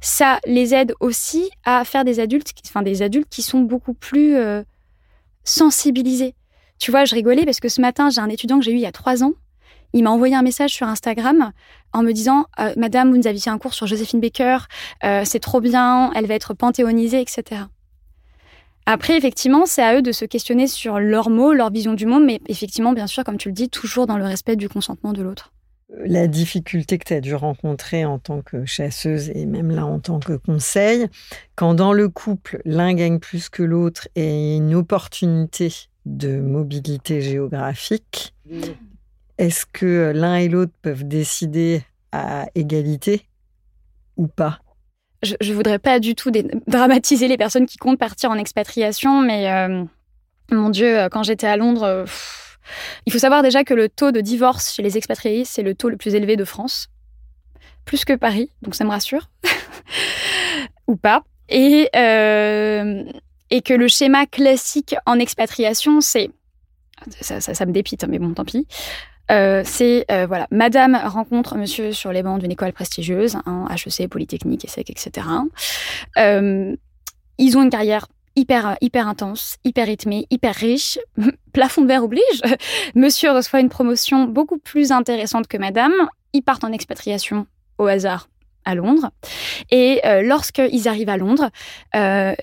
ça 0.00 0.38
les 0.46 0.74
aide 0.74 0.94
aussi 1.00 1.50
à 1.64 1.84
faire 1.84 2.04
des 2.04 2.20
adultes, 2.20 2.52
enfin 2.66 2.82
des 2.82 3.02
adultes 3.02 3.28
qui 3.28 3.42
sont 3.42 3.60
beaucoup 3.60 3.94
plus 3.94 4.36
euh, 4.36 4.62
sensibiliser. 5.46 6.34
Tu 6.78 6.90
vois, 6.90 7.06
je 7.06 7.14
rigolais 7.14 7.44
parce 7.46 7.60
que 7.60 7.70
ce 7.70 7.80
matin, 7.80 8.10
j'ai 8.10 8.20
un 8.20 8.28
étudiant 8.28 8.58
que 8.58 8.64
j'ai 8.64 8.72
eu 8.72 8.76
il 8.76 8.80
y 8.80 8.86
a 8.86 8.92
trois 8.92 9.24
ans. 9.24 9.32
Il 9.94 10.02
m'a 10.04 10.10
envoyé 10.10 10.34
un 10.34 10.42
message 10.42 10.72
sur 10.72 10.86
Instagram 10.86 11.52
en 11.92 12.02
me 12.02 12.12
disant 12.12 12.46
euh, 12.60 12.74
Madame, 12.76 13.10
vous 13.10 13.16
nous 13.16 13.26
aviez 13.26 13.40
fait 13.40 13.50
un 13.50 13.58
cours 13.58 13.72
sur 13.72 13.86
Joséphine 13.86 14.20
Baker, 14.20 14.58
euh, 15.04 15.22
c'est 15.24 15.38
trop 15.38 15.60
bien, 15.60 16.12
elle 16.14 16.26
va 16.26 16.34
être 16.34 16.52
panthéonisée, 16.52 17.20
etc. 17.20 17.62
Après, 18.84 19.16
effectivement, 19.16 19.64
c'est 19.64 19.82
à 19.82 19.96
eux 19.96 20.02
de 20.02 20.12
se 20.12 20.24
questionner 20.24 20.66
sur 20.66 21.00
leurs 21.00 21.30
mots, 21.30 21.52
leur 21.52 21.70
vision 21.70 21.94
du 21.94 22.06
monde, 22.06 22.24
mais 22.24 22.40
effectivement, 22.46 22.92
bien 22.92 23.06
sûr, 23.06 23.24
comme 23.24 23.38
tu 23.38 23.48
le 23.48 23.54
dis, 23.54 23.68
toujours 23.68 24.06
dans 24.06 24.18
le 24.18 24.24
respect 24.24 24.56
du 24.56 24.68
consentement 24.68 25.12
de 25.12 25.22
l'autre 25.22 25.52
la 25.88 26.26
difficulté 26.26 26.98
que 26.98 27.04
tu 27.04 27.14
as 27.14 27.20
dû 27.20 27.34
rencontrer 27.34 28.04
en 28.04 28.18
tant 28.18 28.42
que 28.42 28.64
chasseuse 28.64 29.30
et 29.30 29.46
même 29.46 29.70
là 29.70 29.86
en 29.86 30.00
tant 30.00 30.18
que 30.18 30.34
conseil, 30.34 31.06
quand 31.54 31.74
dans 31.74 31.92
le 31.92 32.08
couple, 32.08 32.60
l'un 32.64 32.94
gagne 32.94 33.18
plus 33.18 33.48
que 33.48 33.62
l'autre 33.62 34.08
et 34.14 34.56
une 34.56 34.74
opportunité 34.74 35.72
de 36.04 36.40
mobilité 36.40 37.20
géographique, 37.20 38.34
est-ce 39.38 39.66
que 39.66 40.12
l'un 40.14 40.36
et 40.36 40.48
l'autre 40.48 40.72
peuvent 40.82 41.06
décider 41.06 41.82
à 42.12 42.46
égalité 42.54 43.26
ou 44.16 44.26
pas? 44.26 44.60
Je, 45.22 45.34
ne 45.40 45.54
voudrais 45.54 45.78
pas 45.78 45.98
du 45.98 46.14
tout 46.14 46.30
dramatiser 46.66 47.26
les 47.28 47.36
personnes 47.36 47.66
qui 47.66 47.78
comptent 47.78 47.98
partir 47.98 48.30
en 48.30 48.36
expatriation, 48.36 49.22
mais 49.22 49.50
euh, 49.50 49.84
mon 50.50 50.68
Dieu, 50.70 51.08
quand 51.10 51.22
j'étais 51.22 51.46
à 51.46 51.56
Londres, 51.56 52.04
il 53.06 53.12
faut 53.12 53.18
savoir 53.18 53.42
déjà 53.42 53.64
que 53.64 53.74
le 53.74 53.88
taux 53.88 54.12
de 54.12 54.20
divorce 54.20 54.74
chez 54.74 54.82
les 54.82 54.96
expatriés, 54.96 55.44
c'est 55.44 55.62
le 55.62 55.74
taux 55.74 55.88
le 55.88 55.96
plus 55.96 56.14
élevé 56.14 56.36
de 56.36 56.44
France. 56.44 56.88
Plus 57.84 58.04
que 58.04 58.14
Paris, 58.14 58.50
donc 58.62 58.74
ça 58.74 58.84
me 58.84 58.90
rassure. 58.90 59.30
Ou 60.88 60.96
pas. 60.96 61.22
Et, 61.48 61.88
euh, 61.94 63.04
et 63.50 63.62
que 63.62 63.74
le 63.74 63.88
schéma 63.88 64.26
classique 64.26 64.96
en 65.06 65.18
expatriation, 65.18 66.00
c'est. 66.00 66.30
Ça, 67.20 67.66
me 67.66 67.72
dépite, 67.72 68.04
hein, 68.04 68.08
mais 68.10 68.18
bon, 68.18 68.32
tant 68.32 68.44
pis. 68.44 68.66
Euh, 69.30 69.62
c'est 69.64 70.06
euh, 70.10 70.26
voilà, 70.26 70.46
Madame 70.50 70.94
rencontre 71.04 71.56
Monsieur 71.56 71.92
sur 71.92 72.12
les 72.12 72.22
bancs 72.22 72.40
d'une 72.40 72.52
école 72.52 72.72
prestigieuse, 72.72 73.36
hein, 73.44 73.66
HEC, 73.70 74.08
Polytechnique, 74.08 74.64
ESSEC, 74.64 74.90
etc. 74.90 75.26
ils 76.16 77.58
ont 77.58 77.62
une 77.62 77.70
carrière 77.70 78.06
hyper, 78.36 78.76
hyper 78.80 79.08
intense, 79.08 79.56
hyper 79.64 79.86
rythmé, 79.86 80.26
hyper 80.30 80.54
riche. 80.54 80.98
Plafond 81.52 81.82
de 81.82 81.88
verre 81.88 82.04
oblige. 82.04 82.42
Monsieur 82.94 83.32
reçoit 83.32 83.60
une 83.60 83.68
promotion 83.68 84.24
beaucoup 84.24 84.58
plus 84.58 84.92
intéressante 84.92 85.48
que 85.48 85.56
madame. 85.56 85.92
Ils 86.32 86.42
partent 86.42 86.64
en 86.64 86.72
expatriation 86.72 87.46
au 87.78 87.86
hasard 87.86 88.28
à 88.64 88.74
Londres. 88.74 89.10
Et 89.70 90.00
euh, 90.04 90.22
lorsqu'ils 90.22 90.88
arrivent 90.88 91.08
à 91.08 91.16
Londres, 91.16 91.50
euh, 91.94 92.34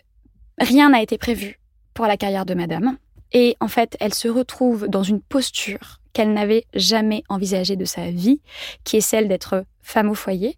rien 0.60 0.90
n'a 0.90 1.02
été 1.02 1.18
prévu 1.18 1.60
pour 1.94 2.08
la 2.08 2.18
carrière 2.18 2.46
de 2.46 2.54
madame. 2.54 2.98
Et 3.34 3.56
en 3.60 3.68
fait, 3.68 3.98
elle 4.00 4.14
se 4.14 4.28
retrouve 4.28 4.88
dans 4.88 5.04
une 5.04 5.22
posture 5.22 6.00
qu'elle 6.14 6.34
n'avait 6.34 6.66
jamais 6.76 7.24
envisagée 7.30 7.76
de 7.76 7.86
sa 7.86 8.12
vie, 8.12 8.42
qui 8.84 8.98
est 8.98 9.02
celle 9.02 9.28
d'être 9.28 9.66
femme 9.82 10.10
au 10.10 10.16
foyer 10.16 10.58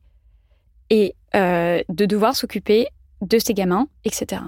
et 0.90 1.16
euh, 1.34 1.82
de 1.90 2.06
devoir 2.06 2.36
s'occuper 2.36 2.88
de 3.22 3.40
ses 3.40 3.54
gamins, 3.54 3.88
etc. 4.04 4.42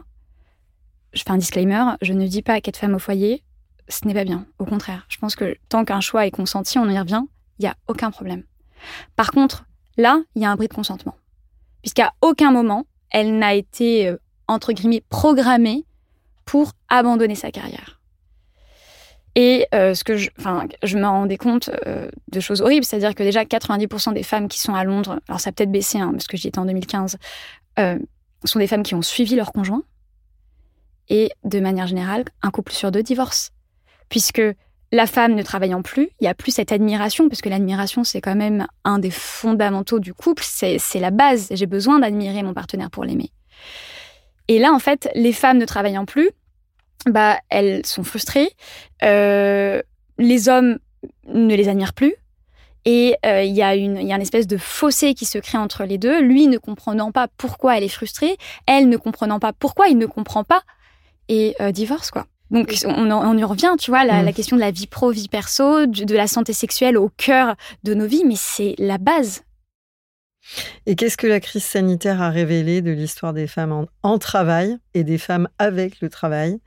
Je 1.13 1.23
fais 1.23 1.31
un 1.31 1.37
disclaimer, 1.37 1.83
je 2.01 2.13
ne 2.13 2.27
dis 2.27 2.41
pas 2.41 2.61
qu'être 2.61 2.77
femme 2.77 2.95
au 2.95 2.99
foyer, 2.99 3.43
ce 3.87 4.05
n'est 4.05 4.13
pas 4.13 4.25
bien. 4.25 4.45
Au 4.59 4.65
contraire, 4.65 5.05
je 5.09 5.17
pense 5.17 5.35
que 5.35 5.57
tant 5.69 5.85
qu'un 5.85 6.01
choix 6.01 6.25
est 6.25 6.31
consenti, 6.31 6.77
on 6.77 6.89
y 6.89 6.99
revient, 6.99 7.23
il 7.59 7.63
n'y 7.63 7.69
a 7.69 7.75
aucun 7.87 8.11
problème. 8.11 8.43
Par 9.15 9.31
contre, 9.31 9.65
là, 9.97 10.21
il 10.35 10.41
y 10.41 10.45
a 10.45 10.51
un 10.51 10.55
bris 10.55 10.67
de 10.67 10.73
consentement. 10.73 11.15
Puisqu'à 11.81 12.13
aucun 12.21 12.51
moment, 12.51 12.85
elle 13.11 13.37
n'a 13.37 13.53
été, 13.53 14.07
euh, 14.07 14.17
entre 14.47 14.73
guillemets, 14.73 15.03
programmée 15.09 15.85
pour 16.45 16.71
abandonner 16.89 17.35
sa 17.35 17.51
carrière. 17.51 18.01
Et 19.35 19.67
euh, 19.73 19.93
ce 19.93 20.03
que 20.03 20.17
je, 20.17 20.29
enfin, 20.39 20.65
je 20.81 20.97
me 20.97 21.05
rendais 21.05 21.37
compte 21.37 21.69
euh, 21.85 22.09
de 22.31 22.39
choses 22.39 22.61
horribles, 22.61 22.83
c'est-à-dire 22.83 23.13
que 23.13 23.21
déjà 23.21 23.43
90% 23.43 24.13
des 24.13 24.23
femmes 24.23 24.47
qui 24.47 24.59
sont 24.59 24.73
à 24.73 24.83
Londres, 24.83 25.19
alors 25.27 25.39
ça 25.39 25.49
a 25.49 25.53
peut-être 25.53 25.71
baissé, 25.71 25.99
hein, 25.99 26.11
parce 26.11 26.25
que 26.27 26.37
j'y 26.37 26.47
étais 26.47 26.59
en 26.59 26.65
2015, 26.65 27.17
sont 28.43 28.59
des 28.59 28.67
femmes 28.67 28.83
qui 28.83 28.95
ont 28.95 29.01
suivi 29.01 29.35
leur 29.35 29.51
conjoint. 29.51 29.83
Et 31.09 31.31
de 31.43 31.59
manière 31.59 31.87
générale, 31.87 32.25
un 32.41 32.51
couple 32.51 32.71
sur 32.71 32.91
deux 32.91 33.03
divorce. 33.03 33.51
Puisque 34.09 34.41
la 34.91 35.05
femme 35.05 35.35
ne 35.35 35.43
travaillant 35.43 35.81
plus, 35.81 36.09
il 36.19 36.23
n'y 36.23 36.27
a 36.27 36.33
plus 36.33 36.51
cette 36.51 36.71
admiration, 36.71 37.27
parce 37.27 37.41
que 37.41 37.49
l'admiration, 37.49 38.03
c'est 38.03 38.21
quand 38.21 38.35
même 38.35 38.67
un 38.83 38.99
des 38.99 39.11
fondamentaux 39.11 39.99
du 39.99 40.13
couple, 40.13 40.43
c'est 40.45 40.79
la 40.95 41.11
base. 41.11 41.47
J'ai 41.51 41.65
besoin 41.65 41.99
d'admirer 41.99 42.43
mon 42.43 42.53
partenaire 42.53 42.89
pour 42.89 43.03
l'aimer. 43.03 43.31
Et 44.47 44.59
là, 44.59 44.71
en 44.71 44.79
fait, 44.79 45.09
les 45.13 45.33
femmes 45.33 45.57
ne 45.57 45.65
travaillant 45.65 46.05
plus, 46.05 46.29
bah, 47.05 47.37
elles 47.49 47.85
sont 47.85 48.03
frustrées. 48.03 48.49
Euh, 49.03 49.81
les 50.17 50.47
hommes 50.47 50.79
ne 51.27 51.53
les 51.53 51.67
admirent 51.67 51.93
plus. 51.93 52.15
Et 52.85 53.17
euh, 53.25 53.43
il 53.43 53.51
y, 53.51 53.57
y 53.57 53.61
a 53.61 53.75
une 53.75 54.21
espèce 54.21 54.47
de 54.47 54.55
fossé 54.55 55.13
qui 55.13 55.25
se 55.25 55.37
crée 55.37 55.57
entre 55.57 55.83
les 55.83 55.97
deux, 55.97 56.21
lui 56.21 56.47
ne 56.47 56.57
comprenant 56.57 57.11
pas 57.11 57.27
pourquoi 57.35 57.77
elle 57.77 57.83
est 57.83 57.89
frustrée, 57.89 58.37
elle 58.65 58.87
ne 58.87 58.95
comprenant 58.95 59.39
pas 59.39 59.51
pourquoi 59.51 59.89
il 59.89 59.97
ne 59.97 60.05
comprend 60.05 60.45
pas, 60.45 60.61
et 61.29 61.55
euh, 61.61 61.71
divorce, 61.71 62.11
quoi. 62.11 62.27
Donc 62.49 62.73
on, 62.85 63.37
y 63.37 63.43
revient, 63.43 63.73
tu 63.77 63.91
vois, 63.91 64.05
la, 64.05 64.23
mm. 64.23 64.33
question 64.33 64.55
de 64.55 64.61
la 64.61 64.71
vie 64.71 64.87
pro, 64.87 65.11
vie 65.11 65.27
perso, 65.27 65.85
de, 65.85 66.15
la 66.15 66.27
santé 66.27 66.53
sexuelle 66.53 66.97
au 66.97 67.09
cœur 67.09 67.55
de 67.83 67.93
nos 67.93 68.07
vies, 68.07 68.23
mais 68.25 68.37
c'est 68.37 68.75
la 68.77 68.97
base. 68.97 69.43
Et 70.85 70.95
qu'est-ce 70.95 71.17
que 71.17 71.27
la 71.27 71.41
crise 71.41 71.65
sanitaire 71.65 72.21
a 72.21 72.29
révélé 72.29 72.81
de 72.81 72.91
l'histoire 72.91 73.33
des 73.33 73.47
femmes 73.47 73.87
en, 74.01 74.17
travail 74.17 74.77
et 74.93 75.03
des 75.03 75.17
femmes 75.17 75.49
avec 75.59 75.99
le 75.99 76.09
travail? 76.09 76.59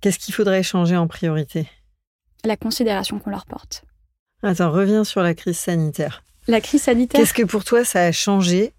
Qu'est-ce 0.00 0.18
qu'il 0.18 0.32
faudrait 0.32 0.62
changer 0.62 0.96
en 0.96 1.06
priorité? 1.06 1.68
La 2.44 2.56
considération 2.56 3.18
qu'on 3.18 3.28
leur 3.28 3.44
porte. 3.44 3.84
Attends, 4.42 4.70
reviens 4.70 5.04
sur 5.04 5.20
la 5.20 5.34
crise 5.34 5.58
sanitaire. 5.58 6.22
La 6.48 6.62
crise 6.62 6.84
sanitaire 6.84 7.20
Qu'est-ce 7.20 7.34
que 7.34 7.42
pour 7.42 7.64
toi 7.64 7.84
ça 7.84 8.04
a 8.04 8.12
changé 8.12 8.72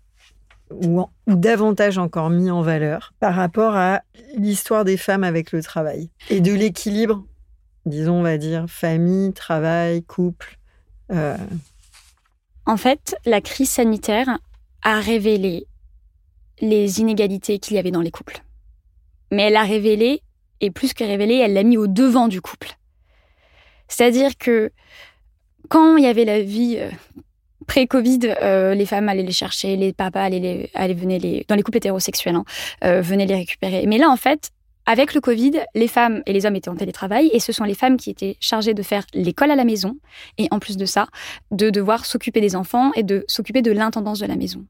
ou, 0.81 1.05
davantage 1.27 1.97
encore 1.97 2.29
mis 2.29 2.49
en 2.49 2.61
valeur 2.61 3.13
par 3.19 3.35
rapport 3.35 3.75
à 3.75 4.01
l'histoire 4.35 4.85
des 4.85 4.97
femmes 4.97 5.23
avec 5.23 5.51
le 5.51 5.61
travail 5.61 6.09
et 6.29 6.41
de 6.41 6.53
l'équilibre, 6.53 7.23
disons, 7.85 8.19
on 8.19 8.23
va 8.23 8.37
dire, 8.37 8.65
famille, 8.67 9.33
travail, 9.33 10.03
couple. 10.03 10.57
Euh. 11.11 11.37
En 12.65 12.77
fait, 12.77 13.15
la 13.25 13.41
crise 13.41 13.69
sanitaire 13.69 14.39
a 14.83 14.99
révélé 14.99 15.67
les 16.59 16.99
inégalités 16.99 17.59
qu'il 17.59 17.75
y 17.75 17.79
avait 17.79 17.91
dans 17.91 18.01
les 18.01 18.11
couples. 18.11 18.43
Mais 19.31 19.43
elle 19.43 19.55
a 19.55 19.63
révélé, 19.63 20.21
et 20.59 20.71
plus 20.71 20.93
que 20.93 21.03
révélé, 21.03 21.35
elle 21.35 21.53
l'a 21.53 21.63
mis 21.63 21.77
au 21.77 21.87
devant 21.87 22.27
du 22.27 22.41
couple. 22.41 22.77
C'est-à-dire 23.87 24.37
que 24.37 24.71
quand 25.69 25.97
il 25.97 26.03
y 26.03 26.07
avait 26.07 26.25
la 26.25 26.41
vie 26.41 26.77
euh, 26.79 26.89
Pré-Covid, 27.67 28.35
euh, 28.41 28.73
les 28.73 28.85
femmes 28.85 29.09
allaient 29.09 29.23
les 29.23 29.31
chercher, 29.31 29.75
les 29.75 29.93
papas 29.93 30.21
allaient, 30.23 30.39
les, 30.39 30.69
allaient 30.73 30.93
venaient 30.93 31.19
les, 31.19 31.45
dans 31.47 31.55
les 31.55 31.63
couples 31.63 31.77
hétérosexuels, 31.77 32.35
hein, 32.35 32.45
euh, 32.83 33.01
venaient 33.01 33.25
les 33.25 33.35
récupérer. 33.35 33.85
Mais 33.87 33.97
là, 33.97 34.09
en 34.09 34.17
fait, 34.17 34.51
avec 34.85 35.13
le 35.13 35.21
Covid, 35.21 35.53
les 35.75 35.87
femmes 35.87 36.23
et 36.25 36.33
les 36.33 36.45
hommes 36.45 36.55
étaient 36.55 36.69
en 36.69 36.75
télétravail 36.75 37.29
et 37.33 37.39
ce 37.39 37.51
sont 37.51 37.63
les 37.63 37.75
femmes 37.75 37.97
qui 37.97 38.09
étaient 38.09 38.35
chargées 38.39 38.73
de 38.73 38.81
faire 38.81 39.05
l'école 39.13 39.51
à 39.51 39.55
la 39.55 39.63
maison 39.63 39.97
et 40.37 40.47
en 40.51 40.59
plus 40.59 40.75
de 40.75 40.85
ça, 40.85 41.07
de 41.51 41.69
devoir 41.69 42.05
s'occuper 42.05 42.41
des 42.41 42.55
enfants 42.55 42.91
et 42.95 43.03
de 43.03 43.23
s'occuper 43.27 43.61
de 43.61 43.71
l'intendance 43.71 44.19
de 44.19 44.25
la 44.25 44.35
maison. 44.35 44.65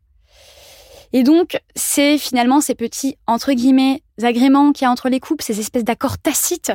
Et 1.13 1.23
donc, 1.23 1.59
c'est 1.75 2.17
finalement 2.17 2.61
ces 2.61 2.75
petits, 2.75 3.17
entre 3.27 3.51
guillemets, 3.53 4.01
agréments 4.25 4.71
qu'il 4.71 4.85
y 4.85 4.87
a 4.87 4.91
entre 4.91 5.09
les 5.09 5.19
couples, 5.19 5.43
ces 5.43 5.59
espèces 5.59 5.83
d'accords 5.83 6.17
tacites 6.17 6.71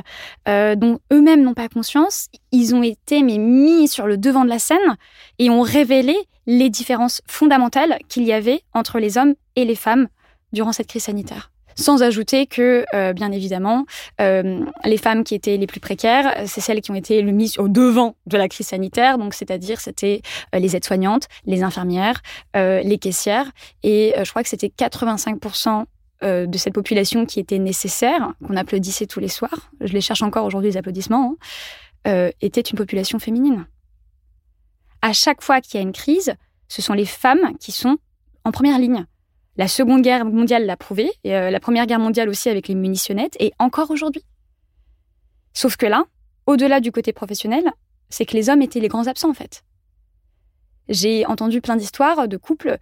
euh, 0.49 0.75
dont 0.75 0.99
eux-mêmes 1.13 1.43
n'ont 1.43 1.55
pas 1.55 1.69
conscience, 1.69 2.29
ils 2.53 2.75
ont 2.75 2.83
été 2.83 3.23
mais, 3.23 3.39
mis 3.39 3.89
sur 3.89 4.07
le 4.07 4.17
devant 4.17 4.45
de 4.45 4.51
la 4.51 4.59
scène 4.59 4.97
et 5.39 5.51
ont 5.51 5.63
révélé 5.63 6.17
les 6.47 6.71
différences 6.71 7.23
fondamentales 7.27 7.99
qu'il 8.09 8.25
y 8.25 8.33
avait 8.33 8.63
entre 8.73 8.99
les 8.99 9.19
hommes 9.19 9.35
et 9.57 9.65
les 9.65 9.75
femmes 9.75 10.09
durant 10.53 10.73
cette 10.73 10.87
crise 10.87 11.05
sanitaire. 11.05 11.51
Sans 11.79 12.03
ajouter 12.03 12.47
que, 12.47 12.87
euh, 12.95 13.13
bien 13.13 13.33
évidemment, 13.33 13.85
euh, 14.21 14.61
les 14.85 14.97
femmes 14.97 15.25
qui 15.25 15.35
étaient 15.35 15.59
les 15.59 15.67
plus 15.67 15.81
précaires, 15.81 16.45
c'est 16.47 16.63
celles 16.63 16.81
qui 16.81 16.91
ont 16.91 16.95
été 16.95 17.23
mises 17.23 17.59
au 17.59 17.69
devant 17.69 18.17
de 18.27 18.39
la 18.39 18.49
crise 18.49 18.69
sanitaire. 18.69 19.19
Donc, 19.19 19.35
c'est-à-dire, 19.35 19.79
c'était 19.79 20.23
les 20.55 20.75
aides-soignantes, 20.75 21.29
les 21.45 21.63
infirmières, 21.63 22.23
les 22.55 22.99
caissières. 22.99 23.51
Et 23.83 24.15
je 24.17 24.31
crois 24.31 24.43
que 24.43 24.49
c'était 24.49 24.73
85% 24.75 25.85
de 26.23 26.59
cette 26.59 26.75
population 26.75 27.27
qui 27.27 27.41
était 27.41 27.59
nécessaire, 27.59 28.33
qu'on 28.47 28.57
applaudissait 28.57 29.07
tous 29.07 29.21
les 29.21 29.29
soirs, 29.29 29.71
je 29.81 29.93
les 29.93 30.01
cherche 30.01 30.23
encore 30.23 30.45
aujourd'hui 30.45 30.71
les 30.71 30.77
applaudissements, 30.77 31.37
hein, 32.05 32.31
était 32.41 32.63
une 32.63 32.79
population 32.79 33.19
féminine. 33.19 33.67
À 35.03 35.13
chaque 35.13 35.43
fois 35.43 35.61
qu'il 35.61 35.75
y 35.75 35.79
a 35.79 35.83
une 35.83 35.93
crise, 35.93 36.35
ce 36.69 36.83
sont 36.83 36.95
les 36.95 37.07
femmes 37.07 37.57
qui 37.59 37.73
sont 37.73 37.99
en 38.45 38.53
première 38.53 38.79
ligne. 38.79 39.07
La 39.57 39.69
Seconde 39.69 40.03
Guerre 40.03 40.25
mondiale 40.25 40.67
l'a 40.67 40.77
prouvé, 40.77 41.11
euh, 41.27 41.51
la 41.51 41.61
Première 41.61 41.87
Guerre 41.87 41.99
mondiale 41.99 42.29
aussi 42.29 42.49
avec 42.49 42.69
les 42.69 42.75
munitionnettes, 42.75 43.37
et 43.41 43.53
encore 43.59 43.91
aujourd'hui. 43.91 44.23
Sauf 45.55 45.77
que 45.77 45.87
là, 45.87 46.05
au-delà 46.47 46.81
du 46.81 46.93
côté 46.93 47.13
professionnel, 47.13 47.65
c'est 48.11 48.27
que 48.27 48.37
les 48.37 48.51
hommes 48.51 48.63
étaient 48.63 48.81
les 48.81 48.89
grands 48.89 49.07
absents 49.07 49.31
en 49.31 49.35
fait. 49.35 49.65
J'ai 50.89 51.27
entendu 51.27 51.61
plein 51.61 51.77
d'histoires 51.77 52.29
de 52.29 52.37
couples 52.37 52.79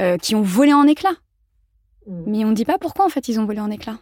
euh, 0.00 0.18
qui 0.18 0.34
ont 0.34 0.42
volé 0.42 0.72
en 0.72 0.86
éclats. 0.86 1.16
Mm. 2.06 2.22
Mais 2.26 2.44
on 2.44 2.50
ne 2.50 2.54
dit 2.54 2.64
pas 2.64 2.78
pourquoi 2.78 3.04
en 3.04 3.08
fait 3.08 3.28
ils 3.28 3.38
ont 3.40 3.46
volé 3.46 3.60
en 3.60 3.70
éclats. 3.70 3.98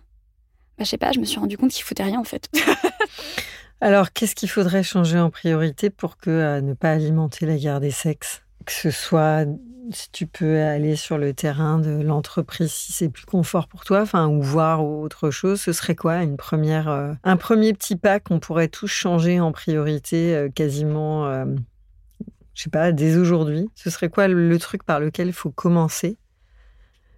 Bah, 0.79 0.85
je 0.85 0.85
sais 0.85 0.99
pas, 0.99 1.13
je 1.13 1.21
me 1.21 1.25
suis 1.25 1.39
rendu 1.39 1.57
compte 1.57 1.71
qu'ils 1.71 1.85
foutaient 1.85 2.03
rien 2.03 2.21
en 2.21 2.25
fait. 2.25 2.51
Alors, 3.81 4.13
qu'est-ce 4.13 4.35
qu'il 4.35 4.49
faudrait 4.49 4.83
changer 4.83 5.19
en 5.19 5.31
priorité 5.31 5.91
pour 5.91 6.17
que 6.17 6.31
euh, 6.31 6.61
ne 6.61 6.75
pas 6.75 6.93
alimenter 6.93 7.45
la 7.45 7.57
guerre 7.57 7.81
des 7.81 7.91
sexes? 7.91 8.43
Que 8.65 8.73
ce 8.73 8.91
soit 8.91 9.47
si 9.93 10.11
tu 10.11 10.27
peux 10.27 10.61
aller 10.61 10.97
sur 10.97 11.19
le 11.19 11.35
terrain 11.35 11.79
de 11.79 12.03
l'entreprise 12.03 12.73
si 12.73 12.93
c'est 12.93 13.09
plus 13.09 13.27
confort 13.27 13.69
pour 13.69 13.85
toi, 13.85 14.03
enfin 14.03 14.29
ou 14.29 14.43
voir 14.43 14.85
autre 14.85 15.31
chose, 15.31 15.61
ce 15.61 15.73
serait 15.73 15.95
quoi? 15.95 16.23
Une 16.23 16.37
première, 16.37 16.89
euh, 16.89 17.13
un 17.25 17.37
premier 17.37 17.73
petit 17.73 17.97
pas 17.97 18.21
qu'on 18.21 18.41
pourrait 18.41 18.69
tous 18.69 18.89
changer 18.89 19.41
en 19.41 19.53
priorité 19.53 20.35
euh, 20.35 20.49
quasiment, 20.49 21.27
euh, 21.27 21.45
je 22.55 22.63
sais 22.63 22.71
pas, 22.71 22.93
dès 22.93 23.17
aujourd'hui? 23.17 23.69
Ce 23.75 23.91
serait 23.91 24.09
quoi 24.09 24.29
le, 24.29 24.59
truc 24.59 24.85
par 24.85 25.01
lequel 25.01 25.29
il 25.29 25.33
faut 25.33 25.51
commencer? 25.51 26.17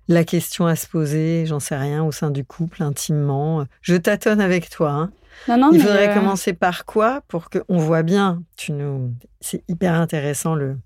La 0.08 0.24
question 0.24 0.66
à 0.66 0.76
se 0.76 0.86
poser, 0.86 1.46
j'en 1.46 1.58
sais 1.58 1.76
rien, 1.76 2.04
au 2.04 2.12
sein 2.12 2.30
du 2.30 2.44
couple, 2.44 2.82
intimement. 2.82 3.66
Je 3.82 3.96
tâtonne 3.96 4.40
avec 4.40 4.70
toi. 4.70 4.90
Hein. 4.90 5.10
Non, 5.48 5.58
non, 5.58 5.70
il 5.72 5.80
faudrait 5.80 6.14
commencer 6.14 6.52
par 6.52 6.84
quoi 6.84 7.22
pour 7.28 7.50
qu'on 7.50 7.78
voit 7.78 8.02
bien. 8.02 8.42
Tu 8.56 8.72
nous, 8.72 9.12
c'est 9.40 9.62
hyper 9.68 9.94
intéressant 9.94 10.54
le 10.54 10.76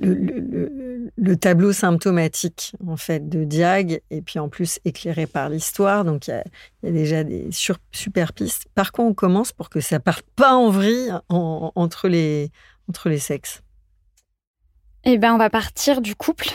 le, 0.00 1.34
tableau 1.36 1.72
symptomatique 1.72 2.74
en 2.86 2.96
fait 2.96 3.28
de 3.28 3.44
Diag 3.44 4.00
et 4.10 4.22
puis 4.22 4.38
en 4.38 4.48
plus 4.48 4.78
éclairé 4.84 5.26
par 5.26 5.48
l'histoire 5.48 6.04
donc 6.04 6.28
il 6.28 6.42
y, 6.82 6.86
a 6.86 6.92
déjà 6.92 7.24
des 7.24 7.48
super 7.92 8.32
pistes 8.32 8.66
par 8.74 8.92
quoi 8.92 9.04
on 9.04 9.14
commence 9.14 9.52
pour 9.52 9.68
que 9.68 9.80
ça 9.80 10.00
parte 10.00 10.24
pas 10.36 10.54
en 10.54 10.70
vrille 10.70 11.12
entre 11.28 12.08
les 12.08 12.50
entre 12.88 13.08
les 13.08 13.18
sexes? 13.18 13.62
Eh 15.04 15.18
ben 15.18 15.34
on 15.34 15.38
va 15.38 15.50
partir 15.50 16.00
du 16.00 16.14
couple 16.14 16.50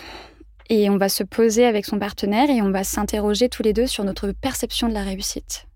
et 0.70 0.89
on 0.89 0.97
va 0.97 1.09
se 1.09 1.24
poser 1.24 1.66
avec 1.66 1.86
son 1.86 1.99
partenaire 1.99 2.49
et 2.49 2.61
on 2.61 2.72
va 2.72 2.84
s'interroger 2.84 3.49
tous 3.49 3.64
les 3.64 3.74
deux 3.74 3.88
sur 3.88 4.03
notre 4.03 4.32
perception 4.32 4.88
de 4.88 4.93
la 4.93 5.03
réussite 5.03 5.68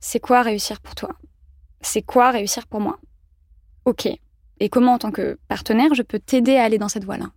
c'est 0.00 0.20
quoi 0.20 0.42
réussir 0.42 0.80
pour 0.80 0.94
toi? 0.94 1.10
C'est 1.80 2.02
quoi 2.02 2.30
réussir 2.30 2.66
pour 2.66 2.80
moi? 2.80 2.98
Ok 3.84 4.08
et 4.60 4.68
comment, 4.70 4.94
en 4.94 4.98
tant 4.98 5.12
que 5.12 5.38
partenaire, 5.46 5.94
je 5.94 6.02
peux 6.02 6.18
t'aider 6.18 6.56
à 6.56 6.64
aller 6.64 6.78
dans 6.78 6.88
cette 6.88 7.04
voie-là? 7.04 7.30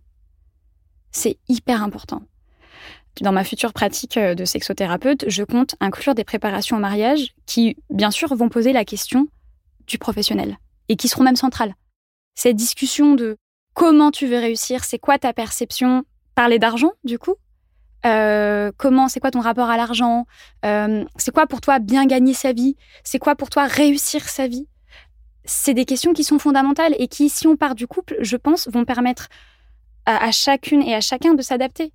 C'est 1.12 1.38
hyper 1.48 1.80
important. 1.80 2.22
dans 3.20 3.30
ma 3.30 3.44
future 3.44 3.72
pratique 3.72 4.18
de 4.18 4.44
sexothérapeute, 4.44 5.26
je 5.28 5.44
compte 5.44 5.76
inclure 5.78 6.16
des 6.16 6.24
préparations 6.24 6.78
au 6.78 6.80
mariage 6.80 7.34
qui, 7.46 7.76
bien 7.90 8.10
sûr, 8.10 8.34
vont 8.34 8.48
poser 8.48 8.72
la 8.72 8.84
question 8.84 9.28
du 9.86 9.98
professionnel 9.98 10.58
et 10.88 10.96
qui 10.96 11.06
seront 11.06 11.22
même 11.22 11.36
centrales. 11.36 11.76
Cette 12.34 12.56
discussion 12.56 13.14
de 13.14 13.36
comment 13.74 14.10
tu 14.10 14.26
veux 14.26 14.38
réussir, 14.38 14.84
c'est 14.84 14.98
quoi 14.98 15.18
ta 15.18 15.32
perception, 15.32 16.04
parler 16.34 16.58
d'argent, 16.58 16.92
du 17.04 17.18
coup, 17.18 17.36
euh, 18.04 18.72
comment, 18.76 19.08
c'est 19.08 19.20
quoi 19.20 19.30
ton 19.30 19.40
rapport 19.40 19.70
à 19.70 19.76
l'argent? 19.76 20.26
Euh, 20.64 21.04
C'est 21.16 21.32
quoi 21.32 21.46
pour 21.46 21.60
toi 21.60 21.78
bien 21.78 22.06
gagner 22.06 22.34
sa 22.34 22.52
vie? 22.52 22.76
C'est 23.04 23.18
quoi 23.18 23.36
pour 23.36 23.48
toi 23.48 23.66
réussir 23.66 24.28
sa 24.28 24.48
vie? 24.48 24.66
C'est 25.44 25.74
des 25.74 25.84
questions 25.84 26.12
qui 26.12 26.24
sont 26.24 26.38
fondamentales 26.38 26.94
et 26.98 27.08
qui, 27.08 27.28
si 27.28 27.46
on 27.46 27.56
part 27.56 27.74
du 27.74 27.86
couple, 27.86 28.16
je 28.20 28.36
pense, 28.36 28.68
vont 28.68 28.84
permettre 28.84 29.28
à, 30.06 30.30
chacune 30.32 30.82
et 30.82 30.94
à 30.94 31.00
chacun 31.00 31.34
de 31.34 31.42
s'adapter. 31.42 31.92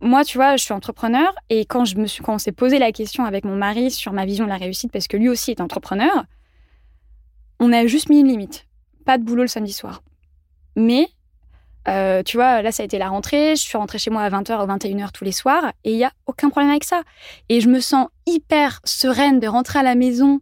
Moi, 0.00 0.24
tu 0.24 0.36
vois, 0.36 0.56
je 0.56 0.64
suis 0.64 0.74
entrepreneur 0.74 1.32
et 1.48 1.64
quand 1.64 1.84
je 1.84 1.96
me 1.96 2.06
suis, 2.06 2.22
quand 2.22 2.34
on 2.34 2.38
s'est 2.38 2.52
posé 2.52 2.78
la 2.78 2.92
question 2.92 3.24
avec 3.24 3.44
mon 3.44 3.56
mari 3.56 3.90
sur 3.90 4.12
ma 4.12 4.26
vision 4.26 4.44
de 4.44 4.50
la 4.50 4.56
réussite, 4.56 4.92
parce 4.92 5.08
que 5.08 5.16
lui 5.16 5.28
aussi 5.28 5.52
est 5.52 5.60
entrepreneur, 5.60 6.24
on 7.60 7.72
a 7.72 7.86
juste 7.86 8.08
mis 8.08 8.20
une 8.20 8.28
limite. 8.28 8.66
Pas 9.04 9.16
de 9.16 9.24
boulot 9.24 9.42
le 9.42 9.48
samedi 9.48 9.72
soir. 9.72 10.02
Mais 10.76 11.08
euh, 11.88 12.22
tu 12.24 12.36
vois, 12.36 12.62
là, 12.62 12.72
ça 12.72 12.82
a 12.82 12.86
été 12.86 12.98
la 12.98 13.08
rentrée. 13.08 13.54
Je 13.54 13.62
suis 13.62 13.78
rentrée 13.78 13.98
chez 13.98 14.10
moi 14.10 14.22
à 14.22 14.30
20h 14.30 14.62
ou 14.62 14.66
21h 14.66 15.12
tous 15.12 15.24
les 15.24 15.32
soirs 15.32 15.72
et 15.84 15.92
il 15.92 15.96
n'y 15.96 16.04
a 16.04 16.12
aucun 16.26 16.50
problème 16.50 16.70
avec 16.70 16.84
ça. 16.84 17.02
Et 17.48 17.60
je 17.60 17.68
me 17.68 17.80
sens 17.80 18.08
hyper 18.26 18.80
sereine 18.84 19.38
de 19.38 19.46
rentrer 19.46 19.78
à 19.78 19.82
la 19.82 19.94
maison 19.94 20.40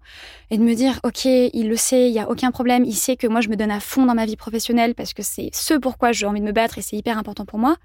et 0.51 0.57
de 0.57 0.63
me 0.63 0.75
dire, 0.75 1.01
OK, 1.05 1.27
il 1.27 1.69
le 1.69 1.77
sait, 1.77 2.09
il 2.09 2.13
n'y 2.13 2.21
a 2.21 2.31
aucun 2.31 2.51
problème. 2.51 2.85
Il 2.85 2.95
sait 2.95 3.17
que 3.17 3.27
moi, 3.27 3.41
je 3.41 3.49
me 3.49 3.57
donne 3.57 3.71
à 3.71 3.81
fond 3.81 4.07
dans 4.07 4.15
ma 4.15 4.25
vie 4.25 4.37
professionnelle 4.37 4.95
parce 4.95 5.13
que 5.13 5.23
c'est 5.23 5.51
ce 5.53 5.75
pourquoi 5.75 6.13
j'ai 6.13 6.27
envie 6.27 6.41
de 6.41 6.47
me 6.47 6.53
battre 6.53 6.79
et 6.79 6.83
c'est 6.83 6.97
hyper 6.97 7.19
important 7.19 7.45
pour 7.45 7.59
moi. 7.59 7.77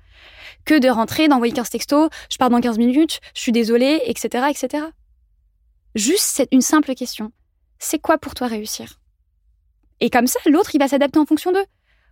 Que 0.66 0.80
de 0.80 0.90
rentrer, 0.90 1.28
d'envoyer 1.28 1.54
15 1.54 1.70
textos, 1.70 2.10
je 2.32 2.38
pars 2.38 2.50
dans 2.50 2.62
15 2.62 2.78
minutes, 2.78 3.20
je 3.36 3.42
suis 3.42 3.52
désolée, 3.52 4.02
etc., 4.06 4.46
etc. 4.50 4.86
Juste 5.96 6.24
c'est 6.24 6.48
une 6.52 6.62
simple 6.62 6.94
question. 6.96 7.32
C'est 7.78 8.00
quoi 8.00 8.18
pour 8.18 8.36
toi 8.36 8.48
réussir? 8.48 9.00
Et 10.02 10.10
comme 10.10 10.28
ça, 10.28 10.40
l'autre, 10.46 10.76
il 10.76 10.80
va 10.80 10.88
s'adapter 10.88 11.20
en 11.20 11.26
fonction 11.26 11.52
d'eux. 11.52 11.66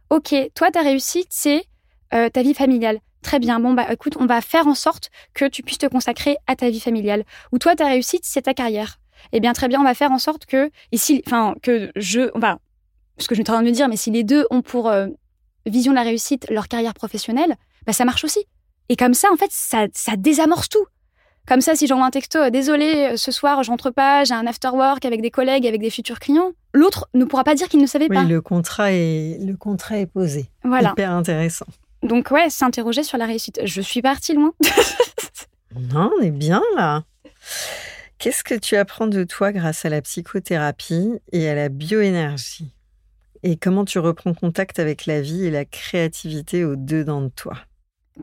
OK, 0.09 0.33
toi, 0.55 0.71
ta 0.71 0.81
réussite, 0.81 1.27
c'est 1.29 1.65
euh, 2.13 2.29
ta 2.29 2.41
vie 2.41 2.53
familiale. 2.53 2.99
Très 3.21 3.39
bien. 3.39 3.59
Bon, 3.59 3.73
bah, 3.73 3.91
écoute, 3.91 4.15
on 4.19 4.25
va 4.25 4.41
faire 4.41 4.67
en 4.67 4.75
sorte 4.75 5.09
que 5.33 5.45
tu 5.45 5.63
puisses 5.63 5.79
te 5.79 5.87
consacrer 5.87 6.37
à 6.47 6.55
ta 6.55 6.69
vie 6.69 6.79
familiale. 6.79 7.25
Ou 7.51 7.59
toi, 7.59 7.75
ta 7.75 7.87
réussite, 7.87 8.23
c'est 8.23 8.43
ta 8.43 8.53
carrière. 8.53 8.99
Eh 9.33 9.39
bien, 9.39 9.53
très 9.53 9.67
bien, 9.67 9.81
on 9.81 9.83
va 9.83 9.93
faire 9.93 10.11
en 10.11 10.19
sorte 10.19 10.45
que, 10.45 10.71
ici, 10.91 11.21
enfin, 11.27 11.55
que 11.61 11.91
je, 11.95 12.31
enfin, 12.35 12.59
ce 13.17 13.27
que 13.27 13.35
je 13.35 13.41
suis 13.41 13.51
en 13.51 13.55
train 13.55 13.61
de 13.61 13.67
me 13.67 13.73
dire, 13.73 13.89
mais 13.89 13.97
si 13.97 14.11
les 14.11 14.23
deux 14.23 14.45
ont 14.49 14.61
pour 14.61 14.87
euh, 14.87 15.07
vision 15.65 15.91
de 15.91 15.97
la 15.97 16.03
réussite 16.03 16.49
leur 16.49 16.67
carrière 16.67 16.93
professionnelle, 16.93 17.55
bah, 17.85 17.93
ça 17.93 18.05
marche 18.05 18.23
aussi. 18.23 18.45
Et 18.89 18.95
comme 18.95 19.13
ça, 19.13 19.27
en 19.31 19.35
fait, 19.35 19.51
ça, 19.51 19.87
ça 19.93 20.15
désamorce 20.15 20.69
tout. 20.69 20.85
Comme 21.47 21.61
ça, 21.61 21.75
si 21.75 21.87
j'envoie 21.87 22.05
un 22.05 22.11
texto, 22.11 22.39
euh, 22.39 22.49
désolé, 22.49 23.11
euh, 23.13 23.17
ce 23.17 23.31
soir, 23.31 23.63
je 23.63 23.71
rentre 23.71 23.89
pas, 23.89 24.25
j'ai 24.25 24.33
un 24.33 24.45
after 24.45 24.69
work 24.69 25.05
avec 25.05 25.21
des 25.21 25.31
collègues, 25.31 25.65
avec 25.65 25.79
des 25.79 25.89
futurs 25.89 26.19
clients, 26.19 26.51
l'autre 26.73 27.07
ne 27.13 27.23
pourra 27.23 27.45
pas 27.45 27.55
dire 27.55 27.69
qu'il 27.69 27.79
ne 27.79 27.87
savait 27.87 28.09
pas. 28.09 28.23
Oui, 28.23 28.27
le 28.27 28.41
contrat 28.41 28.91
est, 28.91 29.39
le 29.41 29.55
contrat 29.55 29.97
est 29.97 30.07
posé. 30.07 30.49
Voilà. 30.63 30.91
Hyper 30.91 31.11
intéressant. 31.11 31.65
Donc, 32.03 32.31
ouais, 32.31 32.49
s'interroger 32.49 33.03
sur 33.03 33.17
la 33.17 33.25
réussite. 33.25 33.61
Je 33.63 33.81
suis 33.81 34.01
partie 34.01 34.33
loin. 34.33 34.51
non, 35.93 36.11
on 36.19 36.21
est 36.21 36.31
bien 36.31 36.61
là. 36.75 37.03
Qu'est-ce 38.17 38.43
que 38.43 38.55
tu 38.55 38.75
apprends 38.75 39.07
de 39.07 39.23
toi 39.23 39.53
grâce 39.53 39.85
à 39.85 39.89
la 39.89 40.01
psychothérapie 40.01 41.13
et 41.31 41.47
à 41.47 41.55
la 41.55 41.69
bioénergie? 41.69 42.73
Et 43.43 43.55
comment 43.55 43.85
tu 43.85 43.99
reprends 43.99 44.33
contact 44.33 44.79
avec 44.79 45.05
la 45.05 45.21
vie 45.21 45.45
et 45.45 45.51
la 45.51 45.63
créativité 45.63 46.65
au-dedans 46.65 47.21
de 47.21 47.29
toi? 47.29 47.53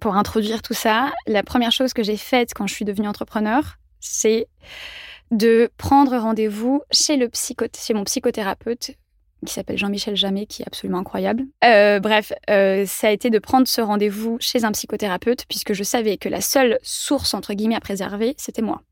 Pour 0.00 0.16
introduire 0.16 0.62
tout 0.62 0.74
ça, 0.74 1.12
la 1.26 1.42
première 1.42 1.72
chose 1.72 1.92
que 1.92 2.02
j'ai 2.02 2.16
faite 2.16 2.52
quand 2.54 2.66
je 2.66 2.74
suis 2.74 2.84
devenue 2.84 3.08
entrepreneur, 3.08 3.76
c'est 4.00 4.48
de 5.30 5.70
prendre 5.76 6.16
rendez-vous 6.16 6.82
chez, 6.90 7.16
le 7.16 7.30
chez 7.32 7.94
mon 7.94 8.04
psychothérapeute 8.04 8.96
qui 9.44 9.52
s'appelle 9.52 9.78
Jean-Michel 9.78 10.16
Jamet, 10.16 10.46
qui 10.46 10.62
est 10.62 10.66
absolument 10.66 10.98
incroyable. 10.98 11.44
Euh, 11.64 12.00
bref, 12.00 12.32
euh, 12.50 12.86
ça 12.86 13.08
a 13.08 13.10
été 13.10 13.30
de 13.30 13.38
prendre 13.38 13.68
ce 13.68 13.80
rendez-vous 13.80 14.38
chez 14.40 14.64
un 14.64 14.72
psychothérapeute, 14.72 15.44
puisque 15.48 15.74
je 15.74 15.82
savais 15.82 16.16
que 16.16 16.28
la 16.28 16.40
seule 16.40 16.78
source, 16.82 17.34
entre 17.34 17.54
guillemets, 17.54 17.74
à 17.74 17.80
préserver, 17.80 18.34
c'était 18.38 18.62
moi. 18.62 18.82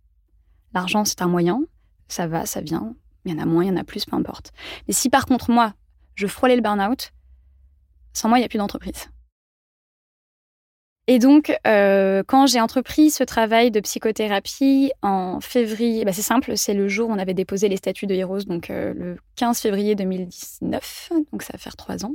L'argent, 0.75 1.05
c'est 1.05 1.23
un 1.23 1.27
moyen, 1.27 1.63
ça 2.09 2.27
va, 2.27 2.47
ça 2.47 2.61
vient, 2.61 2.95
il 3.25 3.33
y 3.33 3.35
en 3.35 3.43
a 3.43 3.47
moins, 3.47 3.65
il 3.65 3.69
y 3.69 3.71
en 3.71 3.77
a 3.77 3.85
plus, 3.85 4.05
peu 4.05 4.17
importe. 4.17 4.53
Mais 4.87 4.95
si 4.95 5.09
par 5.09 5.27
contre, 5.27 5.51
moi, 5.51 5.75
je 6.15 6.27
frôlais 6.27 6.57
le 6.57 6.63
burn-out, 6.63 7.13
sans 8.13 8.29
moi, 8.29 8.39
il 8.39 8.43
n'y 8.43 8.47
a 8.47 8.49
plus 8.49 8.59
d'entreprise. 8.59 9.09
Et 11.09 11.19
donc, 11.19 11.53
euh, 11.67 12.23
quand 12.27 12.47
j'ai 12.47 12.61
entrepris 12.61 13.11
ce 13.11 13.25
travail 13.25 13.73
de 13.73 13.81
psychothérapie 13.81 14.93
en 15.03 15.41
février, 15.41 16.05
bah 16.05 16.13
c'est 16.13 16.23
simple, 16.23 16.57
c'est 16.57 16.75
le 16.75 16.87
jour 16.87 17.09
où 17.09 17.13
on 17.13 17.19
avait 17.19 17.35
déposé 17.35 17.69
les 17.69 17.77
statuts 17.77 18.07
de 18.07 18.15
Heroes, 18.15 18.45
donc 18.45 18.71
euh, 18.71 18.95
le 18.95 19.17
15 19.35 19.59
février 19.59 19.97
2019, 19.97 21.13
donc 21.33 21.43
ça 21.43 21.55
va 21.55 21.59
faire 21.59 21.75
trois 21.75 22.05
ans. 22.05 22.15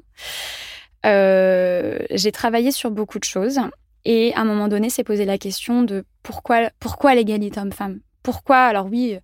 Euh, 1.05 1.99
j'ai 2.11 2.31
travaillé 2.31 2.71
sur 2.71 2.89
beaucoup 2.89 3.19
de 3.19 3.25
choses 3.25 3.59
et 4.05 4.33
à 4.35 4.39
un 4.39 4.45
moment 4.45 4.69
donné, 4.69 4.89
s'est 4.89 5.03
posé 5.03 5.25
la 5.25 5.37
question 5.37 5.83
de 5.83 6.05
pourquoi, 6.23 6.69
pourquoi 6.79 7.13
l'égalité 7.13 7.59
homme-femme 7.59 7.99
Pourquoi? 8.23 8.59
Alors 8.59 8.85
oui, 8.85 9.17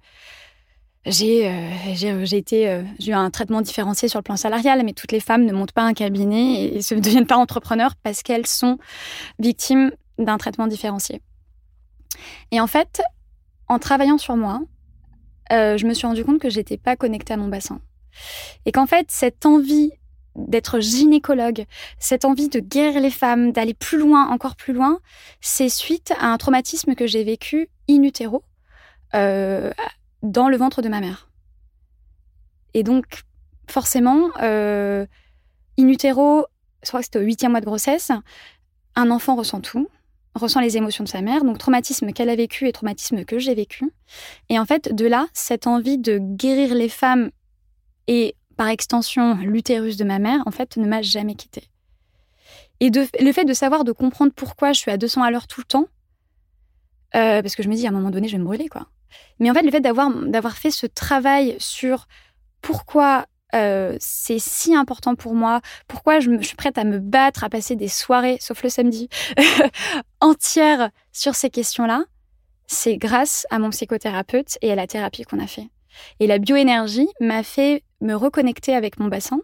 j'ai 1.06 1.48
euh, 1.48 1.52
euh, 1.52 2.26
euh, 2.54 2.84
j'ai 3.00 3.12
eu 3.12 3.14
un 3.14 3.30
traitement 3.30 3.62
différencié 3.62 4.08
sur 4.08 4.20
le 4.20 4.24
plan 4.24 4.38
salarial, 4.38 4.82
mais 4.86 4.94
toutes 4.94 5.12
les 5.12 5.20
femmes 5.20 5.46
ne 5.46 5.52
montent 5.52 5.74
pas 5.74 5.84
un 5.84 5.94
cabinet 5.94 6.64
et, 6.64 6.78
ne 6.78 7.00
deviennent 7.02 7.28
pas 7.28 7.38
entrepreneurs 7.38 7.96
parce 8.02 8.24
qu'elles 8.24 8.48
sont 8.48 8.78
victimes 9.40 9.92
d'un 10.18 10.38
traitement 10.38 10.68
différencié. 10.68 11.22
Et 12.52 12.62
en 12.62 12.68
fait, 12.68 13.02
en 13.68 13.80
travaillant 13.80 14.18
sur 14.18 14.38
moi, 14.38 14.62
je 15.52 15.86
me 15.86 15.94
suis 15.94 16.08
rendu 16.08 16.24
compte 16.24 16.40
que 16.40 16.50
j'étais 16.50 16.78
pas 16.78 16.96
connectée 16.96 17.34
à 17.34 17.38
mon 17.38 17.48
bassin 17.48 17.80
et 18.66 18.72
qu'en 18.72 18.88
fait 18.88 19.08
cette 19.10 19.46
envie 19.46 19.92
d'être 20.36 20.80
gynécologue, 20.80 21.66
cette 22.00 22.26
envie 22.26 22.50
de 22.50 22.60
guérir 22.60 23.00
les 23.02 23.12
femmes, 23.12 23.52
d'aller 23.52 23.76
plus 23.76 24.00
loin, 24.00 24.30
encore 24.30 24.56
plus 24.56 24.74
loin, 24.74 25.00
c'est 25.42 25.70
suite 25.70 26.12
à 26.20 26.28
un 26.28 26.38
traumatisme 26.38 26.96
que 26.96 27.06
j'ai 27.06 27.24
vécu 27.24 27.70
in 27.88 28.02
utero 28.02 28.44
dans 30.24 30.50
le 30.50 30.58
ventre 30.58 30.82
de 30.82 30.90
ma 30.90 31.00
mère. 31.00 31.30
Et 32.74 32.84
donc, 32.84 33.24
forcément, 33.70 34.30
euh, 34.42 35.06
in 35.78 35.88
utero, 35.88 36.46
je 36.82 36.88
crois 36.88 37.02
que 37.02 37.06
c'était 37.06 37.20
au 37.20 37.24
huitième 37.24 37.52
mois 37.52 37.62
de 37.62 37.66
grossesse, 37.66 38.12
un 38.96 39.12
enfant 39.12 39.36
ressent 39.36 39.62
tout, 39.62 39.88
ressent 40.36 40.60
les 40.60 40.78
émotions 40.78 41.04
de 41.04 41.10
sa 41.10 41.22
mère, 41.22 41.44
donc 41.44 41.58
traumatisme 41.58 42.12
qu'elle 42.14 42.30
a 42.30 42.36
vécu 42.36 42.68
et 42.68 42.72
traumatisme 42.72 43.26
que 43.26 43.38
j'ai 43.38 43.54
vécu. 43.54 43.92
Et 44.50 44.58
en 44.58 44.66
fait, 44.66 44.94
de 44.94 45.06
là, 45.06 45.28
cette 45.34 45.68
envie 45.68 45.98
de 45.98 46.18
guérir 46.18 46.74
les 46.74 46.90
femmes 46.90 47.30
et 48.08 48.36
par 48.58 48.68
extension 48.68 49.36
l'utérus 49.36 49.98
de 49.98 50.04
ma 50.04 50.20
mère, 50.20 50.42
en 50.46 50.52
fait, 50.52 50.78
ne 50.78 50.88
m'a 50.88 51.02
jamais 51.02 51.36
quittée. 51.36 51.70
Et 52.80 52.90
le 52.90 53.32
fait 53.32 53.46
de 53.46 53.54
savoir, 53.54 53.84
de 53.84 53.92
comprendre 53.92 54.34
pourquoi 54.36 54.74
je 54.74 54.80
suis 54.80 54.92
à 54.92 54.98
200 54.98 55.24
à 55.24 55.32
l'heure 55.32 55.48
tout 55.48 55.62
le 55.62 55.66
temps, 55.66 55.88
euh, 57.16 57.42
parce 57.42 57.56
que 57.56 57.64
je 57.64 57.70
me 57.70 57.76
dis 57.76 57.86
à 57.86 57.90
un 57.90 57.94
moment 57.94 58.10
donné, 58.10 58.28
je 58.28 58.34
vais 58.34 58.40
me 58.40 58.46
brûler, 58.46 58.68
quoi. 58.68 58.88
Mais 59.40 59.50
en 59.50 59.54
fait, 59.54 59.64
le 59.64 59.72
fait 59.72 59.82
d'avoir, 59.82 60.10
d'avoir 60.10 60.58
fait 60.58 60.72
ce 60.72 60.86
travail 60.86 61.56
sur 61.60 62.08
pourquoi 62.62 63.26
euh, 63.54 63.96
c'est 64.00 64.40
si 64.40 64.76
important 64.76 65.16
pour 65.16 65.36
moi, 65.36 65.62
pourquoi 65.88 66.20
je, 66.20 66.42
suis 66.42 66.56
prête 66.56 66.78
à 66.78 66.84
me 66.84 67.00
battre, 67.00 67.44
à 67.44 67.50
passer 67.50 67.76
des 67.76 67.88
soirées, 67.88 68.38
sauf 68.40 68.64
le 68.64 68.70
samedi, 68.70 69.10
entières 70.22 70.90
sur 71.12 71.36
ces 71.36 71.50
questions-là, 71.50 72.06
c'est 72.66 72.98
grâce 72.98 73.46
à 73.52 73.60
mon 73.60 73.70
psychothérapeute 73.70 74.58
et 74.62 74.72
à 74.72 74.76
la 74.76 74.88
thérapie 74.88 75.24
qu'on 75.24 75.40
a 75.40 75.48
fait. 75.48 75.70
Et 76.20 76.26
la 76.26 76.40
bioénergie 76.40 77.08
m'a 77.20 77.44
fait 77.44 77.84
me 78.02 78.16
reconnecter 78.16 78.74
avec 78.74 79.00
mon 79.00 79.08
bassin, 79.08 79.40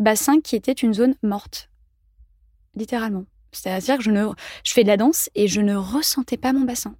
bassin 0.00 0.40
qui 0.40 0.56
était 0.56 0.72
une 0.72 0.94
zone 0.94 1.14
morte, 1.22 1.70
littéralement. 2.74 3.24
C'est-à-dire 3.52 3.98
que 3.98 4.04
je 4.04 4.72
fais 4.72 4.82
de 4.82 4.88
la 4.88 4.96
danse 4.96 5.30
et 5.34 5.46
je 5.46 5.60
ne 5.60 5.76
ressentais 5.76 6.36
pas 6.36 6.52
mon 6.52 6.62
bassin. 6.62 6.96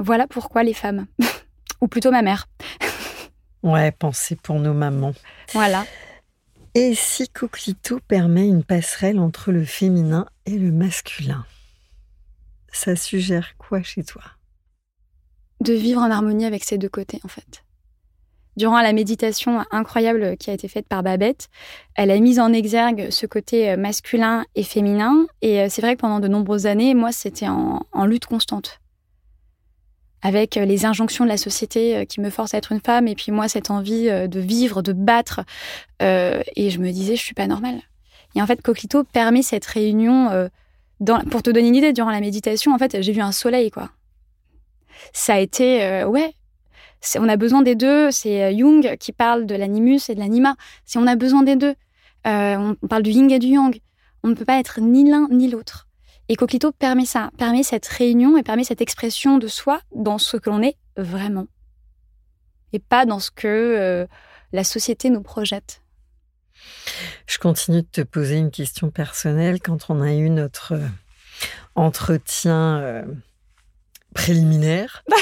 Voilà 0.00 0.26
pourquoi 0.26 0.62
les 0.62 0.72
femmes. 0.72 1.06
Ou 1.82 1.86
plutôt 1.86 2.10
ma 2.10 2.22
mère. 2.22 2.48
ouais, 3.62 3.92
pensez 3.92 4.34
pour 4.34 4.58
nos 4.58 4.72
mamans. 4.72 5.12
Voilà. 5.52 5.84
Et 6.74 6.94
si 6.94 7.28
Coquito 7.28 8.00
permet 8.08 8.48
une 8.48 8.64
passerelle 8.64 9.18
entre 9.18 9.52
le 9.52 9.64
féminin 9.64 10.26
et 10.46 10.56
le 10.56 10.72
masculin? 10.72 11.44
Ça 12.72 12.96
suggère 12.96 13.56
quoi 13.58 13.82
chez 13.82 14.02
toi? 14.02 14.22
De 15.60 15.74
vivre 15.74 16.00
en 16.00 16.10
harmonie 16.10 16.46
avec 16.46 16.64
ces 16.64 16.78
deux 16.78 16.88
côtés, 16.88 17.20
en 17.24 17.28
fait. 17.28 17.64
Durant 18.56 18.80
la 18.80 18.94
méditation 18.94 19.64
incroyable 19.70 20.38
qui 20.38 20.48
a 20.50 20.54
été 20.54 20.68
faite 20.68 20.86
par 20.86 21.02
Babette, 21.02 21.48
elle 21.94 22.10
a 22.10 22.18
mis 22.18 22.40
en 22.40 22.54
exergue 22.54 23.10
ce 23.10 23.26
côté 23.26 23.76
masculin 23.76 24.46
et 24.54 24.62
féminin. 24.62 25.26
Et 25.42 25.60
euh, 25.60 25.66
c'est 25.68 25.82
vrai 25.82 25.96
que 25.96 26.00
pendant 26.00 26.20
de 26.20 26.28
nombreuses 26.28 26.66
années, 26.66 26.94
moi, 26.94 27.12
c'était 27.12 27.48
en 27.48 28.06
lutte 28.06 28.26
constante 28.26 28.80
avec 30.22 30.56
euh, 30.56 30.64
les 30.64 30.84
injonctions 30.84 31.24
de 31.24 31.30
la 31.30 31.36
société 31.36 31.96
euh, 31.96 32.04
qui 32.04 32.20
me 32.20 32.30
forcent 32.30 32.54
à 32.54 32.58
être 32.58 32.72
une 32.72 32.80
femme, 32.80 33.08
et 33.08 33.14
puis 33.14 33.32
moi, 33.32 33.48
cette 33.48 33.70
envie 33.70 34.08
euh, 34.08 34.26
de 34.26 34.40
vivre, 34.40 34.82
de 34.82 34.92
battre. 34.92 35.40
et 36.00 36.70
je 36.70 36.78
me 36.78 36.90
disais, 36.90 37.16
je 37.16 37.22
suis 37.22 37.34
pas 37.34 37.46
normale. 37.46 37.80
Et 38.34 38.42
en 38.42 38.46
fait, 38.46 38.62
Coquito 38.62 39.04
permet 39.04 39.42
cette 39.42 39.66
réunion 39.66 40.48
pour 41.30 41.42
te 41.42 41.50
donner 41.50 41.68
une 41.68 41.76
idée, 41.76 41.92
durant 41.92 42.10
la 42.10 42.20
méditation, 42.20 42.72
en 42.72 42.78
fait, 42.78 43.02
j'ai 43.02 43.12
vu 43.12 43.20
un 43.20 43.32
soleil, 43.32 43.70
quoi. 43.70 43.90
Ça 45.12 45.34
a 45.34 45.38
été, 45.38 46.04
ouais, 46.04 46.34
on 47.18 47.28
a 47.28 47.36
besoin 47.36 47.62
des 47.62 47.74
deux. 47.74 48.10
C'est 48.10 48.56
Jung 48.56 48.96
qui 48.98 49.12
parle 49.12 49.46
de 49.46 49.54
l'animus 49.54 50.08
et 50.08 50.14
de 50.14 50.20
l'anima. 50.20 50.54
Si 50.84 50.96
on 50.96 51.06
a 51.06 51.16
besoin 51.16 51.42
des 51.42 51.56
deux, 51.56 51.74
on 52.24 52.76
parle 52.88 53.02
du 53.02 53.10
yin 53.10 53.30
et 53.30 53.38
du 53.38 53.48
yang. 53.48 53.78
On 54.22 54.28
ne 54.28 54.34
peut 54.34 54.44
pas 54.44 54.60
être 54.60 54.80
ni 54.80 55.08
l'un 55.10 55.26
ni 55.30 55.48
l'autre. 55.48 55.89
Et 56.30 56.36
Coquito 56.36 56.72
permet 56.72 57.04
ça, 57.04 57.30
permet 57.36 57.62
cette 57.62 57.86
réunion 57.86 58.38
et 58.38 58.42
permet 58.42 58.64
cette 58.64 58.80
expression 58.80 59.36
de 59.36 59.48
soi 59.48 59.82
dans 59.94 60.16
ce 60.16 60.38
que 60.38 60.48
l'on 60.48 60.62
est 60.62 60.76
vraiment. 60.96 61.48
Et 62.72 62.78
pas 62.78 63.04
dans 63.04 63.18
ce 63.18 63.30
que 63.30 64.06
la 64.52 64.64
société 64.64 65.10
nous 65.10 65.22
projette. 65.22 65.82
Je 67.26 67.38
continue 67.38 67.82
de 67.82 67.88
te 67.90 68.00
poser 68.02 68.36
une 68.36 68.50
question 68.50 68.90
personnelle. 68.90 69.60
Quand 69.60 69.90
on 69.90 70.00
a 70.00 70.12
eu 70.12 70.30
notre 70.30 70.74
euh, 70.74 70.86
entretien 71.74 72.80
euh, 72.80 73.04
préliminaire, 74.14 75.04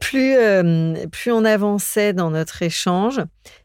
plus, 0.00 0.34
euh, 0.36 1.06
plus 1.12 1.30
on 1.30 1.44
avançait 1.44 2.12
dans 2.12 2.30
notre 2.30 2.62
échange 2.62 3.20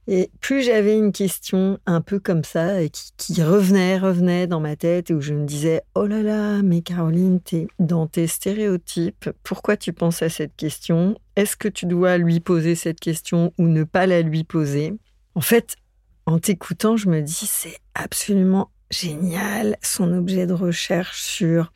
et 0.07 0.29
plus 0.41 0.61
j'avais 0.61 0.95
une 0.95 1.11
question 1.11 1.79
un 1.85 2.01
peu 2.01 2.19
comme 2.19 2.43
ça 2.43 2.81
et 2.81 2.89
qui, 2.89 3.41
revenait, 3.41 3.97
revenait 3.97 4.45
dans 4.45 4.59
ma 4.59 4.75
tête 4.75 5.09
et 5.09 5.13
où 5.13 5.21
je 5.21 5.33
me 5.33 5.45
disais 5.45 5.81
Oh 5.95 6.05
là 6.05 6.21
là, 6.21 6.61
mais 6.61 6.81
Caroline, 6.81 7.39
t'es 7.39 7.67
dans 7.79 8.05
tes 8.05 8.27
stéréotypes. 8.27 9.29
Pourquoi 9.43 9.77
tu 9.77 9.93
penses 9.93 10.21
à 10.21 10.29
cette 10.29 10.55
question? 10.55 11.17
Est-ce 11.35 11.55
que 11.55 11.69
tu 11.69 11.85
dois 11.85 12.17
lui 12.17 12.41
poser 12.41 12.75
cette 12.75 12.99
question 12.99 13.53
ou 13.57 13.67
ne 13.67 13.83
pas 13.83 14.05
la 14.05 14.21
lui 14.21 14.43
poser? 14.43 14.93
En 15.33 15.41
fait, 15.41 15.77
en 16.25 16.37
t'écoutant, 16.37 16.97
je 16.97 17.09
me 17.09 17.21
dis 17.21 17.47
c'est 17.47 17.79
absolument 17.95 18.69
génial 18.91 19.77
son 19.81 20.11
objet 20.13 20.47
de 20.47 20.53
recherche 20.53 21.23
sur 21.23 21.71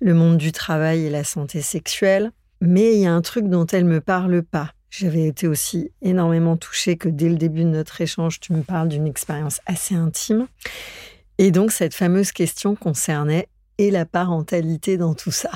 le 0.00 0.14
monde 0.14 0.36
du 0.36 0.52
travail 0.52 1.06
et 1.06 1.10
la 1.10 1.24
santé 1.24 1.62
sexuelle. 1.62 2.30
Mais 2.60 2.94
il 2.94 3.00
y 3.00 3.06
a 3.06 3.12
un 3.12 3.22
truc 3.22 3.48
dont 3.48 3.66
elle 3.66 3.84
me 3.84 4.00
parle 4.00 4.42
pas. 4.42 4.70
J'avais 4.90 5.26
été 5.26 5.48
aussi 5.48 5.90
énormément 6.02 6.56
touchée 6.56 6.96
que 6.96 7.08
dès 7.08 7.28
le 7.28 7.34
début 7.34 7.64
de 7.64 7.68
notre 7.68 8.00
échange, 8.00 8.40
tu 8.40 8.52
me 8.52 8.62
parles 8.62 8.88
d'une 8.88 9.06
expérience 9.06 9.60
assez 9.66 9.94
intime. 9.94 10.46
Et 11.38 11.50
donc, 11.50 11.72
cette 11.72 11.94
fameuse 11.94 12.30
question 12.30 12.76
concernait 12.76 13.48
et 13.78 13.90
la 13.90 14.06
parentalité 14.06 14.96
dans 14.96 15.14
tout 15.14 15.32
ça. 15.32 15.50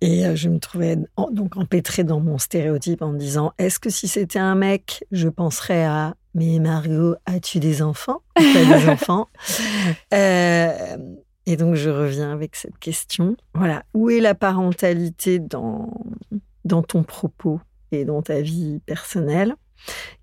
Et 0.00 0.26
euh, 0.26 0.36
je 0.36 0.48
me 0.48 0.58
trouvais 0.58 0.96
donc 1.30 1.56
empêtrée 1.56 2.04
dans 2.04 2.20
mon 2.20 2.38
stéréotype 2.38 3.02
en 3.02 3.12
me 3.12 3.18
disant 3.18 3.52
est-ce 3.58 3.78
que 3.78 3.90
si 3.90 4.08
c'était 4.08 4.38
un 4.38 4.54
mec, 4.54 5.04
je 5.12 5.28
penserais 5.28 5.84
à 5.84 6.14
mais 6.34 6.58
Margot, 6.58 7.14
as-tu 7.26 7.60
des 7.60 7.80
enfants? 7.80 8.20
Des 8.36 8.88
enfants? 8.88 9.28
Euh, 10.12 10.96
Et 11.46 11.56
donc 11.56 11.74
je 11.74 11.90
reviens 11.90 12.32
avec 12.32 12.56
cette 12.56 12.78
question. 12.78 13.36
Voilà, 13.54 13.84
où 13.92 14.10
est 14.10 14.20
la 14.20 14.34
parentalité 14.34 15.38
dans 15.38 15.90
dans 16.64 16.82
ton 16.82 17.02
propos 17.02 17.60
et 17.92 18.04
dans 18.04 18.22
ta 18.22 18.40
vie 18.40 18.80
personnelle? 18.86 19.54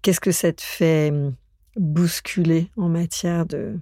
Qu'est-ce 0.01 0.19
que 0.19 0.31
ça 0.31 0.51
te 0.51 0.61
fait 0.61 1.11
hum, 1.11 1.35
bousculer 1.75 2.71
en 2.77 2.89
matière 2.89 3.45
de 3.45 3.77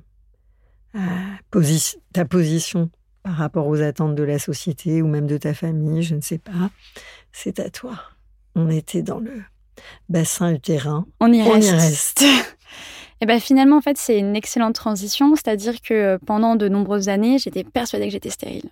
euh, 0.96 1.92
ta 2.14 2.26
position 2.26 2.90
par 3.24 3.36
rapport 3.36 3.68
aux 3.68 3.82
attentes 3.82 4.16
de 4.16 4.24
la 4.24 4.40
société 4.40 5.02
ou 5.02 5.08
même 5.08 5.28
de 5.28 5.38
ta 5.38 5.54
famille, 5.54 6.04
je 6.04 6.16
ne 6.16 6.22
sais 6.22 6.38
pas. 6.38 6.72
C'est 7.32 7.60
à 7.60 7.70
toi. 7.70 8.00
On 8.56 8.70
était 8.70 9.02
dans 9.02 9.20
le 9.20 9.44
bassin 10.08 10.54
utérin. 10.54 11.06
On 11.20 11.32
y 11.32 11.42
reste. 11.44 12.24
Et 13.22 13.26
ben 13.26 13.39
finalement, 13.39 13.78
en 13.78 13.82
fait, 13.82 13.97
c'est 13.97 14.17
une 14.17 14.36
excellente 14.36 14.76
transition. 14.76 15.36
C'est-à-dire 15.36 15.82
que 15.82 15.93
euh, 15.93 16.17
pendant 16.26 16.55
de 16.55 16.67
nombreuses 16.67 17.09
années, 17.09 17.38
j'étais 17.38 17.63
persuadée 17.63 18.05
que 18.05 18.11
j'étais 18.11 18.30
stérile. 18.30 18.70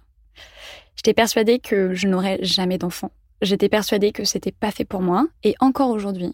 J'étais 0.95 1.13
persuadée 1.13 1.59
que 1.59 1.93
je 1.93 2.07
n'aurais 2.07 2.39
jamais 2.41 2.77
d'enfant. 2.77 3.11
J'étais 3.41 3.69
persuadée 3.69 4.11
que 4.11 4.23
c'était 4.23 4.51
pas 4.51 4.71
fait 4.71 4.85
pour 4.85 5.01
moi. 5.01 5.27
Et 5.43 5.55
encore 5.59 5.89
aujourd'hui, 5.89 6.33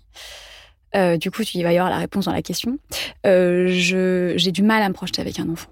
euh, 0.96 1.18
du 1.18 1.32
coup, 1.32 1.42
il 1.54 1.64
va 1.64 1.74
y 1.74 1.78
avoir 1.78 1.92
la 1.92 1.98
réponse 1.98 2.26
dans 2.26 2.32
la 2.32 2.42
question. 2.42 2.78
Euh, 3.26 3.66
j'ai 3.68 4.52
du 4.52 4.64
mal 4.64 4.82
à 4.82 4.90
me 4.90 4.94
projeter 4.94 5.22
avec 5.22 5.40
un 5.40 5.50
enfant. 5.50 5.72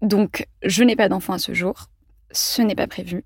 Donc, 0.00 0.46
je 0.62 0.84
n'ai 0.84 0.96
pas 0.96 1.08
d'enfant 1.08 1.34
à 1.34 1.38
ce 1.38 1.52
jour. 1.52 1.86
Ce 2.30 2.62
n'est 2.62 2.76
pas 2.76 2.86
prévu. 2.86 3.24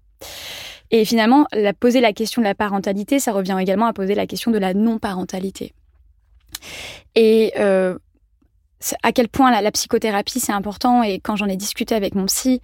Et 0.90 1.04
finalement, 1.04 1.46
la, 1.52 1.72
poser 1.72 2.00
la 2.00 2.12
question 2.12 2.42
de 2.42 2.46
la 2.46 2.54
parentalité, 2.54 3.18
ça 3.18 3.32
revient 3.32 3.56
également 3.60 3.86
à 3.86 3.92
poser 3.92 4.14
la 4.14 4.26
question 4.26 4.50
de 4.50 4.58
la 4.58 4.74
non-parentalité. 4.74 5.72
Et 7.14 7.52
euh, 7.58 7.98
à 9.02 9.12
quel 9.12 9.28
point 9.28 9.50
la, 9.60 9.70
psychothérapie, 9.70 10.40
c'est 10.40 10.52
important. 10.52 11.02
Et 11.02 11.20
quand 11.20 11.36
j'en 11.36 11.46
ai 11.46 11.56
discuté 11.56 11.94
avec 11.94 12.14
mon 12.14 12.26
psy, 12.26 12.60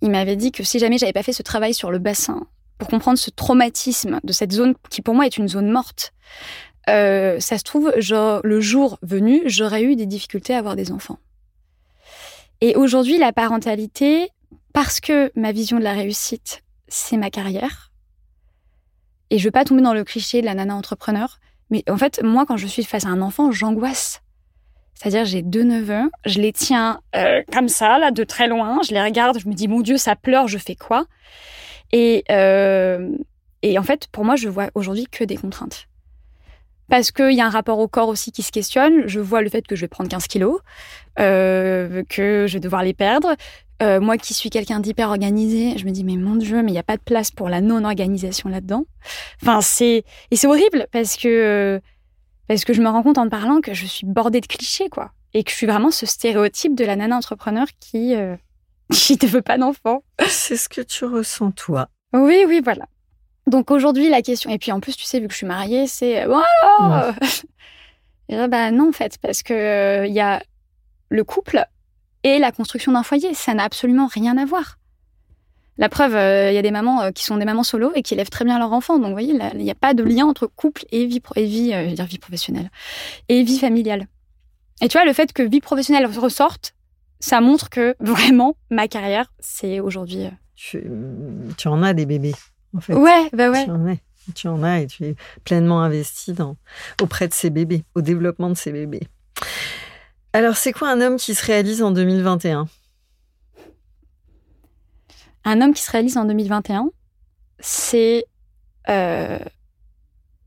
il 0.00 0.10
m'avait 0.10 0.36
dit 0.36 0.52
que 0.52 0.62
si 0.62 0.78
jamais 0.78 0.98
j'avais 0.98 1.12
pas 1.12 1.22
fait 1.22 1.32
ce 1.32 1.42
travail 1.42 1.74
sur 1.74 1.90
le 1.90 1.98
bassin, 1.98 2.46
pour 2.78 2.88
comprendre 2.88 3.18
ce 3.18 3.30
traumatisme 3.30 4.20
de 4.22 4.32
cette 4.32 4.52
zone 4.52 4.74
qui 4.88 5.02
pour 5.02 5.14
moi 5.14 5.26
est 5.26 5.36
une 5.36 5.48
zone 5.48 5.70
morte, 5.70 6.12
euh, 6.88 7.38
ça 7.40 7.58
se 7.58 7.64
trouve, 7.64 7.92
genre, 7.98 8.40
le 8.44 8.60
jour 8.60 8.98
venu, 9.02 9.42
j'aurais 9.46 9.82
eu 9.82 9.96
des 9.96 10.06
difficultés 10.06 10.54
à 10.54 10.58
avoir 10.58 10.76
des 10.76 10.92
enfants. 10.92 11.18
Et 12.60 12.76
aujourd'hui, 12.76 13.18
la 13.18 13.32
parentalité, 13.32 14.30
parce 14.72 15.00
que 15.00 15.30
ma 15.34 15.52
vision 15.52 15.78
de 15.78 15.84
la 15.84 15.92
réussite, 15.92 16.62
c'est 16.88 17.16
ma 17.16 17.30
carrière. 17.30 17.92
Et 19.30 19.38
je 19.38 19.44
veux 19.44 19.50
pas 19.50 19.64
tomber 19.64 19.82
dans 19.82 19.92
le 19.92 20.04
cliché 20.04 20.40
de 20.40 20.46
la 20.46 20.54
nana 20.54 20.74
entrepreneur, 20.74 21.38
mais 21.70 21.84
en 21.88 21.96
fait, 21.96 22.22
moi, 22.22 22.46
quand 22.46 22.56
je 22.56 22.66
suis 22.66 22.84
face 22.84 23.04
à 23.04 23.08
un 23.08 23.20
enfant, 23.20 23.50
j'angoisse. 23.50 24.22
C'est-à-dire, 24.94 25.24
j'ai 25.24 25.42
deux 25.42 25.62
neveux, 25.62 26.10
je 26.24 26.40
les 26.40 26.52
tiens 26.52 27.00
euh, 27.14 27.42
comme 27.52 27.68
ça, 27.68 27.98
là, 27.98 28.10
de 28.10 28.24
très 28.24 28.48
loin, 28.48 28.80
je 28.82 28.92
les 28.92 29.02
regarde, 29.02 29.38
je 29.38 29.48
me 29.48 29.54
dis, 29.54 29.68
mon 29.68 29.80
Dieu, 29.80 29.96
ça 29.96 30.16
pleure, 30.16 30.48
je 30.48 30.58
fais 30.58 30.74
quoi? 30.74 31.06
Et, 31.92 32.24
euh, 32.30 33.10
et 33.62 33.78
en 33.78 33.82
fait, 33.82 34.08
pour 34.08 34.24
moi, 34.24 34.34
je 34.34 34.48
vois 34.48 34.70
aujourd'hui 34.74 35.06
que 35.06 35.24
des 35.24 35.36
contraintes 35.36 35.88
parce 36.88 37.12
qu'il 37.12 37.32
y 37.32 37.40
a 37.40 37.46
un 37.46 37.50
rapport 37.50 37.78
au 37.78 37.88
corps 37.88 38.08
aussi 38.08 38.32
qui 38.32 38.42
se 38.42 38.50
questionne. 38.50 39.06
Je 39.06 39.20
vois 39.20 39.42
le 39.42 39.50
fait 39.50 39.66
que 39.66 39.76
je 39.76 39.82
vais 39.82 39.88
prendre 39.88 40.10
15 40.10 40.26
kilos, 40.26 40.60
euh, 41.18 42.02
que 42.08 42.46
je 42.48 42.54
vais 42.54 42.60
devoir 42.60 42.82
les 42.82 42.94
perdre. 42.94 43.34
Euh, 43.82 44.00
moi 44.00 44.18
qui 44.18 44.34
suis 44.34 44.50
quelqu'un 44.50 44.80
d'hyper 44.80 45.08
organisé, 45.08 45.78
je 45.78 45.84
me 45.84 45.90
dis 45.90 46.02
mais 46.02 46.16
mon 46.16 46.34
dieu, 46.34 46.62
mais 46.62 46.70
il 46.70 46.74
n'y 46.74 46.80
a 46.80 46.84
pas 46.84 46.96
de 46.96 47.02
place 47.02 47.30
pour 47.30 47.48
la 47.48 47.60
non-organisation 47.60 48.48
là-dedans. 48.48 48.84
Enfin 49.40 49.60
c'est 49.60 50.04
et 50.30 50.36
c'est 50.36 50.46
horrible 50.46 50.86
parce 50.90 51.16
que 51.16 51.80
parce 52.48 52.64
que 52.64 52.72
je 52.72 52.82
me 52.82 52.88
rends 52.88 53.02
compte 53.02 53.18
en 53.18 53.24
te 53.24 53.30
parlant 53.30 53.60
que 53.60 53.74
je 53.74 53.86
suis 53.86 54.06
bordée 54.06 54.40
de 54.40 54.46
clichés 54.46 54.88
quoi 54.88 55.12
et 55.34 55.44
que 55.44 55.50
je 55.50 55.56
suis 55.56 55.66
vraiment 55.66 55.90
ce 55.90 56.06
stéréotype 56.06 56.74
de 56.74 56.84
la 56.84 56.96
nana 56.96 57.16
entrepreneur 57.16 57.66
qui 57.78 58.16
euh, 58.16 58.36
qui 58.92 59.16
ne 59.22 59.28
veut 59.28 59.42
pas 59.42 59.58
d'enfant. 59.58 60.02
C'est 60.26 60.56
ce 60.56 60.68
que 60.68 60.80
tu 60.80 61.04
ressens 61.04 61.52
toi. 61.52 61.88
Oui 62.12 62.44
oui 62.48 62.60
voilà. 62.62 62.86
Donc 63.48 63.70
aujourd'hui, 63.70 64.10
la 64.10 64.20
question, 64.20 64.50
et 64.50 64.58
puis 64.58 64.72
en 64.72 64.80
plus, 64.80 64.94
tu 64.94 65.04
sais, 65.04 65.20
vu 65.20 65.26
que 65.26 65.32
je 65.32 65.38
suis 65.38 65.46
mariée, 65.46 65.86
c'est 65.86 66.26
bon 66.26 66.42
alors 66.80 67.14
bah 68.48 68.70
non, 68.70 68.90
en 68.90 68.92
fait, 68.92 69.16
parce 69.22 69.42
que 69.42 69.54
il 69.54 69.56
euh, 69.56 70.06
y 70.06 70.20
a 70.20 70.42
le 71.08 71.24
couple 71.24 71.64
et 72.24 72.38
la 72.38 72.52
construction 72.52 72.92
d'un 72.92 73.02
foyer. 73.02 73.34
Ça 73.34 73.54
n'a 73.54 73.64
absolument 73.64 74.06
rien 74.06 74.36
à 74.36 74.44
voir. 74.44 74.78
La 75.78 75.88
preuve, 75.88 76.12
il 76.12 76.16
euh, 76.16 76.52
y 76.52 76.58
a 76.58 76.62
des 76.62 76.72
mamans 76.72 77.02
euh, 77.02 77.10
qui 77.12 77.24
sont 77.24 77.36
des 77.36 77.44
mamans 77.44 77.62
solo 77.62 77.92
et 77.94 78.02
qui 78.02 78.14
élèvent 78.14 78.30
très 78.30 78.44
bien 78.44 78.58
leurs 78.58 78.72
enfants. 78.72 78.98
Donc, 78.98 79.06
vous 79.06 79.12
voyez, 79.12 79.32
il 79.54 79.62
n'y 79.62 79.70
a 79.70 79.76
pas 79.76 79.94
de 79.94 80.02
lien 80.02 80.26
entre 80.26 80.48
couple 80.48 80.84
et 80.90 81.06
vie, 81.06 81.22
et 81.36 81.44
vie, 81.44 81.70
je 81.72 81.88
veux 81.88 81.94
dire 81.94 82.04
vie 82.04 82.18
professionnelle 82.18 82.70
et 83.28 83.44
vie 83.44 83.58
familiale. 83.58 84.08
Et 84.80 84.88
tu 84.88 84.98
vois, 84.98 85.06
le 85.06 85.12
fait 85.12 85.32
que 85.32 85.42
vie 85.42 85.60
professionnelle 85.60 86.06
ressorte, 86.06 86.74
ça 87.20 87.40
montre 87.40 87.70
que 87.70 87.94
vraiment, 88.00 88.56
ma 88.70 88.88
carrière, 88.88 89.32
c'est 89.38 89.78
aujourd'hui. 89.78 90.28
tu 90.56 90.80
en 91.68 91.82
as 91.84 91.94
des 91.94 92.06
bébés. 92.06 92.34
Ouais, 92.88 93.28
bah 93.32 93.50
ouais. 93.50 93.64
Tu 93.64 93.70
en, 93.70 93.96
tu 94.34 94.48
en 94.48 94.62
as 94.64 94.80
et 94.80 94.86
tu 94.88 95.04
es 95.04 95.14
pleinement 95.44 95.80
investi 95.80 96.32
dans, 96.32 96.56
auprès 97.00 97.28
de 97.28 97.32
ces 97.32 97.50
bébés, 97.50 97.84
au 97.94 98.02
développement 98.02 98.50
de 98.50 98.56
ces 98.56 98.72
bébés. 98.72 99.08
Alors, 100.32 100.56
c'est 100.56 100.72
quoi 100.72 100.90
un 100.90 101.00
homme 101.00 101.16
qui 101.16 101.34
se 101.34 101.44
réalise 101.44 101.82
en 101.82 101.90
2021 101.90 102.68
Un? 105.44 105.60
Homme 105.60 105.72
qui 105.72 105.82
se 105.82 105.90
réalise 105.90 106.18
en 106.18 106.26
2021, 106.26 106.90
c'est 107.60 108.26
euh, 108.90 109.38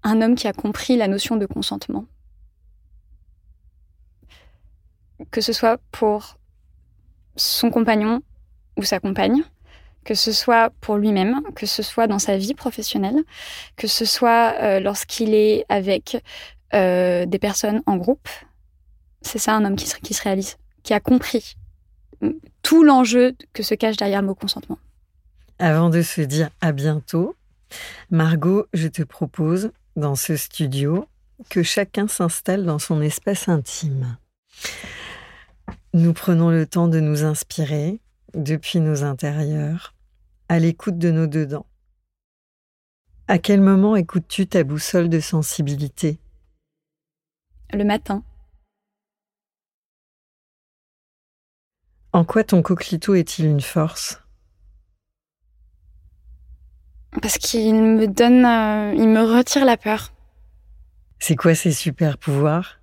un 0.03 0.21
homme 0.21 0.36
qui 0.36 0.47
a 0.47 0.53
compris 0.53 0.97
la 0.97 1.07
notion 1.07 1.36
de 1.36 1.47
consentement. 1.47 2.05
Que 5.32 5.41
ce 5.41 5.53
soit 5.53 5.79
pour 5.91 6.38
son 7.36 7.71
compagnon 7.71 8.21
ou 8.77 8.84
sa 8.84 8.99
compagne, 8.99 9.43
que 10.03 10.13
ce 10.13 10.32
soit 10.32 10.71
pour 10.82 10.97
lui-même, 10.97 11.41
que 11.55 11.65
ce 11.65 11.82
soit 11.82 12.07
dans 12.07 12.19
sa 12.19 12.38
vie 12.38 12.53
professionnelle, 12.53 13.23
que 13.77 13.88
ce 13.88 14.05
soit 14.05 14.53
euh, 14.59 14.79
lorsqu'il 14.79 15.34
est 15.34 15.65
avec 15.69 16.23
euh, 16.73 17.25
des 17.25 17.39
personnes 17.39 17.82
en 17.86 17.97
groupe. 17.97 18.29
C'est 19.22 19.39
ça 19.39 19.55
un 19.55 19.65
homme 19.65 19.76
qui 19.76 19.88
se, 19.88 19.95
qui 19.97 20.13
se 20.13 20.24
réalise, 20.24 20.57
qui 20.84 20.93
a 20.93 20.99
compris 20.99 21.55
tout 22.61 22.84
l'enjeu 22.84 23.36
que 23.53 23.63
se 23.63 23.76
cache 23.76 23.97
derrière 23.97 24.22
le 24.22 24.28
mot 24.28 24.36
consentement. 24.36 24.80
Avant 25.59 25.89
de 25.89 26.01
se 26.01 26.22
dire 26.22 26.49
à 26.59 26.72
bientôt, 26.72 27.36
Margot, 28.09 28.65
je 28.74 28.88
te 28.88 29.03
propose 29.03 29.72
dans 29.95 30.15
ce 30.15 30.36
studio 30.36 31.05
que 31.49 31.63
chacun 31.63 32.07
s'installe 32.07 32.65
dans 32.65 32.80
son 32.80 33.01
espace 33.01 33.49
intime. 33.49 34.17
nous 35.93 36.13
prenons 36.13 36.49
le 36.49 36.65
temps 36.65 36.88
de 36.88 36.99
nous 36.99 37.24
inspirer 37.24 37.99
depuis 38.34 38.80
nos 38.80 39.03
intérieurs, 39.03 39.93
à 40.47 40.59
l'écoute 40.59 40.97
de 40.97 41.11
nos 41.11 41.28
dedans. 41.28 41.65
À 43.28 43.38
quel 43.38 43.61
moment 43.61 43.95
écoutes-tu 43.95 44.47
ta 44.47 44.63
boussole 44.63 45.09
de 45.09 45.19
sensibilité? 45.19 46.19
Le 47.74 47.84
matin. 47.84 48.24
En 52.14 52.26
quoi 52.26 52.43
ton 52.43 52.62
coquelicot 52.62 53.16
est-il 53.16 53.45
une 53.45 53.62
force? 53.62 54.22
Parce 57.22 57.38
qu'il 57.38 57.76
me 57.76 58.07
donne, 58.07 58.45
euh, 58.45 58.93
il 58.95 59.07
me 59.07 59.22
retire 59.22 59.66
la 59.66 59.78
peur. 59.78 60.12
C'est 61.20 61.36
quoi 61.36 61.55
ses 61.55 61.72
super 61.72 62.18
pouvoirs? 62.18 62.80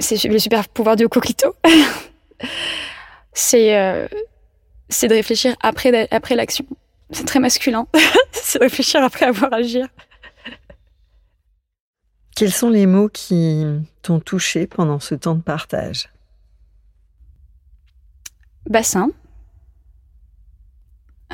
C'est 0.00 0.22
le 0.24 0.38
super 0.38 0.68
pouvoir 0.68 0.96
du 0.96 1.08
coquelicot. 1.08 1.54
c'est 3.32 3.78
euh, 3.78 4.06
c'est 4.90 5.08
de 5.08 5.14
réfléchir 5.14 5.56
après 5.60 6.08
après 6.10 6.34
l'action. 6.34 6.66
C'est 7.10 7.24
très 7.24 7.40
masculin. 7.40 7.86
c'est 8.32 8.58
réfléchir 8.58 9.02
après 9.02 9.26
avoir 9.26 9.52
agi. 9.54 9.82
Quels 12.34 12.52
sont 12.52 12.68
les 12.68 12.84
mots 12.84 13.08
qui 13.08 13.64
t'ont 14.02 14.20
touché 14.20 14.66
pendant 14.66 15.00
ce 15.00 15.14
temps 15.14 15.34
de 15.34 15.40
partage? 15.40 16.10
Bassin. 18.68 19.10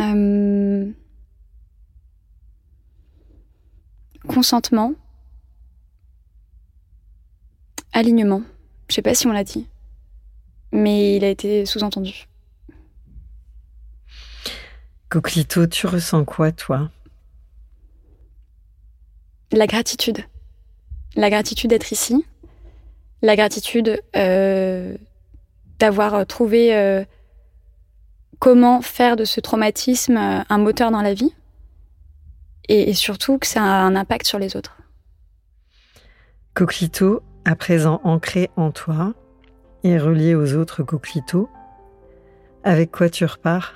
Euh, 0.01 0.91
consentement. 4.26 4.95
Alignement. 7.93 8.43
Je 8.89 8.95
sais 8.95 9.03
pas 9.03 9.14
si 9.14 9.26
on 9.26 9.33
l'a 9.33 9.45
dit, 9.45 9.66
mais 10.72 11.16
il 11.16 11.24
a 11.24 11.28
été 11.28 11.66
sous-entendu. 11.66 12.26
Coquelito, 15.09 15.66
tu 15.66 15.87
ressens 15.87 16.24
quoi, 16.24 16.53
toi? 16.53 16.91
La 19.51 19.66
gratitude. 19.66 20.24
La 21.16 21.28
gratitude 21.28 21.70
d'être 21.70 21.93
ici. 21.93 22.24
La 23.20 23.37
gratitude 23.37 24.03
euh, 24.16 24.97
d'avoir 25.78 26.26
trouvé 26.26 26.74
euh, 26.74 27.05
comment 28.43 28.82
faire 28.82 29.14
de 29.14 29.24
ce 29.24 29.38
traumatisme 29.38 30.16
euh, 30.16 30.43
un 30.49 30.59
moteur 30.59 30.90
dans 30.90 31.01
la 31.01 31.14
vie. 31.14 31.32
Et, 32.68 32.93
surtout 32.93 33.38
que 33.38 33.47
ça 33.47 33.62
a 33.62 33.82
un 33.82 33.95
impact 33.95 34.26
sur 34.26 34.40
les 34.40 34.57
autres. 34.57 34.76
Coquelito, 36.55 37.22
à 37.45 37.55
présent 37.55 38.01
ancré 38.03 38.51
en 38.57 38.72
toi 38.72 39.14
et 39.84 39.97
relié 39.97 40.34
aux 40.34 40.55
autres 40.55 40.82
coquelitos, 40.82 41.49
avec 42.64 42.90
quoi 42.90 43.09
tu 43.11 43.24
repars? 43.24 43.74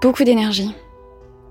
Beaucoup 0.00 0.22
d'énergie. 0.22 0.76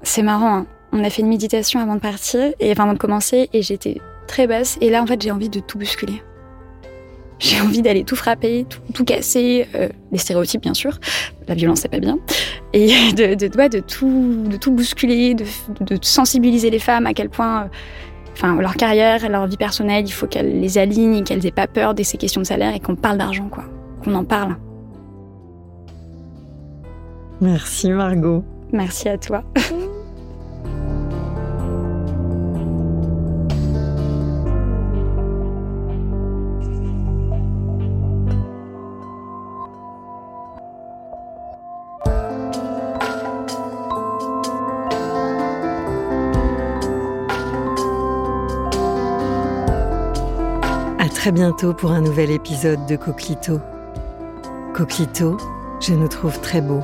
C'est 0.04 0.24
marrant, 0.24 0.60
hein. 0.60 0.68
on 0.94 1.04
a 1.04 1.10
fait 1.10 1.22
une 1.22 1.30
méditation 1.30 1.82
avant 1.82 1.96
de 1.96 2.02
partir, 2.02 2.54
et 2.62 2.72
avant 2.72 2.94
de 2.94 2.98
commencer, 2.98 3.50
et 3.52 3.62
j'étais 3.62 4.00
très 4.26 4.48
basse, 4.48 4.78
et 4.80 4.90
là 4.90 5.02
en 5.02 5.06
fait 5.06 5.22
j'ai 5.22 5.32
envie 5.32 5.50
de 5.50 5.60
tout 5.60 5.78
bousculer. 5.78 6.22
J'ai 7.44 7.60
envie 7.60 7.82
d'aller 7.82 8.06
tout 8.06 8.16
frapper, 8.16 8.66
tout, 8.94 9.04
casser, 9.04 9.68
euh, 9.76 9.90
les 10.14 10.18
stéréotypes 10.18 10.62
bien 10.62 10.74
sûr, 10.74 10.98
la 11.46 11.56
violence 11.56 11.82
c'est 11.82 11.90
pas 11.90 12.00
bien, 12.00 12.18
et 12.72 12.88
de, 13.12 13.36
de, 13.36 13.48
de, 13.68 13.80
tout, 13.80 14.46
de 14.48 14.56
tout 14.56 14.72
bousculer, 14.72 15.34
de, 15.34 15.44
de, 15.82 16.00
sensibiliser 16.02 16.70
les 16.70 16.80
femmes 16.80 17.06
à 17.06 17.14
quel 17.14 17.30
point, 17.30 17.64
euh, 17.64 17.68
enfin 18.32 18.56
leur 18.56 18.76
carrière, 18.76 19.28
leur 19.30 19.46
vie 19.46 19.58
personnelle, 19.58 20.06
il 20.08 20.14
faut 20.14 20.26
qu'elles 20.26 20.62
les 20.62 20.78
alignent, 20.78 21.26
qu'elles 21.26 21.46
aient 21.46 21.52
pas 21.52 21.68
peur 21.68 21.94
de 21.94 22.02
ces 22.04 22.18
questions 22.18 22.40
de 22.40 22.46
salaire 22.46 22.74
et 22.74 22.80
qu'on 22.80 22.96
parle 22.96 23.18
d'argent 23.18 23.50
quoi, 23.50 23.66
qu'on 24.06 24.16
en 24.16 24.24
parle. 24.24 24.56
Merci 27.42 27.92
Margot. 27.92 28.46
Merci 28.72 29.10
à 29.10 29.18
toi. 29.18 29.44
très 51.24 51.32
bientôt 51.32 51.74
pour 51.74 51.92
un 51.94 52.02
nouvel 52.02 52.32
épisode 52.32 52.86
de 52.86 52.98
Coquelito. 52.98 53.62
Coquelito, 54.74 55.38
je 55.80 55.94
nous 55.94 56.10
trouve 56.10 56.38
très 56.42 56.60
beau. 56.60 56.82